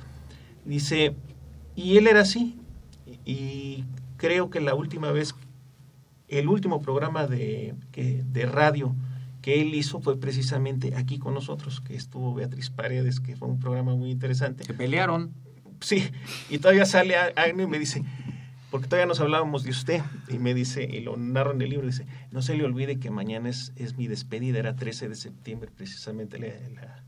Dice, 0.65 1.15
y 1.75 1.97
él 1.97 2.07
era 2.07 2.21
así, 2.21 2.57
y, 3.25 3.83
creo 4.17 4.49
que 4.49 4.61
la 4.61 4.73
última 4.75 5.11
vez, 5.11 5.35
el 6.27 6.47
último 6.47 6.81
programa 6.81 7.27
de, 7.27 7.75
que, 7.91 8.23
de 8.23 8.45
radio 8.45 8.95
que 9.41 9.61
él 9.61 9.75
hizo 9.75 9.99
fue 9.99 10.19
precisamente 10.19 10.95
aquí 10.95 11.19
con 11.19 11.33
nosotros, 11.35 11.81
que 11.81 11.95
estuvo 11.95 12.33
Beatriz 12.33 12.71
Paredes, 12.71 13.19
que 13.19 13.35
fue 13.35 13.47
un 13.47 13.59
programa 13.59 13.95
muy 13.95 14.09
interesante. 14.09 14.63
Se 14.63 14.73
pelearon. 14.73 15.33
Sí, 15.81 16.09
y 16.49 16.57
todavía 16.57 16.85
sale 16.85 17.15
A- 17.15 17.31
Agnew 17.35 17.67
y 17.67 17.69
me 17.69 17.77
dice, 17.77 18.03
porque 18.71 18.87
todavía 18.87 19.05
nos 19.05 19.19
hablábamos 19.19 19.63
de 19.63 19.69
usted, 19.69 20.01
y 20.29 20.39
me 20.39 20.53
dice, 20.55 20.83
y 20.83 21.01
lo 21.01 21.15
narro 21.17 21.51
en 21.51 21.61
el 21.61 21.69
libro, 21.69 21.85
dice, 21.85 22.07
no 22.31 22.41
se 22.41 22.55
le 22.55 22.63
olvide 22.63 22.97
que 22.97 23.11
mañana 23.11 23.49
es, 23.49 23.71
es 23.75 23.97
mi 23.97 24.07
despedida, 24.07 24.57
era 24.57 24.75
13 24.75 25.09
de 25.09 25.15
septiembre 25.15 25.69
precisamente 25.75 26.39
la, 26.39 26.47
la, 26.73 27.03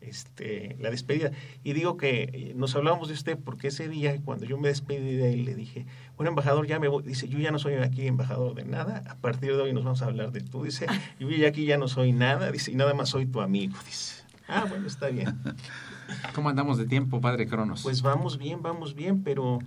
este, 0.00 0.76
la 0.80 0.90
despedida. 0.90 1.30
Y 1.64 1.72
digo 1.72 1.96
que 1.96 2.30
eh, 2.32 2.52
nos 2.54 2.74
hablábamos 2.76 3.08
de 3.08 3.14
usted 3.14 3.38
porque 3.38 3.68
ese 3.68 3.88
día, 3.88 4.20
cuando 4.24 4.44
yo 4.44 4.58
me 4.58 4.68
despedí 4.68 5.16
de 5.16 5.32
él, 5.32 5.44
le 5.44 5.54
dije, 5.54 5.86
bueno, 6.16 6.30
embajador, 6.30 6.66
ya 6.66 6.78
me 6.78 6.88
voy. 6.88 7.02
Dice, 7.02 7.28
yo 7.28 7.38
ya 7.38 7.50
no 7.50 7.58
soy 7.58 7.74
aquí 7.74 8.06
embajador 8.06 8.54
de 8.54 8.64
nada, 8.64 9.04
a 9.08 9.16
partir 9.16 9.54
de 9.56 9.62
hoy 9.62 9.72
nos 9.72 9.84
vamos 9.84 10.02
a 10.02 10.06
hablar 10.06 10.32
de 10.32 10.40
tú. 10.40 10.64
Dice, 10.64 10.86
yo 11.18 11.28
ya 11.30 11.48
aquí 11.48 11.64
ya 11.64 11.78
no 11.78 11.88
soy 11.88 12.12
nada, 12.12 12.50
dice, 12.50 12.72
y 12.72 12.74
nada 12.74 12.94
más 12.94 13.10
soy 13.10 13.26
tu 13.26 13.40
amigo, 13.40 13.76
dice. 13.84 14.22
Ah, 14.48 14.64
bueno, 14.68 14.86
está 14.86 15.08
bien. 15.08 15.38
¿Cómo 16.34 16.48
andamos 16.48 16.78
de 16.78 16.86
tiempo, 16.86 17.20
padre 17.20 17.46
Cronos? 17.46 17.82
Pues 17.82 18.00
vamos 18.00 18.38
bien, 18.38 18.62
vamos 18.62 18.94
bien, 18.94 19.22
pero 19.22 19.58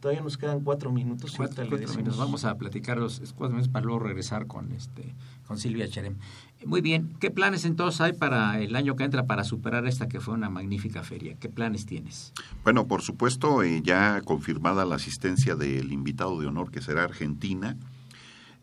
todavía 0.00 0.22
nos 0.22 0.38
quedan 0.38 0.60
cuatro 0.60 0.92
minutos. 0.92 1.34
y 1.34 1.36
cuatro, 1.36 1.66
cuatro 1.68 1.88
minutos. 1.94 2.16
Vamos 2.16 2.44
a 2.44 2.56
platicar 2.56 2.96
los 2.98 3.18
cuatro 3.32 3.50
minutos 3.56 3.68
para 3.68 3.84
luego 3.84 4.00
regresar 4.00 4.46
con 4.46 4.72
este 4.72 5.14
con 5.46 5.58
Silvia 5.58 5.88
Cherem. 5.88 6.16
Muy 6.64 6.82
bien. 6.82 7.14
¿Qué 7.20 7.30
planes 7.30 7.64
entonces 7.64 8.00
hay 8.00 8.12
para 8.12 8.60
el 8.60 8.76
año 8.76 8.94
que 8.94 9.04
entra 9.04 9.26
para 9.26 9.44
superar 9.44 9.86
esta 9.86 10.08
que 10.08 10.20
fue 10.20 10.34
una 10.34 10.50
magnífica 10.50 11.02
feria? 11.02 11.36
¿Qué 11.40 11.48
planes 11.48 11.86
tienes? 11.86 12.32
Bueno, 12.64 12.86
por 12.86 13.00
supuesto, 13.02 13.62
eh, 13.62 13.80
ya 13.82 14.20
confirmada 14.22 14.84
la 14.84 14.96
asistencia 14.96 15.54
del 15.54 15.90
invitado 15.92 16.38
de 16.38 16.46
honor 16.46 16.70
que 16.70 16.82
será 16.82 17.04
Argentina, 17.04 17.76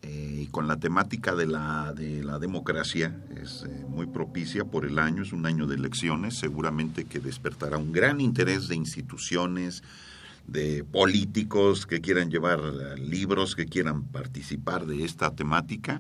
eh, 0.03 0.43
y 0.43 0.47
con 0.47 0.67
la 0.67 0.77
temática 0.77 1.33
de 1.33 1.47
la, 1.47 1.91
de 1.93 2.23
la 2.23 2.37
democracia, 2.37 3.19
es 3.35 3.65
eh, 3.67 3.85
muy 3.89 4.05
propicia 4.05 4.63
por 4.63 4.85
el 4.85 4.99
año, 4.99 5.23
es 5.23 5.33
un 5.33 5.47
año 5.47 5.65
de 5.65 5.75
elecciones, 5.75 6.37
seguramente 6.37 7.05
que 7.05 7.19
despertará 7.19 7.79
un 7.79 7.91
gran 7.91 8.21
interés 8.21 8.67
de 8.67 8.75
instituciones, 8.75 9.81
de 10.45 10.83
políticos 10.83 11.87
que 11.87 11.99
quieran 11.99 12.29
llevar 12.29 12.59
libros, 12.99 13.55
que 13.55 13.65
quieran 13.65 14.03
participar 14.03 14.85
de 14.85 15.03
esta 15.03 15.31
temática, 15.31 15.99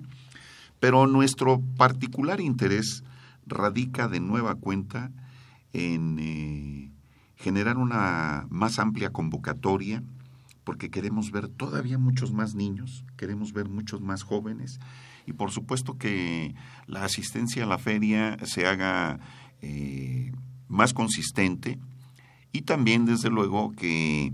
pero 0.79 1.07
nuestro 1.07 1.61
particular 1.77 2.39
interés 2.41 3.03
radica 3.45 4.07
de 4.07 4.19
nueva 4.19 4.55
cuenta 4.55 5.11
en 5.73 6.17
eh, 6.19 6.91
generar 7.35 7.77
una 7.77 8.47
más 8.49 8.79
amplia 8.79 9.11
convocatoria, 9.11 10.03
porque 10.63 10.89
queremos 10.89 11.31
ver 11.31 11.47
todavía 11.47 11.97
muchos 11.97 12.33
más 12.33 12.55
niños, 12.55 13.05
queremos 13.15 13.53
ver 13.53 13.69
muchos 13.69 14.01
más 14.01 14.23
jóvenes, 14.23 14.79
y 15.25 15.33
por 15.33 15.51
supuesto 15.51 15.97
que 15.97 16.55
la 16.87 17.05
asistencia 17.05 17.63
a 17.63 17.67
la 17.67 17.77
feria 17.77 18.37
se 18.43 18.67
haga 18.67 19.19
eh, 19.61 20.31
más 20.67 20.93
consistente, 20.93 21.79
y 22.51 22.61
también, 22.63 23.05
desde 23.05 23.29
luego, 23.29 23.71
que 23.73 24.33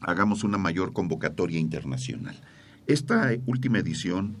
hagamos 0.00 0.42
una 0.42 0.58
mayor 0.58 0.92
convocatoria 0.92 1.60
internacional. 1.60 2.40
Esta 2.86 3.30
última 3.46 3.78
edición 3.78 4.36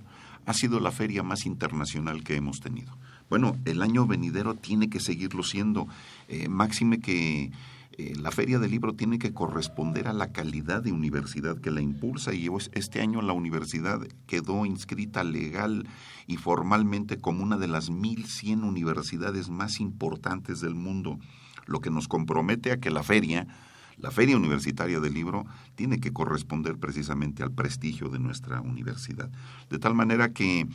ha 0.46 0.52
sido 0.52 0.80
la 0.80 0.92
feria 0.92 1.22
más 1.22 1.46
internacional 1.46 2.24
que 2.24 2.36
hemos 2.36 2.60
tenido. 2.60 2.96
Bueno, 3.28 3.56
el 3.64 3.82
año 3.82 4.06
venidero 4.06 4.56
tiene 4.56 4.90
que 4.90 5.00
seguirlo 5.00 5.42
siendo, 5.42 5.86
eh, 6.28 6.48
máxime 6.48 7.00
que 7.00 7.52
eh, 8.00 8.14
la 8.16 8.30
Feria 8.30 8.58
del 8.58 8.70
Libro 8.70 8.94
tiene 8.94 9.18
que 9.18 9.34
corresponder 9.34 10.08
a 10.08 10.12
la 10.12 10.32
calidad 10.32 10.82
de 10.82 10.90
universidad 10.90 11.60
que 11.60 11.70
la 11.70 11.82
impulsa 11.82 12.32
y 12.32 12.48
este 12.72 13.00
año 13.02 13.20
la 13.20 13.34
universidad 13.34 14.00
quedó 14.26 14.64
inscrita 14.64 15.22
legal 15.22 15.86
y 16.26 16.36
formalmente 16.36 17.20
como 17.20 17.42
una 17.42 17.58
de 17.58 17.68
las 17.68 17.90
1.100 17.90 18.64
universidades 18.64 19.50
más 19.50 19.80
importantes 19.80 20.60
del 20.60 20.74
mundo, 20.74 21.18
lo 21.66 21.80
que 21.80 21.90
nos 21.90 22.08
compromete 22.08 22.72
a 22.72 22.80
que 22.80 22.90
la 22.90 23.02
feria, 23.02 23.46
la 24.00 24.10
Feria 24.10 24.36
Universitaria 24.36 25.00
del 25.00 25.14
Libro, 25.14 25.44
tiene 25.74 26.00
que 26.00 26.12
corresponder 26.12 26.78
precisamente 26.78 27.42
al 27.42 27.52
prestigio 27.52 28.08
de 28.08 28.18
nuestra 28.18 28.60
universidad. 28.60 29.30
De 29.68 29.78
tal 29.78 29.94
manera 29.94 30.32
que 30.32 30.66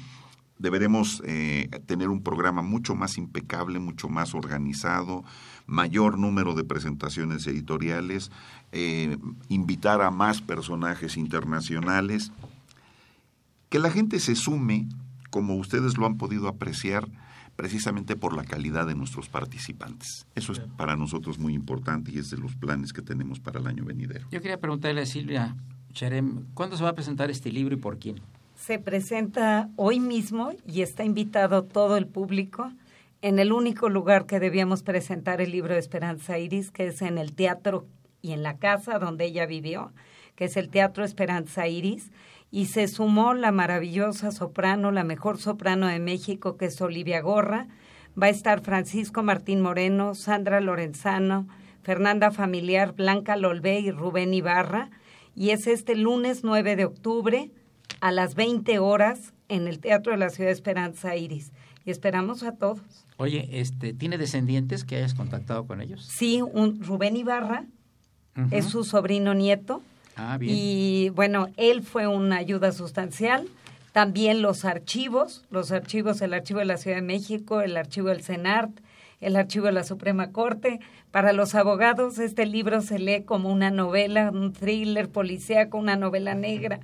deberemos 0.57 1.21
eh, 1.26 1.69
tener 1.86 2.09
un 2.09 2.21
programa 2.21 2.61
mucho 2.61 2.95
más 2.95 3.17
impecable, 3.17 3.80
mucho 3.80 4.07
más 4.09 4.34
organizado, 4.34 5.23
mayor 5.65 6.17
número 6.17 6.53
de 6.53 6.63
presentaciones 6.63 7.45
editoriales, 7.47 8.32
eh, 8.71 9.17
invitar 9.49 10.01
a 10.01 10.11
más 10.11 10.41
personajes 10.41 11.17
internacionales, 11.17 12.32
que 13.69 13.80
la 13.80 13.91
gente 13.91 14.19
se 14.19 14.36
sume, 14.36 14.88
como 15.30 15.55
ustedes 15.55 15.97
lo 15.97 16.05
han 16.05 16.17
podido 16.17 16.47
apreciar, 16.47 17.09
precisamente 17.56 18.16
por 18.16 18.36
la 18.36 18.43
calidad 18.43 18.86
de 18.88 18.95
nuestros 18.95 19.30
participantes. 19.30 20.28
Eso 20.36 20.51
es 20.51 20.60
para 20.78 20.95
nosotros 20.95 21.39
muy 21.39 21.53
importante 21.53 22.12
y 22.12 22.20
es 22.20 22.30
de 22.30 22.38
los 22.38 22.56
planes 22.56 22.93
que 22.93 23.01
tenemos 23.01 23.39
para 23.39 23.60
el 23.60 23.68
año 23.68 23.86
venidero. 23.86 24.28
Yo 24.32 24.41
quería 24.41 24.60
preguntarle 24.60 25.01
a 25.01 25.06
Silvia 25.06 25.56
Cherem, 25.93 26.45
¿cuándo 26.53 26.76
se 26.78 26.84
va 26.84 26.89
a 26.89 26.95
presentar 26.95 27.32
este 27.32 27.51
libro 27.51 27.74
y 27.74 27.78
por 27.78 27.97
quién? 27.97 28.20
Se 28.56 28.80
presenta 28.80 29.70
hoy 29.76 29.99
mismo 29.99 30.51
y 30.66 30.82
está 30.82 31.03
invitado 31.03 31.64
todo 31.64 31.97
el 31.97 32.08
público 32.08 32.72
en 33.22 33.39
el 33.39 33.51
único 33.51 33.89
lugar 33.89 34.26
que 34.26 34.39
debíamos 34.39 34.84
presentar 34.84 35.41
el 35.41 35.51
libro 35.51 35.74
de 35.74 35.80
Esperanza 35.80 36.38
Iris, 36.38 36.72
que 36.72 36.88
es 36.88 37.01
en 37.01 37.18
el 37.18 37.34
teatro 37.34 37.88
y 38.22 38.34
en 38.34 38.43
la 38.43 38.58
casa 38.58 38.99
donde 38.99 39.26
ella 39.26 39.45
vivió, 39.45 39.93
que 40.36 40.45
es 40.45 40.58
el 40.58 40.70
Teatro 40.70 41.03
Esperanza 41.03 41.68
Iris, 41.68 42.12
y 42.56 42.68
se 42.68 42.88
sumó 42.88 43.34
la 43.34 43.51
maravillosa 43.51 44.32
soprano, 44.32 44.89
la 44.89 45.03
mejor 45.03 45.39
soprano 45.39 45.88
de 45.88 45.99
México, 45.99 46.56
que 46.56 46.68
es 46.68 46.80
Olivia 46.80 47.20
Gorra. 47.20 47.68
Va 48.18 48.28
a 48.28 48.30
estar 48.30 48.62
Francisco 48.62 49.24
Martín 49.24 49.60
Moreno, 49.60 50.16
Sandra 50.16 50.62
Lorenzano, 50.62 51.49
Fernanda 51.84 52.32
Familiar, 52.32 52.93
Blanca 52.93 53.36
Lolvé 53.36 53.82
y 53.82 53.91
Rubén 53.91 54.34
Ibarra. 54.34 54.89
Y 55.36 55.49
es 55.49 55.68
este 55.68 55.97
lunes 55.97 56.45
9 56.45 56.78
de 56.78 56.86
octubre 56.86 57.51
a 57.99 58.14
las 58.14 58.36
20 58.36 58.80
horas 58.80 59.34
en 59.49 59.68
el 59.68 59.80
Teatro 59.80 60.14
de 60.14 60.18
la 60.18 60.30
Ciudad 60.30 60.47
de 60.47 60.53
Esperanza 60.53 61.18
Iris. 61.18 61.51
Y 61.84 61.91
esperamos 61.91 62.41
a 62.43 62.53
todos. 62.53 63.06
Oye, 63.18 63.49
este, 63.51 63.91
¿tiene 63.91 64.18
descendientes 64.18 64.86
que 64.86 64.95
hayas 64.95 65.14
contactado 65.14 65.68
con 65.68 65.82
ellos? 65.82 66.10
Sí, 66.10 66.41
un 66.41 66.82
Rubén 66.82 67.18
Ibarra 67.18 67.66
es 68.51 68.64
su 68.64 68.86
sobrino 68.86 69.34
nieto. 69.34 69.82
Ah, 70.16 70.38
bien. 70.38 70.53
Y 70.55 71.09
bueno, 71.09 71.49
él 71.57 71.82
fue 71.82 72.07
una 72.07 72.38
ayuda 72.38 72.72
sustancial. 72.72 73.47
También 73.91 74.41
los 74.41 74.66
archivos, 74.66 75.45
los 75.51 75.72
archivos, 75.72 76.22
el 76.22 76.34
archivo 76.34 76.59
de 76.59 76.66
la 76.66 76.78
Ciudad 76.78 76.97
de 76.97 77.01
México, 77.01 77.61
el 77.61 77.78
archivo 77.78 78.09
del 78.09 78.24
CENART, 78.24 78.72
el 79.22 79.38
archivo 79.38 79.68
de 79.68 79.72
la 79.72 79.84
Suprema 79.84 80.32
Corte. 80.32 80.80
Para 81.11 81.32
los 81.32 81.55
abogados, 81.55 82.20
este 82.20 82.45
libro 82.45 82.82
se 82.82 82.99
lee 82.99 83.24
como 83.24 83.49
una 83.49 83.72
novela, 83.72 84.32
un 84.32 84.51
thriller 84.51 85.07
policíaco, 85.07 85.78
una 85.78 85.95
novela 85.95 86.36
negra, 86.36 86.82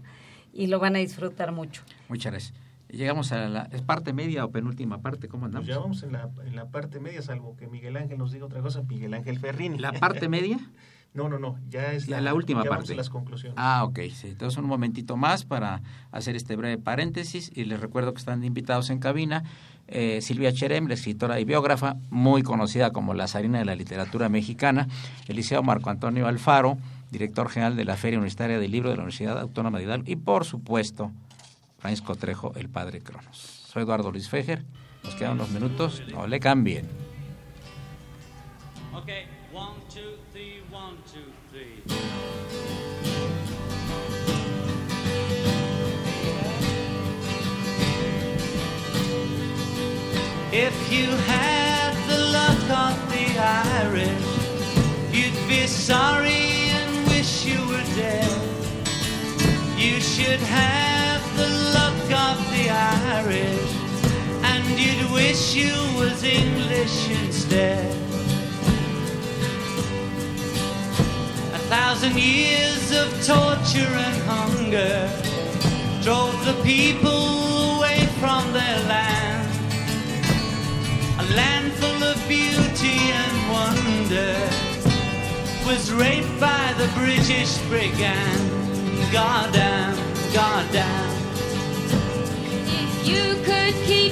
y 0.53 0.67
lo 0.67 0.79
van 0.79 0.95
a 0.95 0.99
disfrutar 0.99 1.51
mucho. 1.51 1.84
Muchas 2.07 2.32
gracias. 2.32 2.53
Llegamos 2.88 3.32
a 3.32 3.47
la 3.47 3.69
¿es 3.71 3.82
parte 3.82 4.11
media 4.11 4.43
o 4.43 4.51
penúltima 4.51 5.01
parte, 5.01 5.27
¿cómo 5.29 5.45
andamos? 5.45 5.65
Pues 5.65 5.75
ya 5.75 5.82
vamos 5.82 6.03
en 6.03 6.11
la, 6.13 6.29
en 6.45 6.55
la 6.55 6.69
parte 6.69 6.99
media, 6.99 7.21
salvo 7.21 7.55
que 7.55 7.67
Miguel 7.67 7.95
Ángel 7.95 8.17
nos 8.17 8.32
diga 8.32 8.45
otra 8.45 8.61
cosa, 8.61 8.84
Miguel 8.84 9.13
Ángel 9.13 9.39
Ferrini. 9.39 9.77
¿La 9.77 9.93
parte 9.93 10.27
media? 10.29 10.59
no, 11.14 11.28
no, 11.28 11.39
no, 11.39 11.57
ya 11.70 11.91
es 11.91 12.07
la, 12.07 12.22
la 12.22 12.34
última 12.34 12.64
ya 12.64 12.70
parte. 12.70 12.84
Vamos 12.84 12.91
a 12.91 12.95
las 12.95 13.09
conclusiones. 13.09 13.55
Ah, 13.57 13.84
ok, 13.84 13.99
sí. 14.14 14.30
Entonces 14.30 14.57
un 14.57 14.66
momentito 14.66 15.18
más 15.18 15.43
para 15.43 15.82
hacer 16.12 16.36
este 16.36 16.55
breve 16.55 16.78
paréntesis 16.78 17.51
y 17.53 17.66
les 17.66 17.80
recuerdo 17.80 18.14
que 18.14 18.20
están 18.20 18.43
invitados 18.43 18.89
en 18.89 18.99
cabina 18.99 19.43
eh, 19.88 20.22
Silvia 20.22 20.53
Cherem, 20.53 20.88
la 20.88 20.93
escritora 20.93 21.39
y 21.39 21.45
biógrafa, 21.45 21.97
muy 22.09 22.43
conocida 22.43 22.91
como 22.91 23.14
la 23.14 23.28
zarina 23.28 23.59
de 23.59 23.66
la 23.66 23.76
literatura 23.76 24.30
mexicana, 24.30 24.88
Eliseo 25.28 25.64
Marco 25.64 25.89
Antonio 25.89 26.28
Alfaro, 26.28 26.78
director 27.12 27.49
general 27.49 27.76
de 27.76 27.84
la 27.84 27.97
Feria 27.97 28.18
Universitaria 28.18 28.57
del 28.57 28.72
Libro 28.72 28.89
de 28.89 28.95
la 28.95 29.03
Universidad 29.03 29.38
Autónoma 29.38 29.80
de 29.80 29.84
Hidalgo 29.84 30.09
y 30.09 30.16
por 30.16 30.45
supuesto 30.45 31.12
Francisco 31.80 32.16
Trejo, 32.16 32.53
el 32.55 32.70
padre 32.70 33.01
Cronos. 33.01 33.66
Soy 33.68 33.84
Eduardo 33.84 34.12
Luis 34.12 34.30
Fejer. 34.30 34.64
Nos 35.03 35.16
quedan 35.16 35.34
unos 35.34 35.49
minutos. 35.49 36.01
No 36.12 36.28
le 36.28 36.39
cambien. 36.39 36.88
Okay, 38.93 39.26
If 50.53 50.91
you 50.91 51.07
had 51.07 51.93
the 52.09 52.19
luck 52.34 52.59
of 52.69 53.09
the 53.09 53.39
Irish, 53.39 54.27
you'd 55.11 55.47
be 55.47 55.65
sorry 55.65 56.69
and 56.69 57.07
wish 57.07 57.45
you 57.45 57.59
were 57.67 57.88
dead. 57.95 58.29
You 59.77 59.99
should 60.01 60.39
have 60.41 61.21
the 61.38 61.47
luck 61.73 62.03
of 62.11 62.38
the 62.51 62.69
Irish, 62.69 63.71
and 64.43 64.79
you'd 64.79 65.11
wish 65.11 65.55
you 65.55 65.73
was 65.97 66.23
English 66.23 67.09
instead. 67.09 68.11
Thousand 71.72 72.17
years 72.19 72.91
of 72.91 73.07
torture 73.26 73.93
and 74.05 74.17
hunger 74.28 75.09
drove 76.03 76.36
the 76.43 76.53
people 76.63 77.78
away 77.78 78.05
from 78.19 78.43
their 78.51 78.80
land. 78.91 79.47
A 81.17 81.26
land 81.34 81.72
full 81.80 82.03
of 82.03 82.17
beauty 82.28 82.99
and 83.22 83.36
wonder 83.55 84.36
was 85.65 85.93
raped 85.93 86.38
by 86.41 86.74
the 86.78 86.89
British 86.99 87.57
brigand. 87.69 88.41
Goddamn, 89.13 89.95
goddamn. 90.34 91.11
If 92.84 93.07
you 93.07 93.41
could 93.45 93.76
keep 93.86 94.11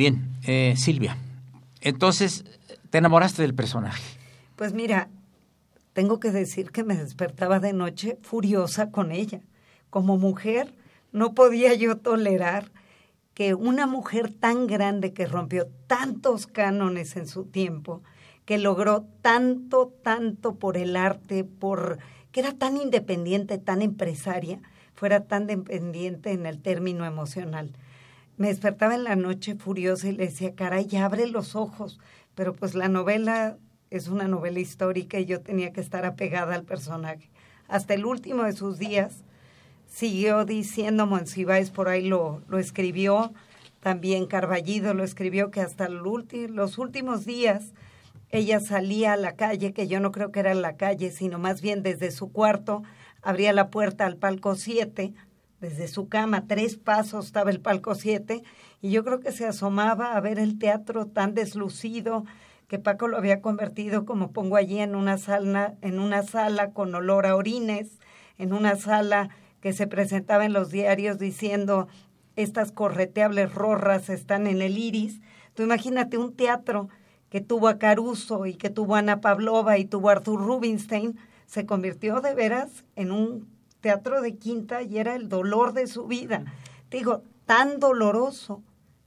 Bien, 0.00 0.30
eh, 0.46 0.76
Silvia. 0.78 1.18
Entonces, 1.82 2.46
te 2.88 2.96
enamoraste 2.96 3.42
del 3.42 3.54
personaje. 3.54 4.02
Pues 4.56 4.72
mira, 4.72 5.10
tengo 5.92 6.18
que 6.20 6.30
decir 6.30 6.70
que 6.70 6.84
me 6.84 6.96
despertaba 6.96 7.60
de 7.60 7.74
noche 7.74 8.16
furiosa 8.22 8.90
con 8.90 9.12
ella. 9.12 9.42
Como 9.90 10.16
mujer, 10.16 10.74
no 11.12 11.34
podía 11.34 11.74
yo 11.74 11.98
tolerar 11.98 12.72
que 13.34 13.52
una 13.52 13.86
mujer 13.86 14.32
tan 14.32 14.66
grande 14.66 15.12
que 15.12 15.26
rompió 15.26 15.68
tantos 15.86 16.46
cánones 16.46 17.14
en 17.16 17.28
su 17.28 17.44
tiempo, 17.44 18.02
que 18.46 18.56
logró 18.56 19.04
tanto, 19.20 19.92
tanto 20.02 20.54
por 20.54 20.78
el 20.78 20.96
arte, 20.96 21.44
por 21.44 21.98
que 22.32 22.40
era 22.40 22.54
tan 22.54 22.78
independiente, 22.78 23.58
tan 23.58 23.82
empresaria, 23.82 24.62
fuera 24.94 25.24
tan 25.24 25.46
dependiente 25.46 26.32
en 26.32 26.46
el 26.46 26.58
término 26.62 27.04
emocional. 27.04 27.74
Me 28.40 28.48
despertaba 28.48 28.94
en 28.94 29.04
la 29.04 29.16
noche 29.16 29.54
furiosa 29.54 30.08
y 30.08 30.12
le 30.12 30.24
decía, 30.24 30.54
caray, 30.54 30.86
ya 30.86 31.04
abre 31.04 31.26
los 31.26 31.54
ojos. 31.54 32.00
Pero 32.34 32.54
pues 32.54 32.74
la 32.74 32.88
novela 32.88 33.58
es 33.90 34.08
una 34.08 34.28
novela 34.28 34.60
histórica 34.60 35.18
y 35.18 35.26
yo 35.26 35.42
tenía 35.42 35.74
que 35.74 35.82
estar 35.82 36.06
apegada 36.06 36.54
al 36.54 36.64
personaje. 36.64 37.28
Hasta 37.68 37.92
el 37.92 38.06
último 38.06 38.44
de 38.44 38.54
sus 38.54 38.78
días 38.78 39.24
siguió 39.86 40.46
diciendo 40.46 41.04
Monsiváis, 41.04 41.68
por 41.68 41.90
ahí 41.90 42.08
lo, 42.08 42.40
lo 42.48 42.58
escribió, 42.58 43.34
también 43.80 44.24
Carballido 44.24 44.94
lo 44.94 45.04
escribió, 45.04 45.50
que 45.50 45.60
hasta 45.60 45.84
el 45.84 46.00
los 46.48 46.78
últimos 46.78 47.26
días 47.26 47.74
ella 48.30 48.58
salía 48.60 49.12
a 49.12 49.18
la 49.18 49.36
calle, 49.36 49.74
que 49.74 49.86
yo 49.86 50.00
no 50.00 50.12
creo 50.12 50.32
que 50.32 50.40
era 50.40 50.54
la 50.54 50.78
calle, 50.78 51.10
sino 51.10 51.38
más 51.38 51.60
bien 51.60 51.82
desde 51.82 52.10
su 52.10 52.32
cuarto, 52.32 52.84
abría 53.20 53.52
la 53.52 53.68
puerta 53.68 54.06
al 54.06 54.16
palco 54.16 54.54
7, 54.54 55.12
desde 55.60 55.88
su 55.88 56.08
cama, 56.08 56.46
tres 56.46 56.76
pasos 56.76 57.26
estaba 57.26 57.50
el 57.50 57.60
palco 57.60 57.94
7, 57.94 58.42
y 58.80 58.90
yo 58.90 59.04
creo 59.04 59.20
que 59.20 59.32
se 59.32 59.46
asomaba 59.46 60.16
a 60.16 60.20
ver 60.20 60.38
el 60.38 60.58
teatro 60.58 61.06
tan 61.06 61.34
deslucido, 61.34 62.24
que 62.66 62.78
Paco 62.78 63.08
lo 63.08 63.16
había 63.16 63.40
convertido, 63.40 64.06
como 64.06 64.32
pongo 64.32 64.56
allí, 64.56 64.78
en 64.78 64.94
una 64.94 65.18
sala, 65.18 65.74
en 65.82 65.98
una 65.98 66.22
sala 66.22 66.70
con 66.70 66.94
olor 66.94 67.26
a 67.26 67.34
orines, 67.34 67.98
en 68.38 68.52
una 68.52 68.76
sala 68.76 69.28
que 69.60 69.72
se 69.72 69.86
presentaba 69.86 70.44
en 70.44 70.52
los 70.52 70.70
diarios 70.70 71.18
diciendo 71.18 71.88
estas 72.36 72.72
correteables 72.72 73.54
rorras 73.54 74.08
están 74.08 74.46
en 74.46 74.62
el 74.62 74.78
iris. 74.78 75.20
Tú 75.54 75.62
imagínate 75.64 76.16
un 76.16 76.34
teatro 76.34 76.88
que 77.28 77.40
tuvo 77.40 77.68
a 77.68 77.78
Caruso 77.78 78.46
y 78.46 78.54
que 78.54 78.70
tuvo 78.70 78.94
a 78.94 79.00
Ana 79.00 79.20
Pavlova 79.20 79.76
y 79.76 79.84
tuvo 79.84 80.08
a 80.08 80.12
Arthur 80.12 80.40
Rubinstein, 80.40 81.18
se 81.46 81.66
convirtió 81.66 82.20
de 82.20 82.34
veras 82.34 82.84
en 82.94 83.10
un 83.10 83.48
teatro 83.80 84.20
de 84.22 84.36
quinta 84.36 84.82
y 84.82 84.98
era 84.98 85.14
el 85.14 85.28
dolor 85.28 85.72
de 85.72 85.86
su 85.86 86.06
vida. 86.06 86.44
Te 86.88 86.98
digo, 86.98 87.22
tan 87.46 87.80
doloroso 87.80 88.62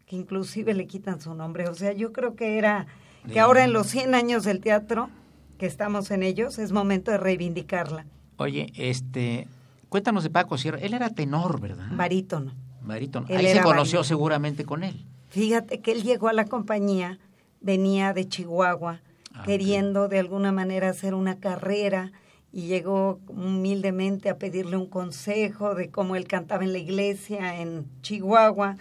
que 0.06 0.16
inclusive 0.16 0.74
le 0.74 0.88
quitan 0.88 1.22
su 1.22 1.34
nombre. 1.34 1.68
O 1.70 1.74
sea, 1.76 1.94
yo 1.94 2.12
creo 2.14 2.36
que 2.36 2.58
era 2.58 2.88
que 3.32 3.40
ahora 3.40 3.64
en 3.64 3.74
los 3.74 3.88
100 3.88 4.16
años 4.16 4.44
del 4.44 4.60
teatro, 4.60 5.10
que 5.58 5.66
estamos 5.66 6.12
en 6.12 6.24
ellos, 6.24 6.60
es 6.60 6.72
momento 6.72 7.12
de 7.12 7.18
reivindicarla. 7.18 8.06
Oye, 8.38 8.68
este, 8.76 9.48
cuéntanos 9.90 10.24
de 10.24 10.30
Paco 10.30 10.58
Sierra. 10.58 10.80
Él 10.80 10.94
era 10.94 11.10
tenor, 11.10 11.62
¿verdad? 11.62 11.88
Barítono. 11.92 12.54
Barítono. 12.82 13.28
Él 13.30 13.38
Ahí 13.38 13.48
se 13.54 13.62
conoció 13.62 14.00
barítono. 14.00 14.04
seguramente 14.04 14.66
con 14.66 14.84
él. 14.84 15.06
Fíjate 15.30 15.80
que 15.80 15.92
él 15.94 16.04
llegó 16.04 16.28
a 16.28 16.34
la 16.34 16.46
compañía, 16.46 17.18
venía 17.62 18.14
de 18.14 18.28
Chihuahua, 18.28 19.02
Ah, 19.36 19.42
queriendo 19.46 20.10
de 20.10 20.20
alguna 20.20 20.52
manera 20.52 20.90
hacer 20.90 21.16
una 21.16 21.40
carrera 21.40 22.12
y 22.54 22.68
llegó 22.68 23.20
humildemente 23.28 24.30
a 24.30 24.38
pedirle 24.38 24.78
un 24.78 24.86
consejo 24.86 25.74
de 25.74 25.90
cómo 25.90 26.16
él 26.16 26.28
cantaba 26.28 26.64
en 26.64 26.72
la 26.72 26.78
iglesia 26.78 27.60
en 27.60 27.88
Chihuahua 28.04 28.78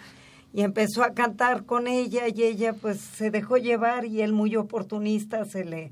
y 0.53 0.61
empezó 0.61 1.03
a 1.03 1.15
cantar 1.15 1.65
con 1.65 1.87
ella 1.87 2.27
y 2.27 2.43
ella 2.43 2.73
pues 2.79 2.99
se 2.99 3.31
dejó 3.31 3.57
llevar 3.57 4.05
y 4.05 4.21
él 4.21 4.31
muy 4.31 4.55
oportunista 4.55 5.45
se 5.45 5.65
le 5.65 5.91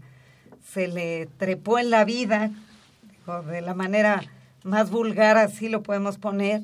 se 0.64 0.88
le 0.88 1.28
trepó 1.38 1.80
en 1.80 1.90
la 1.90 2.06
vida 2.06 2.52
de 3.50 3.62
la 3.62 3.74
manera 3.74 4.22
más 4.64 4.92
vulgar 4.92 5.38
así 5.38 5.68
lo 5.68 5.82
podemos 5.82 6.20
poner. 6.20 6.62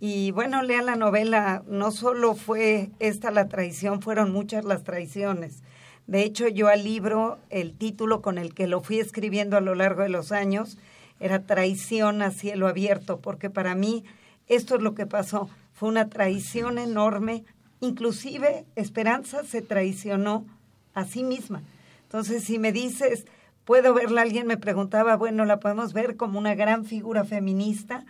Y 0.00 0.32
bueno 0.32 0.62
lean 0.62 0.86
la 0.86 0.96
novela 0.96 1.62
no 1.68 1.92
solo 1.92 2.34
fue 2.34 2.90
esta 2.98 3.30
la 3.30 3.48
traición 3.48 4.02
fueron 4.02 4.32
muchas 4.32 4.64
las 4.64 4.82
traiciones 4.82 5.62
de 6.08 6.22
hecho 6.24 6.48
yo 6.48 6.66
al 6.66 6.82
libro 6.82 7.38
el 7.50 7.72
título 7.74 8.20
con 8.20 8.38
el 8.38 8.52
que 8.52 8.66
lo 8.66 8.80
fui 8.80 8.98
escribiendo 8.98 9.56
a 9.56 9.60
lo 9.60 9.76
largo 9.76 10.02
de 10.02 10.08
los 10.08 10.32
años 10.32 10.76
era 11.20 11.46
traición 11.46 12.22
a 12.22 12.32
cielo 12.32 12.66
abierto 12.66 13.20
porque 13.20 13.48
para 13.48 13.76
mí 13.76 14.04
esto 14.48 14.76
es 14.76 14.82
lo 14.82 14.94
que 14.94 15.06
pasó. 15.06 15.48
Fue 15.74 15.88
una 15.88 16.08
traición 16.08 16.78
enorme. 16.78 17.44
Inclusive 17.80 18.64
Esperanza 18.74 19.44
se 19.44 19.62
traicionó 19.62 20.46
a 20.94 21.04
sí 21.04 21.22
misma. 21.22 21.62
Entonces, 22.02 22.44
si 22.44 22.58
me 22.58 22.72
dices, 22.72 23.26
¿puedo 23.64 23.94
verla? 23.94 24.22
Alguien 24.22 24.46
me 24.46 24.56
preguntaba, 24.56 25.16
bueno, 25.16 25.44
la 25.44 25.60
podemos 25.60 25.92
ver 25.92 26.16
como 26.16 26.38
una 26.38 26.54
gran 26.54 26.86
figura 26.86 27.24
feminista 27.24 28.04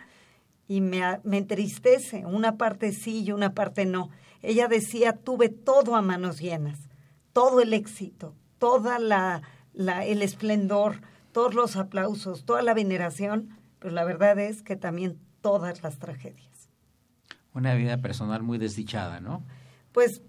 y 0.67 0.81
me, 0.81 1.01
me 1.23 1.37
entristece, 1.37 2.25
una 2.25 2.57
parte 2.57 2.93
sí 2.93 3.23
y 3.23 3.31
una 3.31 3.53
parte 3.53 3.85
no. 3.85 4.09
Ella 4.41 4.67
decía, 4.67 5.13
tuve 5.13 5.49
todo 5.49 5.95
a 5.95 6.01
manos 6.01 6.39
llenas, 6.39 6.79
todo 7.33 7.61
el 7.61 7.73
éxito, 7.73 8.35
toda 8.57 8.99
la, 8.99 9.41
la 9.73 10.05
el 10.05 10.21
esplendor, 10.21 11.01
todos 11.31 11.53
los 11.53 11.75
aplausos, 11.75 12.45
toda 12.45 12.61
la 12.61 12.73
veneración, 12.73 13.49
pero 13.79 13.93
la 13.93 14.03
verdad 14.03 14.39
es 14.39 14.61
que 14.61 14.75
también 14.75 15.17
todas 15.41 15.83
las 15.83 15.99
tragedias. 15.99 16.69
Una 17.53 17.73
vida 17.75 17.97
personal 17.97 18.43
muy 18.43 18.57
desdichada, 18.57 19.19
¿no? 19.19 19.43
Pues 19.91 20.21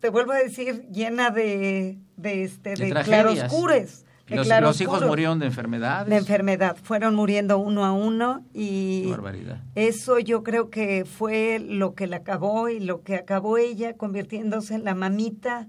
te 0.00 0.10
vuelvo 0.10 0.32
a 0.32 0.36
decir, 0.36 0.88
llena 0.90 1.30
de, 1.30 1.98
de, 2.16 2.44
este, 2.44 2.74
De 2.74 2.90
claroscures. 2.90 4.04
de 4.26 4.36
Los, 4.36 4.48
los 4.48 4.80
hijos 4.80 5.04
murieron 5.06 5.38
de 5.38 5.46
enfermedades. 5.46 6.08
de 6.10 6.16
enfermedad. 6.16 6.76
Fueron 6.82 7.14
muriendo 7.14 7.58
uno 7.58 7.84
a 7.84 7.92
uno 7.92 8.44
y 8.52 9.04
Qué 9.04 9.10
barbaridad. 9.10 9.62
eso 9.74 10.18
yo 10.18 10.42
creo 10.42 10.68
que 10.70 11.04
fue 11.04 11.58
lo 11.58 11.94
que 11.94 12.06
la 12.06 12.16
acabó 12.16 12.68
y 12.68 12.80
lo 12.80 13.02
que 13.02 13.14
acabó 13.16 13.56
ella 13.58 13.96
convirtiéndose 13.96 14.74
en 14.74 14.84
la 14.84 14.94
mamita 14.94 15.68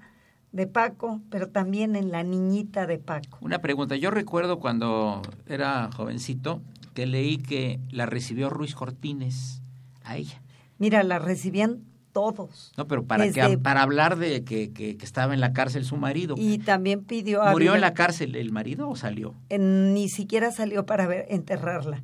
de 0.55 0.67
Paco, 0.67 1.19
pero 1.29 1.49
también 1.49 1.97
en 1.97 2.11
la 2.11 2.23
niñita 2.23 2.87
de 2.87 2.97
Paco. 2.97 3.37
Una 3.41 3.59
pregunta. 3.59 3.97
Yo 3.97 4.09
recuerdo 4.09 4.59
cuando 4.59 5.21
era 5.47 5.89
jovencito 5.93 6.61
que 6.93 7.05
leí 7.05 7.37
que 7.37 7.79
la 7.91 8.05
recibió 8.05 8.49
Ruiz 8.49 8.73
Cortines 8.73 9.61
a 10.05 10.15
ella. 10.15 10.41
Mira, 10.79 11.03
la 11.03 11.19
recibían 11.19 11.81
todos. 12.13 12.71
No, 12.77 12.87
pero 12.87 13.03
para 13.03 13.29
que 13.29 13.57
para 13.57 13.81
hablar 13.81 14.15
de 14.17 14.45
que, 14.45 14.71
que- 14.71 14.95
que 14.95 15.03
estaba 15.05 15.33
en 15.33 15.41
la 15.41 15.51
cárcel 15.51 15.83
su 15.83 15.97
marido. 15.97 16.35
Y 16.37 16.59
también 16.59 17.03
pidió 17.03 17.43
a 17.43 17.51
¿Murió 17.51 17.75
en 17.75 17.81
la 17.81 17.93
cárcel 17.93 18.37
el 18.37 18.53
marido 18.53 18.87
o 18.87 18.95
salió? 18.95 19.33
en- 19.49 19.93
ni 19.93 20.07
siquiera 20.07 20.51
salió 20.51 20.85
para 20.85 21.05
ver, 21.05 21.25
enterrarla. 21.29 22.01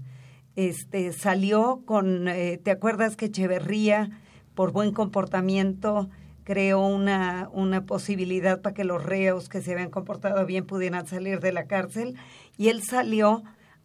Este 0.57 1.13
salió 1.13 1.83
con, 1.85 2.27
eh, 2.27 2.59
¿te 2.61 2.71
acuerdas 2.71 3.15
que 3.15 3.27
Echeverría, 3.27 4.09
por 4.55 4.73
buen 4.73 4.91
comportamiento, 4.91 6.09
creó 6.43 6.85
una, 6.85 7.49
una 7.53 7.85
posibilidad 7.85 8.61
para 8.61 8.73
que 8.73 8.83
los 8.83 9.03
reos 9.03 9.49
que 9.49 9.61
se 9.61 9.73
habían 9.73 9.89
comportado 9.89 10.45
bien 10.45 10.65
pudieran 10.65 11.07
salir 11.07 11.39
de 11.39 11.51
la 11.51 11.65
cárcel? 11.65 12.15
Y 12.57 12.69
él 12.69 12.81
salió 12.83 13.43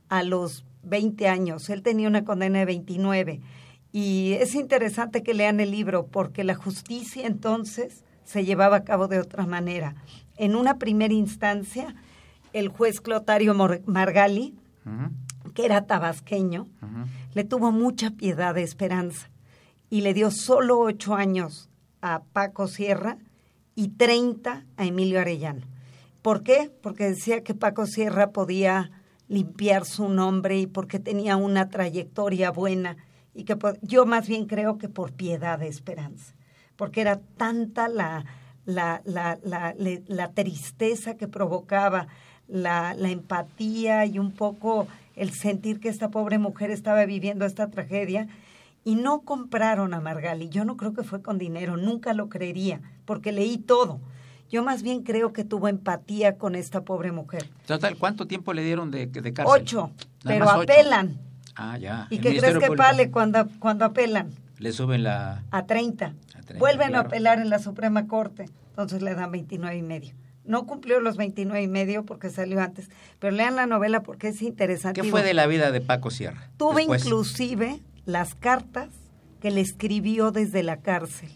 a 0.08 0.22
los 0.22 0.64
20 0.82 1.28
años, 1.28 1.68
él 1.68 1.82
tenía 1.82 2.08
una 2.08 2.24
condena 2.24 2.60
de 2.60 2.64
29. 2.64 3.40
Y 3.92 4.34
es 4.40 4.54
interesante 4.54 5.22
que 5.22 5.34
lean 5.34 5.60
el 5.60 5.70
libro 5.70 6.06
porque 6.06 6.44
la 6.44 6.54
justicia 6.54 7.26
entonces 7.26 8.04
se 8.24 8.44
llevaba 8.44 8.76
a 8.76 8.84
cabo 8.84 9.08
de 9.08 9.20
otra 9.20 9.46
manera. 9.46 9.94
En 10.36 10.54
una 10.54 10.78
primera 10.78 11.14
instancia, 11.14 11.94
el 12.52 12.68
juez 12.68 13.00
Clotario 13.00 13.54
Margali, 13.86 14.54
que 15.54 15.64
era 15.64 15.86
tabasqueño, 15.86 16.66
le 17.34 17.44
tuvo 17.44 17.72
mucha 17.72 18.10
piedad 18.10 18.54
de 18.54 18.62
esperanza 18.62 19.30
y 19.88 20.02
le 20.02 20.14
dio 20.14 20.30
solo 20.30 20.78
ocho 20.78 21.14
años 21.14 21.70
a 22.14 22.22
Paco 22.32 22.68
Sierra 22.68 23.18
y 23.74 23.88
30 23.88 24.64
a 24.76 24.84
Emilio 24.84 25.20
Arellano. 25.20 25.66
¿Por 26.22 26.42
qué? 26.42 26.70
Porque 26.82 27.10
decía 27.10 27.42
que 27.42 27.54
Paco 27.54 27.86
Sierra 27.86 28.30
podía 28.30 28.90
limpiar 29.28 29.84
su 29.84 30.08
nombre 30.08 30.58
y 30.58 30.66
porque 30.66 30.98
tenía 30.98 31.36
una 31.36 31.68
trayectoria 31.68 32.50
buena 32.50 32.96
y 33.34 33.44
que 33.44 33.56
yo 33.82 34.06
más 34.06 34.28
bien 34.28 34.46
creo 34.46 34.78
que 34.78 34.88
por 34.88 35.12
piedad 35.12 35.58
de 35.58 35.68
esperanza, 35.68 36.34
porque 36.76 37.00
era 37.00 37.20
tanta 37.36 37.88
la, 37.88 38.24
la, 38.64 39.02
la, 39.04 39.38
la, 39.76 40.32
tristeza 40.32 41.16
que 41.16 41.28
provocaba, 41.28 42.06
la 42.48 42.94
empatía 42.98 44.06
y 44.06 44.18
un 44.18 44.32
poco 44.32 44.86
el 45.16 45.32
sentir 45.32 45.80
que 45.80 45.88
esta 45.88 46.10
pobre 46.10 46.38
mujer 46.38 46.70
estaba 46.70 47.04
viviendo 47.04 47.44
esta 47.44 47.68
tragedia 47.68 48.28
y 48.86 48.94
no 48.94 49.22
compraron 49.22 49.94
a 49.94 50.00
Margali. 50.00 50.48
Yo 50.48 50.64
no 50.64 50.76
creo 50.76 50.94
que 50.94 51.02
fue 51.02 51.20
con 51.20 51.38
dinero, 51.38 51.76
nunca 51.76 52.14
lo 52.14 52.28
creería, 52.28 52.80
porque 53.04 53.32
leí 53.32 53.58
todo. 53.58 53.98
Yo 54.48 54.62
más 54.62 54.84
bien 54.84 55.02
creo 55.02 55.32
que 55.32 55.42
tuvo 55.42 55.66
empatía 55.66 56.38
con 56.38 56.54
esta 56.54 56.82
pobre 56.82 57.10
mujer. 57.10 57.48
Total, 57.66 57.96
¿cuánto 57.96 58.28
tiempo 58.28 58.54
le 58.54 58.62
dieron 58.62 58.92
de, 58.92 59.06
de 59.08 59.32
cárcel? 59.32 59.60
Ocho, 59.60 59.90
Nada 60.22 60.38
pero 60.38 60.44
ocho. 60.44 60.60
apelan. 60.60 61.18
Ah, 61.56 61.76
ya. 61.78 62.06
¿Y 62.10 62.18
El 62.18 62.20
qué 62.20 62.28
crees 62.38 62.44
que 62.58 62.66
Público 62.66 62.76
vale 62.76 63.10
cuando, 63.10 63.48
cuando 63.58 63.84
apelan? 63.86 64.30
Le 64.58 64.70
suben 64.70 65.02
la... 65.02 65.42
A 65.50 65.66
30. 65.66 66.06
A 66.06 66.12
30, 66.42 66.58
Vuelven 66.60 66.90
claro. 66.90 67.02
a 67.02 67.06
apelar 67.08 67.40
en 67.40 67.50
la 67.50 67.58
Suprema 67.58 68.06
Corte, 68.06 68.44
entonces 68.68 69.02
le 69.02 69.16
dan 69.16 69.32
29 69.32 69.76
y 69.76 69.82
medio. 69.82 70.14
No 70.44 70.64
cumplió 70.64 71.00
los 71.00 71.16
29 71.16 71.60
y 71.60 71.66
medio 71.66 72.04
porque 72.04 72.30
salió 72.30 72.60
antes, 72.60 72.88
pero 73.18 73.34
lean 73.34 73.56
la 73.56 73.66
novela 73.66 74.04
porque 74.04 74.28
es 74.28 74.42
interesante. 74.42 75.00
¿Qué 75.00 75.10
fue 75.10 75.24
de 75.24 75.34
la 75.34 75.48
vida 75.48 75.72
de 75.72 75.80
Paco 75.80 76.12
Sierra? 76.12 76.50
Tuve 76.56 76.82
después? 76.82 77.04
inclusive 77.04 77.80
las 78.06 78.34
cartas 78.34 78.88
que 79.40 79.50
le 79.50 79.60
escribió 79.60 80.30
desde 80.30 80.62
la 80.62 80.78
cárcel. 80.78 81.28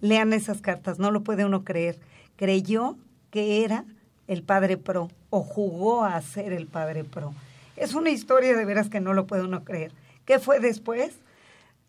Lean 0.00 0.32
esas 0.32 0.60
cartas, 0.60 0.98
no 0.98 1.10
lo 1.10 1.22
puede 1.22 1.44
uno 1.44 1.64
creer. 1.64 1.98
Creyó 2.36 2.98
que 3.30 3.64
era 3.64 3.84
el 4.26 4.42
padre 4.42 4.76
pro 4.76 5.08
o 5.30 5.42
jugó 5.42 6.04
a 6.04 6.20
ser 6.20 6.52
el 6.52 6.66
padre 6.66 7.04
pro. 7.04 7.32
Es 7.76 7.94
una 7.94 8.10
historia 8.10 8.56
de 8.56 8.64
veras 8.64 8.90
que 8.90 9.00
no 9.00 9.14
lo 9.14 9.26
puede 9.26 9.44
uno 9.44 9.64
creer. 9.64 9.92
¿Qué 10.24 10.38
fue 10.38 10.60
después? 10.60 11.16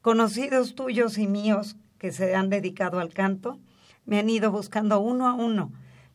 Conocidos 0.01 0.75
tuyos 0.75 1.17
y 1.17 1.27
míos 1.27 1.75
que 1.97 2.11
se 2.11 2.36
han 2.36 2.49
dedicado 2.49 2.99
al 2.99 3.09
canto 3.09 3.59
me 4.05 4.19
han 4.19 4.30
ido 4.30 4.51
buscando 4.51 4.99
uno 4.99 5.27
a 5.27 5.34
uno 5.34 5.71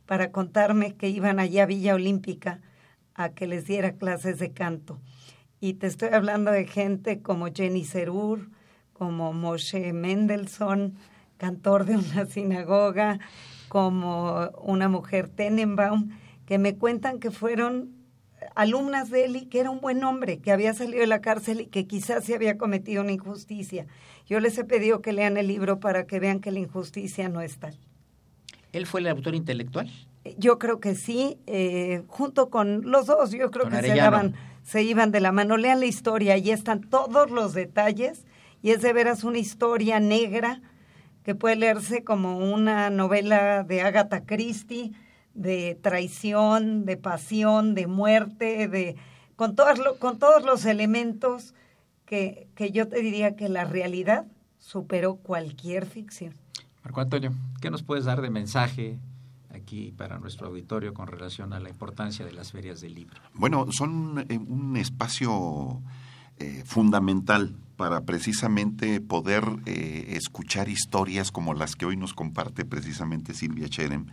para 0.06 0.30
contarme 0.30 0.94
que 0.94 1.08
iban 1.08 1.38
allá 1.38 1.64
a 1.64 1.66
Villa 1.66 1.94
Olímpica 1.94 2.60
a 3.14 3.30
que 3.30 3.46
les 3.46 3.66
diera 3.66 3.92
clases 3.92 4.38
de 4.38 4.52
canto. 4.52 4.98
Y 5.64 5.72
te 5.72 5.86
estoy 5.86 6.10
hablando 6.12 6.50
de 6.50 6.66
gente 6.66 7.22
como 7.22 7.46
Jenny 7.46 7.86
Serur, 7.86 8.50
como 8.92 9.32
Moshe 9.32 9.94
Mendelssohn, 9.94 10.98
cantor 11.38 11.86
de 11.86 11.96
una 11.96 12.26
sinagoga, 12.30 13.18
como 13.68 14.50
una 14.60 14.90
mujer 14.90 15.30
Tenenbaum, 15.30 16.10
que 16.44 16.58
me 16.58 16.76
cuentan 16.76 17.18
que 17.18 17.30
fueron 17.30 17.94
alumnas 18.54 19.08
de 19.08 19.24
él 19.24 19.36
y 19.36 19.46
que 19.46 19.60
era 19.60 19.70
un 19.70 19.80
buen 19.80 20.04
hombre, 20.04 20.38
que 20.38 20.52
había 20.52 20.74
salido 20.74 21.00
de 21.00 21.06
la 21.06 21.22
cárcel 21.22 21.62
y 21.62 21.66
que 21.68 21.86
quizás 21.86 22.24
se 22.24 22.34
había 22.34 22.58
cometido 22.58 23.02
una 23.02 23.12
injusticia. 23.12 23.86
Yo 24.26 24.40
les 24.40 24.58
he 24.58 24.64
pedido 24.64 25.00
que 25.00 25.14
lean 25.14 25.38
el 25.38 25.46
libro 25.46 25.80
para 25.80 26.06
que 26.06 26.20
vean 26.20 26.40
que 26.40 26.50
la 26.50 26.58
injusticia 26.58 27.30
no 27.30 27.40
es 27.40 27.56
tal. 27.56 27.74
¿Él 28.74 28.84
fue 28.84 29.00
el 29.00 29.06
autor 29.06 29.34
intelectual? 29.34 29.90
Yo 30.36 30.58
creo 30.58 30.78
que 30.78 30.94
sí, 30.94 31.38
eh, 31.46 32.02
junto 32.06 32.50
con 32.50 32.90
los 32.90 33.06
dos, 33.06 33.30
yo 33.30 33.50
creo 33.50 33.64
Con 33.64 33.72
que 33.72 33.80
se 33.80 33.94
daban, 33.94 34.34
se 34.64 34.82
iban 34.82 35.12
de 35.12 35.20
la 35.20 35.30
mano. 35.30 35.56
Lean 35.56 35.78
la 35.78 35.86
historia, 35.86 36.34
ahí 36.34 36.50
están 36.50 36.80
todos 36.80 37.30
los 37.30 37.54
detalles 37.54 38.24
y 38.62 38.70
es 38.70 38.82
de 38.82 38.92
veras 38.92 39.22
una 39.22 39.38
historia 39.38 40.00
negra 40.00 40.60
que 41.22 41.34
puede 41.36 41.54
leerse 41.56 42.02
como 42.02 42.38
una 42.52 42.90
novela 42.90 43.62
de 43.62 43.80
Agatha 43.82 44.24
Christie, 44.26 44.90
de 45.34 45.78
traición, 45.80 46.84
de 46.84 46.96
pasión, 46.96 47.74
de 47.74 47.86
muerte, 47.86 48.66
de 48.68 48.96
con 49.36 49.54
todas 49.54 49.78
lo- 49.78 49.98
con 49.98 50.18
todos 50.18 50.44
los 50.44 50.64
elementos 50.64 51.54
que, 52.04 52.48
que 52.54 52.70
yo 52.72 52.88
te 52.88 53.00
diría 53.00 53.36
que 53.36 53.48
la 53.48 53.64
realidad 53.64 54.26
superó 54.58 55.16
cualquier 55.16 55.86
ficción. 55.86 56.34
Marco 56.84 57.00
Antonio, 57.00 57.32
¿qué 57.60 57.70
nos 57.70 57.82
puedes 57.82 58.04
dar 58.04 58.20
de 58.20 58.30
mensaje 58.30 58.98
para 59.96 60.18
nuestro 60.18 60.48
auditorio 60.48 60.94
con 60.94 61.06
relación 61.06 61.52
a 61.52 61.60
la 61.60 61.68
importancia 61.68 62.24
de 62.24 62.32
las 62.32 62.52
ferias 62.52 62.80
del 62.80 62.94
libro? 62.94 63.20
Bueno, 63.34 63.66
son 63.70 64.24
eh, 64.28 64.38
un 64.38 64.76
espacio 64.76 65.82
eh, 66.38 66.62
fundamental 66.64 67.56
para 67.76 68.02
precisamente 68.02 69.00
poder 69.00 69.44
eh, 69.66 70.14
escuchar 70.16 70.68
historias 70.68 71.30
como 71.30 71.54
las 71.54 71.74
que 71.74 71.86
hoy 71.86 71.96
nos 71.96 72.14
comparte 72.14 72.64
precisamente 72.64 73.34
Silvia 73.34 73.68
Cherem, 73.68 74.06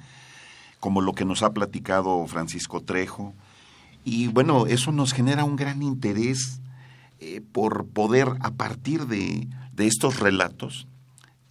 como 0.79 1.01
lo 1.01 1.13
que 1.13 1.25
nos 1.25 1.43
ha 1.43 1.53
platicado 1.53 2.25
Francisco 2.27 2.81
Trejo. 2.81 3.33
Y 4.03 4.27
bueno, 4.27 4.65
eso 4.65 4.91
nos 4.91 5.13
genera 5.13 5.43
un 5.43 5.55
gran 5.55 5.83
interés 5.83 6.59
por 7.51 7.85
poder, 7.85 8.29
a 8.39 8.49
partir 8.49 9.05
de, 9.05 9.47
de 9.73 9.85
estos 9.85 10.19
relatos, 10.19 10.87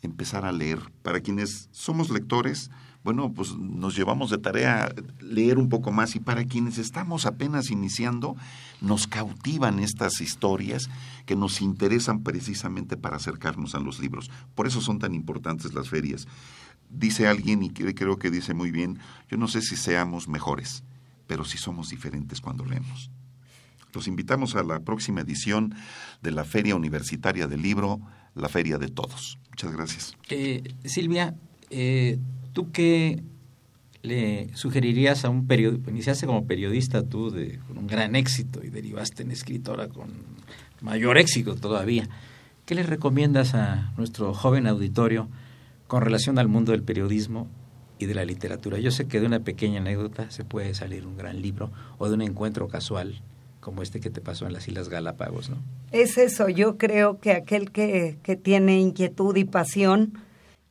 empezar 0.03 0.44
a 0.44 0.51
leer. 0.51 0.80
Para 1.03 1.20
quienes 1.20 1.68
somos 1.70 2.11
lectores, 2.11 2.72
bueno, 3.03 3.32
pues 3.32 3.57
nos 3.57 3.96
llevamos 3.96 4.30
de 4.30 4.38
tarea 4.38 4.94
leer 5.20 5.59
un 5.59 5.68
poco 5.68 5.90
más 5.90 6.16
y 6.16 6.20
para 6.20 6.44
quienes 6.44 6.76
estamos 6.76 7.24
apenas 7.24 7.70
iniciando, 7.70 8.36
nos 8.80 9.07
cautivan 9.07 9.78
estas 9.78 10.20
historias 10.20 10.90
que 11.24 11.36
nos 11.36 11.62
interesan 11.62 12.22
precisamente 12.22 12.96
para 12.96 13.16
acercarnos 13.16 13.74
a 13.74 13.80
los 13.80 14.01
libros. 14.01 14.30
Por 14.55 14.66
eso 14.66 14.80
son 14.80 14.98
tan 14.98 15.14
importantes 15.14 15.72
las 15.72 15.88
ferias. 15.88 16.28
Dice 16.90 17.26
alguien, 17.26 17.62
y 17.62 17.70
creo 17.70 18.18
que 18.18 18.30
dice 18.30 18.53
muy 18.53 18.70
bien, 18.70 18.98
yo 19.30 19.38
no 19.38 19.48
sé 19.48 19.62
si 19.62 19.76
seamos 19.76 20.28
mejores, 20.28 20.82
pero 21.26 21.44
sí 21.44 21.57
somos 21.57 21.88
diferentes 21.88 22.40
cuando 22.40 22.64
leemos. 22.64 23.11
Los 23.94 24.09
invitamos 24.09 24.55
a 24.57 24.62
la 24.62 24.80
próxima 24.80 25.22
edición 25.22 25.74
de 26.22 26.32
la 26.32 26.44
Feria 26.44 26.76
Universitaria 26.76 27.46
del 27.46 27.62
Libro, 27.62 28.01
la 28.34 28.48
Feria 28.48 28.78
de 28.78 28.88
Todos. 28.88 29.38
Muchas 29.51 29.72
gracias. 29.72 30.16
Eh, 30.28 30.74
Silvia, 30.84 31.34
eh, 31.70 32.18
¿tú 32.53 32.70
qué 32.72 33.22
le 34.03 34.55
sugerirías 34.55 35.24
a 35.24 35.30
un 35.30 35.46
periodista? 35.46 35.90
Iniciaste 35.90 36.26
como 36.26 36.46
periodista 36.46 37.03
tú 37.03 37.30
de, 37.30 37.59
con 37.66 37.78
un 37.78 37.86
gran 37.86 38.16
éxito 38.16 38.64
y 38.64 38.70
derivaste 38.70 39.22
en 39.22 39.30
escritora 39.30 39.88
con 39.88 40.11
mayor 40.80 41.18
éxito 41.18 41.57
todavía. 41.57 42.09
¿Qué 42.66 42.74
le 42.74 42.82
recomiendas 42.82 43.55
a 43.55 43.92
nuestro 43.96 44.32
joven 44.32 44.66
auditorio 44.66 45.28
con 45.86 46.03
relación 46.03 46.38
al 46.38 46.48
mundo 46.48 46.72
del 46.72 46.82
periodismo 46.82 47.48
y 47.98 48.07
de 48.07 48.14
la 48.14 48.24
literatura? 48.24 48.78
Yo 48.78 48.90
sé 48.90 49.07
que 49.07 49.20
de 49.20 49.26
una 49.26 49.40
pequeña 49.40 49.80
anécdota 49.80 50.30
se 50.30 50.44
puede 50.44 50.74
salir 50.74 51.07
un 51.07 51.16
gran 51.16 51.42
libro 51.42 51.70
o 51.98 52.09
de 52.09 52.14
un 52.14 52.22
encuentro 52.22 52.68
casual 52.68 53.20
como 53.61 53.82
este 53.82 54.01
que 54.01 54.09
te 54.09 54.22
pasó 54.22 54.46
en 54.46 54.55
las 54.55 54.66
Islas 54.68 54.88
Galápagos, 54.88 55.51
¿no? 55.51 55.59
Es 55.92 56.16
eso, 56.16 56.48
yo 56.48 56.78
creo 56.78 57.18
que 57.18 57.32
aquel 57.32 57.70
que, 57.70 58.16
que 58.22 58.36
tiene 58.36 58.80
inquietud 58.80 59.36
y 59.36 59.44
pasión 59.44 60.14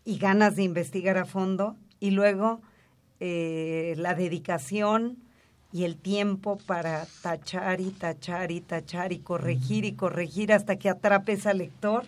y 0.09 0.17
ganas 0.17 0.55
de 0.55 0.63
investigar 0.63 1.19
a 1.19 1.25
fondo 1.25 1.75
y 1.99 2.09
luego 2.09 2.61
eh, 3.19 3.93
la 3.95 4.15
dedicación 4.15 5.19
y 5.71 5.83
el 5.83 5.97
tiempo 5.97 6.57
para 6.65 7.05
tachar 7.21 7.79
y 7.79 7.91
tachar 7.91 8.51
y 8.51 8.59
tachar 8.59 9.13
y 9.13 9.19
corregir 9.19 9.85
y 9.85 9.93
corregir 9.93 10.51
hasta 10.51 10.77
que 10.77 10.89
atrapes 10.89 11.45
al 11.45 11.59
lector, 11.59 12.05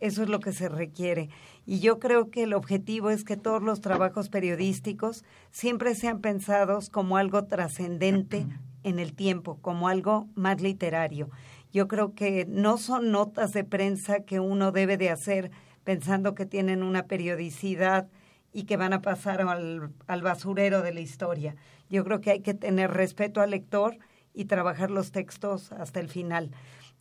eso 0.00 0.22
es 0.22 0.30
lo 0.30 0.40
que 0.40 0.52
se 0.52 0.70
requiere. 0.70 1.28
Y 1.66 1.80
yo 1.80 1.98
creo 1.98 2.30
que 2.30 2.44
el 2.44 2.54
objetivo 2.54 3.10
es 3.10 3.22
que 3.22 3.36
todos 3.36 3.62
los 3.62 3.82
trabajos 3.82 4.30
periodísticos 4.30 5.22
siempre 5.50 5.94
sean 5.94 6.20
pensados 6.20 6.88
como 6.88 7.18
algo 7.18 7.44
trascendente 7.44 8.46
en 8.82 8.98
el 8.98 9.12
tiempo, 9.12 9.58
como 9.60 9.88
algo 9.88 10.26
más 10.36 10.62
literario. 10.62 11.28
Yo 11.70 11.86
creo 11.86 12.14
que 12.14 12.46
no 12.48 12.78
son 12.78 13.10
notas 13.10 13.52
de 13.52 13.64
prensa 13.64 14.20
que 14.20 14.40
uno 14.40 14.72
debe 14.72 14.96
de 14.96 15.10
hacer 15.10 15.50
pensando 15.84 16.34
que 16.34 16.46
tienen 16.46 16.82
una 16.82 17.06
periodicidad 17.06 18.08
y 18.52 18.64
que 18.64 18.76
van 18.76 18.92
a 18.92 19.02
pasar 19.02 19.40
al, 19.40 19.90
al 20.06 20.22
basurero 20.22 20.82
de 20.82 20.92
la 20.92 21.00
historia. 21.00 21.56
Yo 21.88 22.04
creo 22.04 22.20
que 22.20 22.30
hay 22.30 22.40
que 22.40 22.54
tener 22.54 22.90
respeto 22.90 23.40
al 23.40 23.50
lector 23.50 23.98
y 24.34 24.46
trabajar 24.46 24.90
los 24.90 25.12
textos 25.12 25.72
hasta 25.72 26.00
el 26.00 26.08
final. 26.08 26.50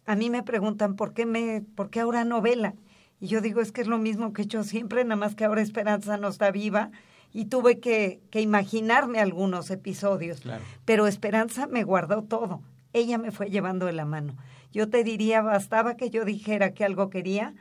A 0.06 0.16
mí 0.16 0.30
me 0.30 0.44
preguntan 0.44 0.96
por 0.96 1.14
qué 1.14 1.26
me, 1.26 1.62
por 1.76 1.90
qué 1.90 2.00
ahora 2.00 2.26
novela. 2.26 2.74
Y 3.20 3.28
yo 3.28 3.42
digo, 3.42 3.62
es 3.62 3.72
que 3.72 3.82
es 3.82 3.88
lo 3.88 3.98
mismo 3.98 4.34
que 4.34 4.42
he 4.42 4.46
hecho 4.46 4.64
siempre, 4.64 5.04
nada 5.04 5.16
más 5.16 5.36
que 5.36 5.46
ahora 5.46 5.62
Esperanza 5.62 6.18
no 6.18 6.28
está 6.28 6.52
viva 6.52 6.92
y 7.34 7.46
tuve 7.46 7.80
que, 7.80 8.20
que 8.32 8.42
imaginarme 8.42 9.20
algunos 9.20 9.70
episodios. 9.70 10.42
Claro. 10.42 10.64
Pero 10.86 11.08
Esperanza 11.08 11.68
me 11.68 11.84
guardó 11.84 12.24
todo. 12.24 12.62
Ella 12.94 13.18
me 13.18 13.32
fue 13.32 13.50
llevando 13.50 13.86
de 13.86 13.94
la 13.94 14.06
mano. 14.06 14.36
Yo 14.74 14.90
te 14.90 15.04
diría, 15.04 15.42
bastaba 15.42 15.96
que 15.96 16.10
yo 16.10 16.26
dijera 16.26 16.74
que 16.74 16.84
algo 16.84 17.10
quería, 17.10 17.54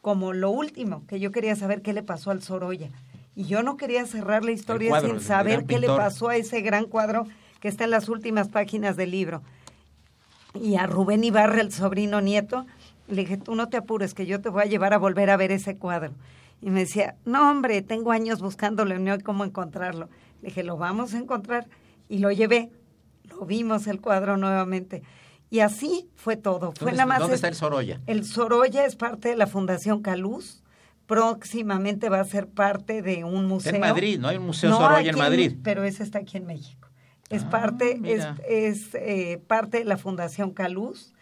como 0.00 0.32
lo 0.32 0.50
último, 0.50 1.04
que 1.06 1.20
yo 1.20 1.30
quería 1.30 1.56
saber 1.56 1.82
qué 1.82 1.92
le 1.92 2.02
pasó 2.02 2.30
al 2.30 2.42
Sorolla. 2.42 2.90
Y 3.34 3.44
yo 3.44 3.62
no 3.62 3.76
quería 3.76 4.04
cerrar 4.06 4.44
la 4.44 4.50
historia 4.50 4.90
cuadro, 4.90 5.08
sin 5.08 5.20
saber 5.20 5.64
qué 5.64 5.78
le 5.78 5.86
pasó 5.86 6.28
a 6.28 6.36
ese 6.36 6.60
gran 6.60 6.86
cuadro 6.86 7.26
que 7.60 7.68
está 7.68 7.84
en 7.84 7.90
las 7.90 8.08
últimas 8.08 8.48
páginas 8.48 8.96
del 8.96 9.10
libro. 9.10 9.42
Y 10.54 10.76
a 10.76 10.86
Rubén 10.86 11.22
Ibarra, 11.24 11.60
el 11.60 11.72
sobrino 11.72 12.20
nieto, 12.20 12.66
le 13.06 13.22
dije, 13.22 13.36
tú 13.36 13.54
no 13.54 13.68
te 13.68 13.76
apures, 13.76 14.14
que 14.14 14.26
yo 14.26 14.40
te 14.40 14.48
voy 14.48 14.62
a 14.62 14.66
llevar 14.66 14.92
a 14.92 14.98
volver 14.98 15.30
a 15.30 15.36
ver 15.36 15.52
ese 15.52 15.76
cuadro. 15.76 16.12
Y 16.60 16.70
me 16.70 16.80
decía, 16.80 17.14
no, 17.24 17.50
hombre, 17.50 17.82
tengo 17.82 18.10
años 18.10 18.40
buscándolo 18.40 18.94
y 18.94 18.98
no 18.98 19.12
hay 19.12 19.20
cómo 19.20 19.44
encontrarlo. 19.44 20.08
Le 20.42 20.48
dije, 20.48 20.64
lo 20.64 20.76
vamos 20.76 21.14
a 21.14 21.18
encontrar. 21.18 21.66
Y 22.08 22.18
lo 22.18 22.30
llevé. 22.32 22.70
Lo 23.24 23.44
vimos 23.44 23.86
el 23.86 24.00
cuadro 24.00 24.36
nuevamente. 24.36 25.02
Y 25.50 25.60
así 25.60 26.08
fue 26.14 26.36
todo. 26.36 26.72
Fue 26.72 26.86
¿Dónde, 26.90 26.92
nada 26.98 27.06
más 27.06 27.18
dónde 27.20 27.34
es- 27.34 27.38
está 27.38 27.48
el 27.48 27.54
Sorolla? 27.54 28.00
el 28.06 28.24
Sorolla 28.24 28.84
es 28.84 28.96
parte 28.96 29.30
de 29.30 29.36
la 29.36 29.46
Fundación 29.46 30.02
Caluz. 30.02 30.62
Próximamente 31.06 32.10
va 32.10 32.20
a 32.20 32.24
ser 32.24 32.48
parte 32.48 33.00
de 33.00 33.24
un 33.24 33.46
museo. 33.46 33.74
En 33.74 33.80
Madrid, 33.80 34.18
¿no? 34.20 34.28
Hay 34.28 34.36
un 34.36 34.44
museo 34.46 34.68
No, 34.70 34.76
Sorolla 34.76 34.98
aquí 34.98 35.08
en 35.08 35.18
Madrid. 35.18 35.56
Pero 35.64 35.82
ese 35.84 36.02
está 36.02 36.18
aquí 36.18 36.36
en 36.36 36.44
México. 36.46 36.88
Es 37.30 37.44
Ah, 37.44 37.50
parte, 37.50 37.98
es, 38.04 38.24
es 38.46 38.94
eh, 38.94 39.42
parte 39.46 39.78
de 39.78 39.84
la 39.84 39.96
Fundación 39.96 40.52
Caluz 40.52 41.12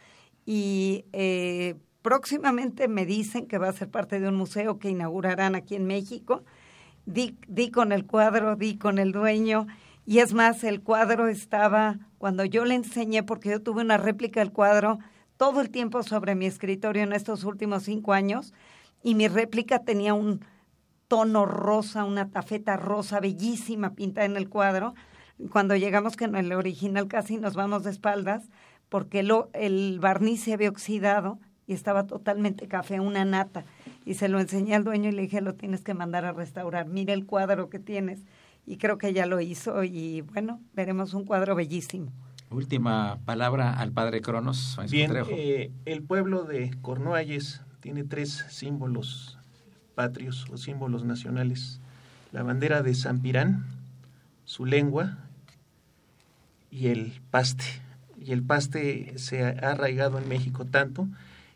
y 0.45 1.05
eh, 1.12 1.77
próximamente 2.03 2.89
me 2.89 3.07
dicen 3.07 3.47
que 3.47 3.59
va 3.59 3.68
a 3.68 3.72
ser 3.72 3.89
parte 3.91 4.18
de 4.20 4.29
un 4.29 4.35
museo 4.37 4.79
que 4.79 4.89
inaugurarán 4.91 5.55
aquí 5.55 5.77
en 5.77 5.87
México. 5.87 6.45
Di, 7.07 7.37
di 7.47 7.70
con 7.70 7.93
el 7.93 8.07
cuadro, 8.07 8.57
di 8.57 8.77
con 8.79 8.99
el 8.99 9.12
dueño 9.12 9.66
y 10.07 10.21
es 10.21 10.33
más, 10.33 10.63
el 10.63 10.83
cuadro 10.83 11.29
estaba, 11.29 11.99
cuando 12.19 12.45
yo 12.45 12.65
le 12.65 12.77
enseñé, 12.77 13.25
porque 13.25 13.51
yo 13.51 13.61
tuve 13.61 13.83
una 13.83 13.97
réplica 13.97 14.41
del 14.41 14.53
cuadro 14.53 14.99
todo 15.37 15.61
el 15.61 15.71
tiempo 15.71 16.03
sobre 16.03 16.35
mi 16.35 16.47
escritorio 16.47 17.03
en 17.03 17.13
estos 17.13 17.45
últimos 17.45 17.83
cinco 17.83 18.13
años 18.13 18.55
y 19.03 19.15
mi 19.15 19.29
réplica 19.29 19.81
tenía 19.81 20.15
un 20.15 20.45
tono 21.09 21.45
rosa, 21.45 22.05
una 22.05 22.31
tafeta 22.31 22.77
rosa 22.77 23.21
bellísima 23.21 23.95
pintada 23.95 24.27
en 24.27 24.37
el 24.37 24.49
cuadro. 24.49 24.95
Cuando 25.51 25.77
llegamos 25.77 26.17
que 26.17 26.25
en 26.25 26.37
el 26.37 26.53
original 26.53 27.09
casi 27.09 27.37
nos 27.37 27.55
vamos 27.55 27.83
de 27.83 27.91
espaldas 27.91 28.49
porque 28.89 29.21
el 29.21 29.99
barniz 30.01 30.45
se 30.45 30.53
había 30.53 30.71
oxidado 30.71 31.39
y 31.67 31.75
estaba 31.75 32.07
totalmente 32.07 32.69
café, 32.69 33.01
una 33.01 33.25
nata. 33.25 33.65
Y 34.05 34.15
se 34.15 34.29
lo 34.29 34.39
enseñé 34.39 34.77
al 34.77 34.85
dueño 34.85 35.09
y 35.09 35.13
le 35.13 35.23
dije, 35.23 35.41
lo 35.41 35.55
tienes 35.55 35.83
que 35.83 35.95
mandar 35.95 36.25
a 36.25 36.33
restaurar. 36.33 36.87
Mira 36.87 37.13
el 37.13 37.27
cuadro 37.27 37.69
que 37.69 37.81
tienes. 37.81 38.21
Y 38.67 38.79
creo 38.79 38.99
que 38.99 39.12
ya 39.12 39.27
lo 39.27 39.41
hizo 39.41 39.85
y 39.85 40.23
bueno, 40.23 40.61
veremos 40.75 41.14
un 41.14 41.25
cuadro 41.25 41.55
bellísimo. 41.55 42.12
Última 42.51 43.19
palabra 43.25 43.73
al 43.73 43.93
padre 43.93 44.21
Cronos. 44.21 44.79
Bien, 44.91 45.12
eh, 45.31 45.71
el 45.85 46.03
pueblo 46.03 46.45
de 46.45 46.77
Cornualles 46.83 47.61
tiene 47.81 48.05
tres 48.05 48.45
símbolos 48.51 49.39
patrios 49.95 50.47
o 50.53 50.57
símbolos 50.57 51.05
nacionales. 51.05 51.81
La 52.33 52.43
bandera 52.43 52.83
de 52.83 52.95
San 52.95 53.21
Pirán, 53.21 53.67
su 54.45 54.64
lengua 54.64 55.19
y 56.71 56.89
el 56.89 57.21
paste. 57.31 57.64
Y 58.21 58.33
el 58.33 58.43
paste 58.43 59.14
se 59.17 59.45
ha 59.45 59.51
arraigado 59.71 60.19
en 60.19 60.29
México 60.29 60.64
tanto 60.64 61.09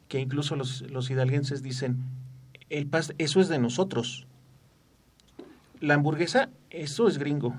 que 0.09 0.21
incluso 0.21 0.57
los, 0.57 0.83
los 0.91 1.09
hidalguenses 1.11 1.63
dicen, 1.63 1.99
el 2.69 2.87
paste, 2.87 3.15
eso 3.19 3.41
es 3.41 3.49
de 3.49 3.59
nosotros. 3.59 4.27
La 5.81 5.95
hamburguesa, 5.95 6.51
eso 6.69 7.09
es 7.09 7.17
gringo. 7.17 7.55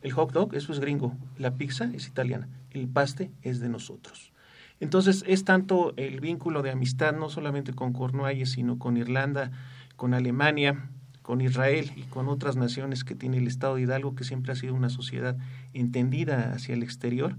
El 0.00 0.12
hot 0.12 0.32
dog, 0.32 0.54
eso 0.54 0.72
es 0.72 0.80
gringo. 0.80 1.14
La 1.36 1.56
pizza 1.56 1.90
es 1.92 2.08
italiana. 2.08 2.48
El 2.70 2.88
paste 2.88 3.30
es 3.42 3.60
de 3.60 3.68
nosotros. 3.68 4.32
Entonces 4.80 5.24
es 5.26 5.44
tanto 5.44 5.92
el 5.98 6.20
vínculo 6.20 6.62
de 6.62 6.70
amistad 6.70 7.14
no 7.14 7.28
solamente 7.28 7.74
con 7.74 7.92
Cornualles, 7.92 8.52
sino 8.52 8.78
con 8.78 8.96
Irlanda, 8.96 9.50
con 9.96 10.14
Alemania, 10.14 10.88
con 11.20 11.42
Israel 11.42 11.92
y 11.96 12.04
con 12.04 12.28
otras 12.28 12.56
naciones 12.56 13.04
que 13.04 13.14
tiene 13.14 13.36
el 13.36 13.46
Estado 13.46 13.74
de 13.74 13.82
Hidalgo, 13.82 14.14
que 14.14 14.24
siempre 14.24 14.52
ha 14.52 14.56
sido 14.56 14.72
una 14.72 14.88
sociedad 14.88 15.36
entendida 15.74 16.52
hacia 16.54 16.74
el 16.74 16.82
exterior. 16.82 17.36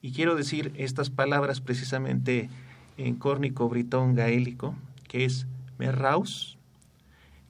Y 0.00 0.12
quiero 0.12 0.34
decir 0.34 0.72
estas 0.76 1.10
palabras 1.10 1.60
precisamente 1.60 2.48
en 2.96 3.16
córnico 3.16 3.68
britón 3.68 4.14
gaélico, 4.14 4.76
que 5.08 5.26
es 5.26 5.46
merraus, 5.78 6.56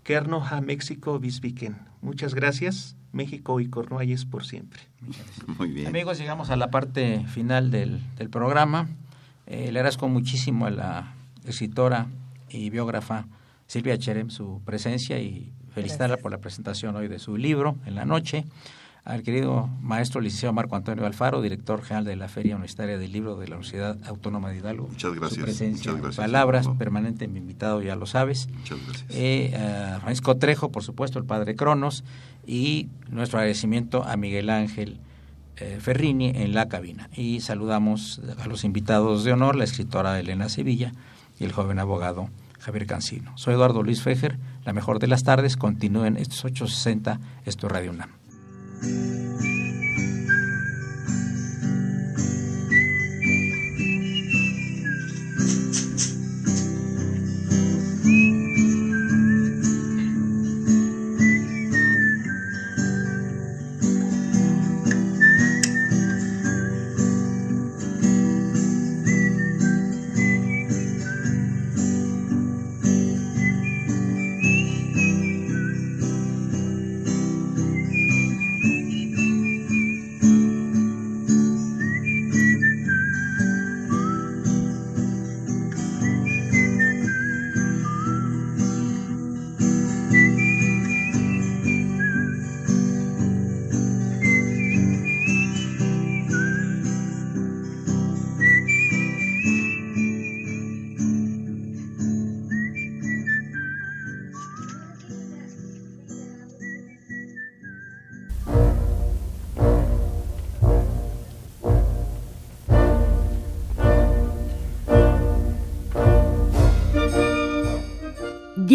Kernoha 0.02 0.60
México 0.60 1.18
Bisbiken. 1.20 1.93
Muchas 2.04 2.34
gracias. 2.34 2.96
México 3.12 3.60
y 3.60 3.68
Cornualles 3.68 4.26
por 4.26 4.44
siempre. 4.44 4.82
Muy 5.58 5.70
bien. 5.70 5.86
Amigos, 5.86 6.18
llegamos 6.18 6.50
a 6.50 6.56
la 6.56 6.70
parte 6.70 7.24
final 7.28 7.70
del, 7.70 8.00
del 8.16 8.28
programa. 8.28 8.88
Eh, 9.46 9.72
le 9.72 9.78
agradezco 9.78 10.06
muchísimo 10.08 10.66
a 10.66 10.70
la 10.70 11.14
escritora 11.46 12.08
y 12.50 12.68
biógrafa 12.68 13.26
Silvia 13.66 13.96
Cherem 13.98 14.28
su 14.28 14.60
presencia 14.66 15.18
y 15.18 15.50
felicitarla 15.74 16.18
por 16.18 16.30
la 16.30 16.38
presentación 16.38 16.94
hoy 16.94 17.08
de 17.08 17.18
su 17.18 17.38
libro 17.38 17.76
en 17.86 17.94
la 17.94 18.04
noche. 18.04 18.44
Al 19.04 19.22
querido 19.22 19.68
maestro 19.82 20.22
licenciado 20.22 20.54
Marco 20.54 20.76
Antonio 20.76 21.04
Alfaro, 21.04 21.42
director 21.42 21.82
general 21.82 22.06
de 22.06 22.16
la 22.16 22.28
Feria 22.28 22.54
Universitaria 22.54 22.96
del 22.96 23.12
Libro 23.12 23.36
de 23.36 23.48
la 23.48 23.56
Universidad 23.56 23.98
Autónoma 24.06 24.48
de 24.48 24.58
Hidalgo. 24.58 24.88
Muchas 24.88 25.14
gracias, 25.14 25.38
Su 25.38 25.42
presencia, 25.42 25.90
muchas 25.90 26.02
gracias, 26.02 26.26
palabras, 26.26 26.60
Armando. 26.60 26.78
permanente 26.78 27.28
mi 27.28 27.38
invitado, 27.38 27.82
ya 27.82 27.96
lo 27.96 28.06
sabes. 28.06 28.48
Muchas 28.48 28.78
gracias. 28.82 29.04
Eh, 29.10 29.54
a 29.56 30.00
Francisco 30.00 30.36
Trejo, 30.38 30.72
por 30.72 30.82
supuesto, 30.82 31.18
el 31.18 31.26
padre 31.26 31.54
Cronos, 31.54 32.02
y 32.46 32.88
nuestro 33.10 33.38
agradecimiento 33.38 34.04
a 34.04 34.16
Miguel 34.16 34.48
Ángel 34.48 34.98
eh, 35.56 35.78
Ferrini 35.82 36.32
en 36.34 36.54
la 36.54 36.68
cabina. 36.68 37.10
Y 37.14 37.40
saludamos 37.40 38.22
a 38.42 38.48
los 38.48 38.64
invitados 38.64 39.22
de 39.22 39.34
honor, 39.34 39.54
la 39.54 39.64
escritora 39.64 40.18
Elena 40.18 40.48
Sevilla 40.48 40.92
y 41.38 41.44
el 41.44 41.52
joven 41.52 41.78
abogado 41.78 42.30
Javier 42.58 42.86
Cancino. 42.86 43.36
Soy 43.36 43.52
Eduardo 43.52 43.82
Luis 43.82 44.00
Fejer, 44.00 44.38
la 44.64 44.72
mejor 44.72 44.98
de 44.98 45.08
las 45.08 45.24
tardes, 45.24 45.58
continúen 45.58 46.16
estos 46.16 46.44
860, 46.46 47.20
esto 47.44 47.66
es 47.66 47.72
Radio 47.72 47.90
UNAM. 47.90 48.23
Mm-hmm. 48.84 49.23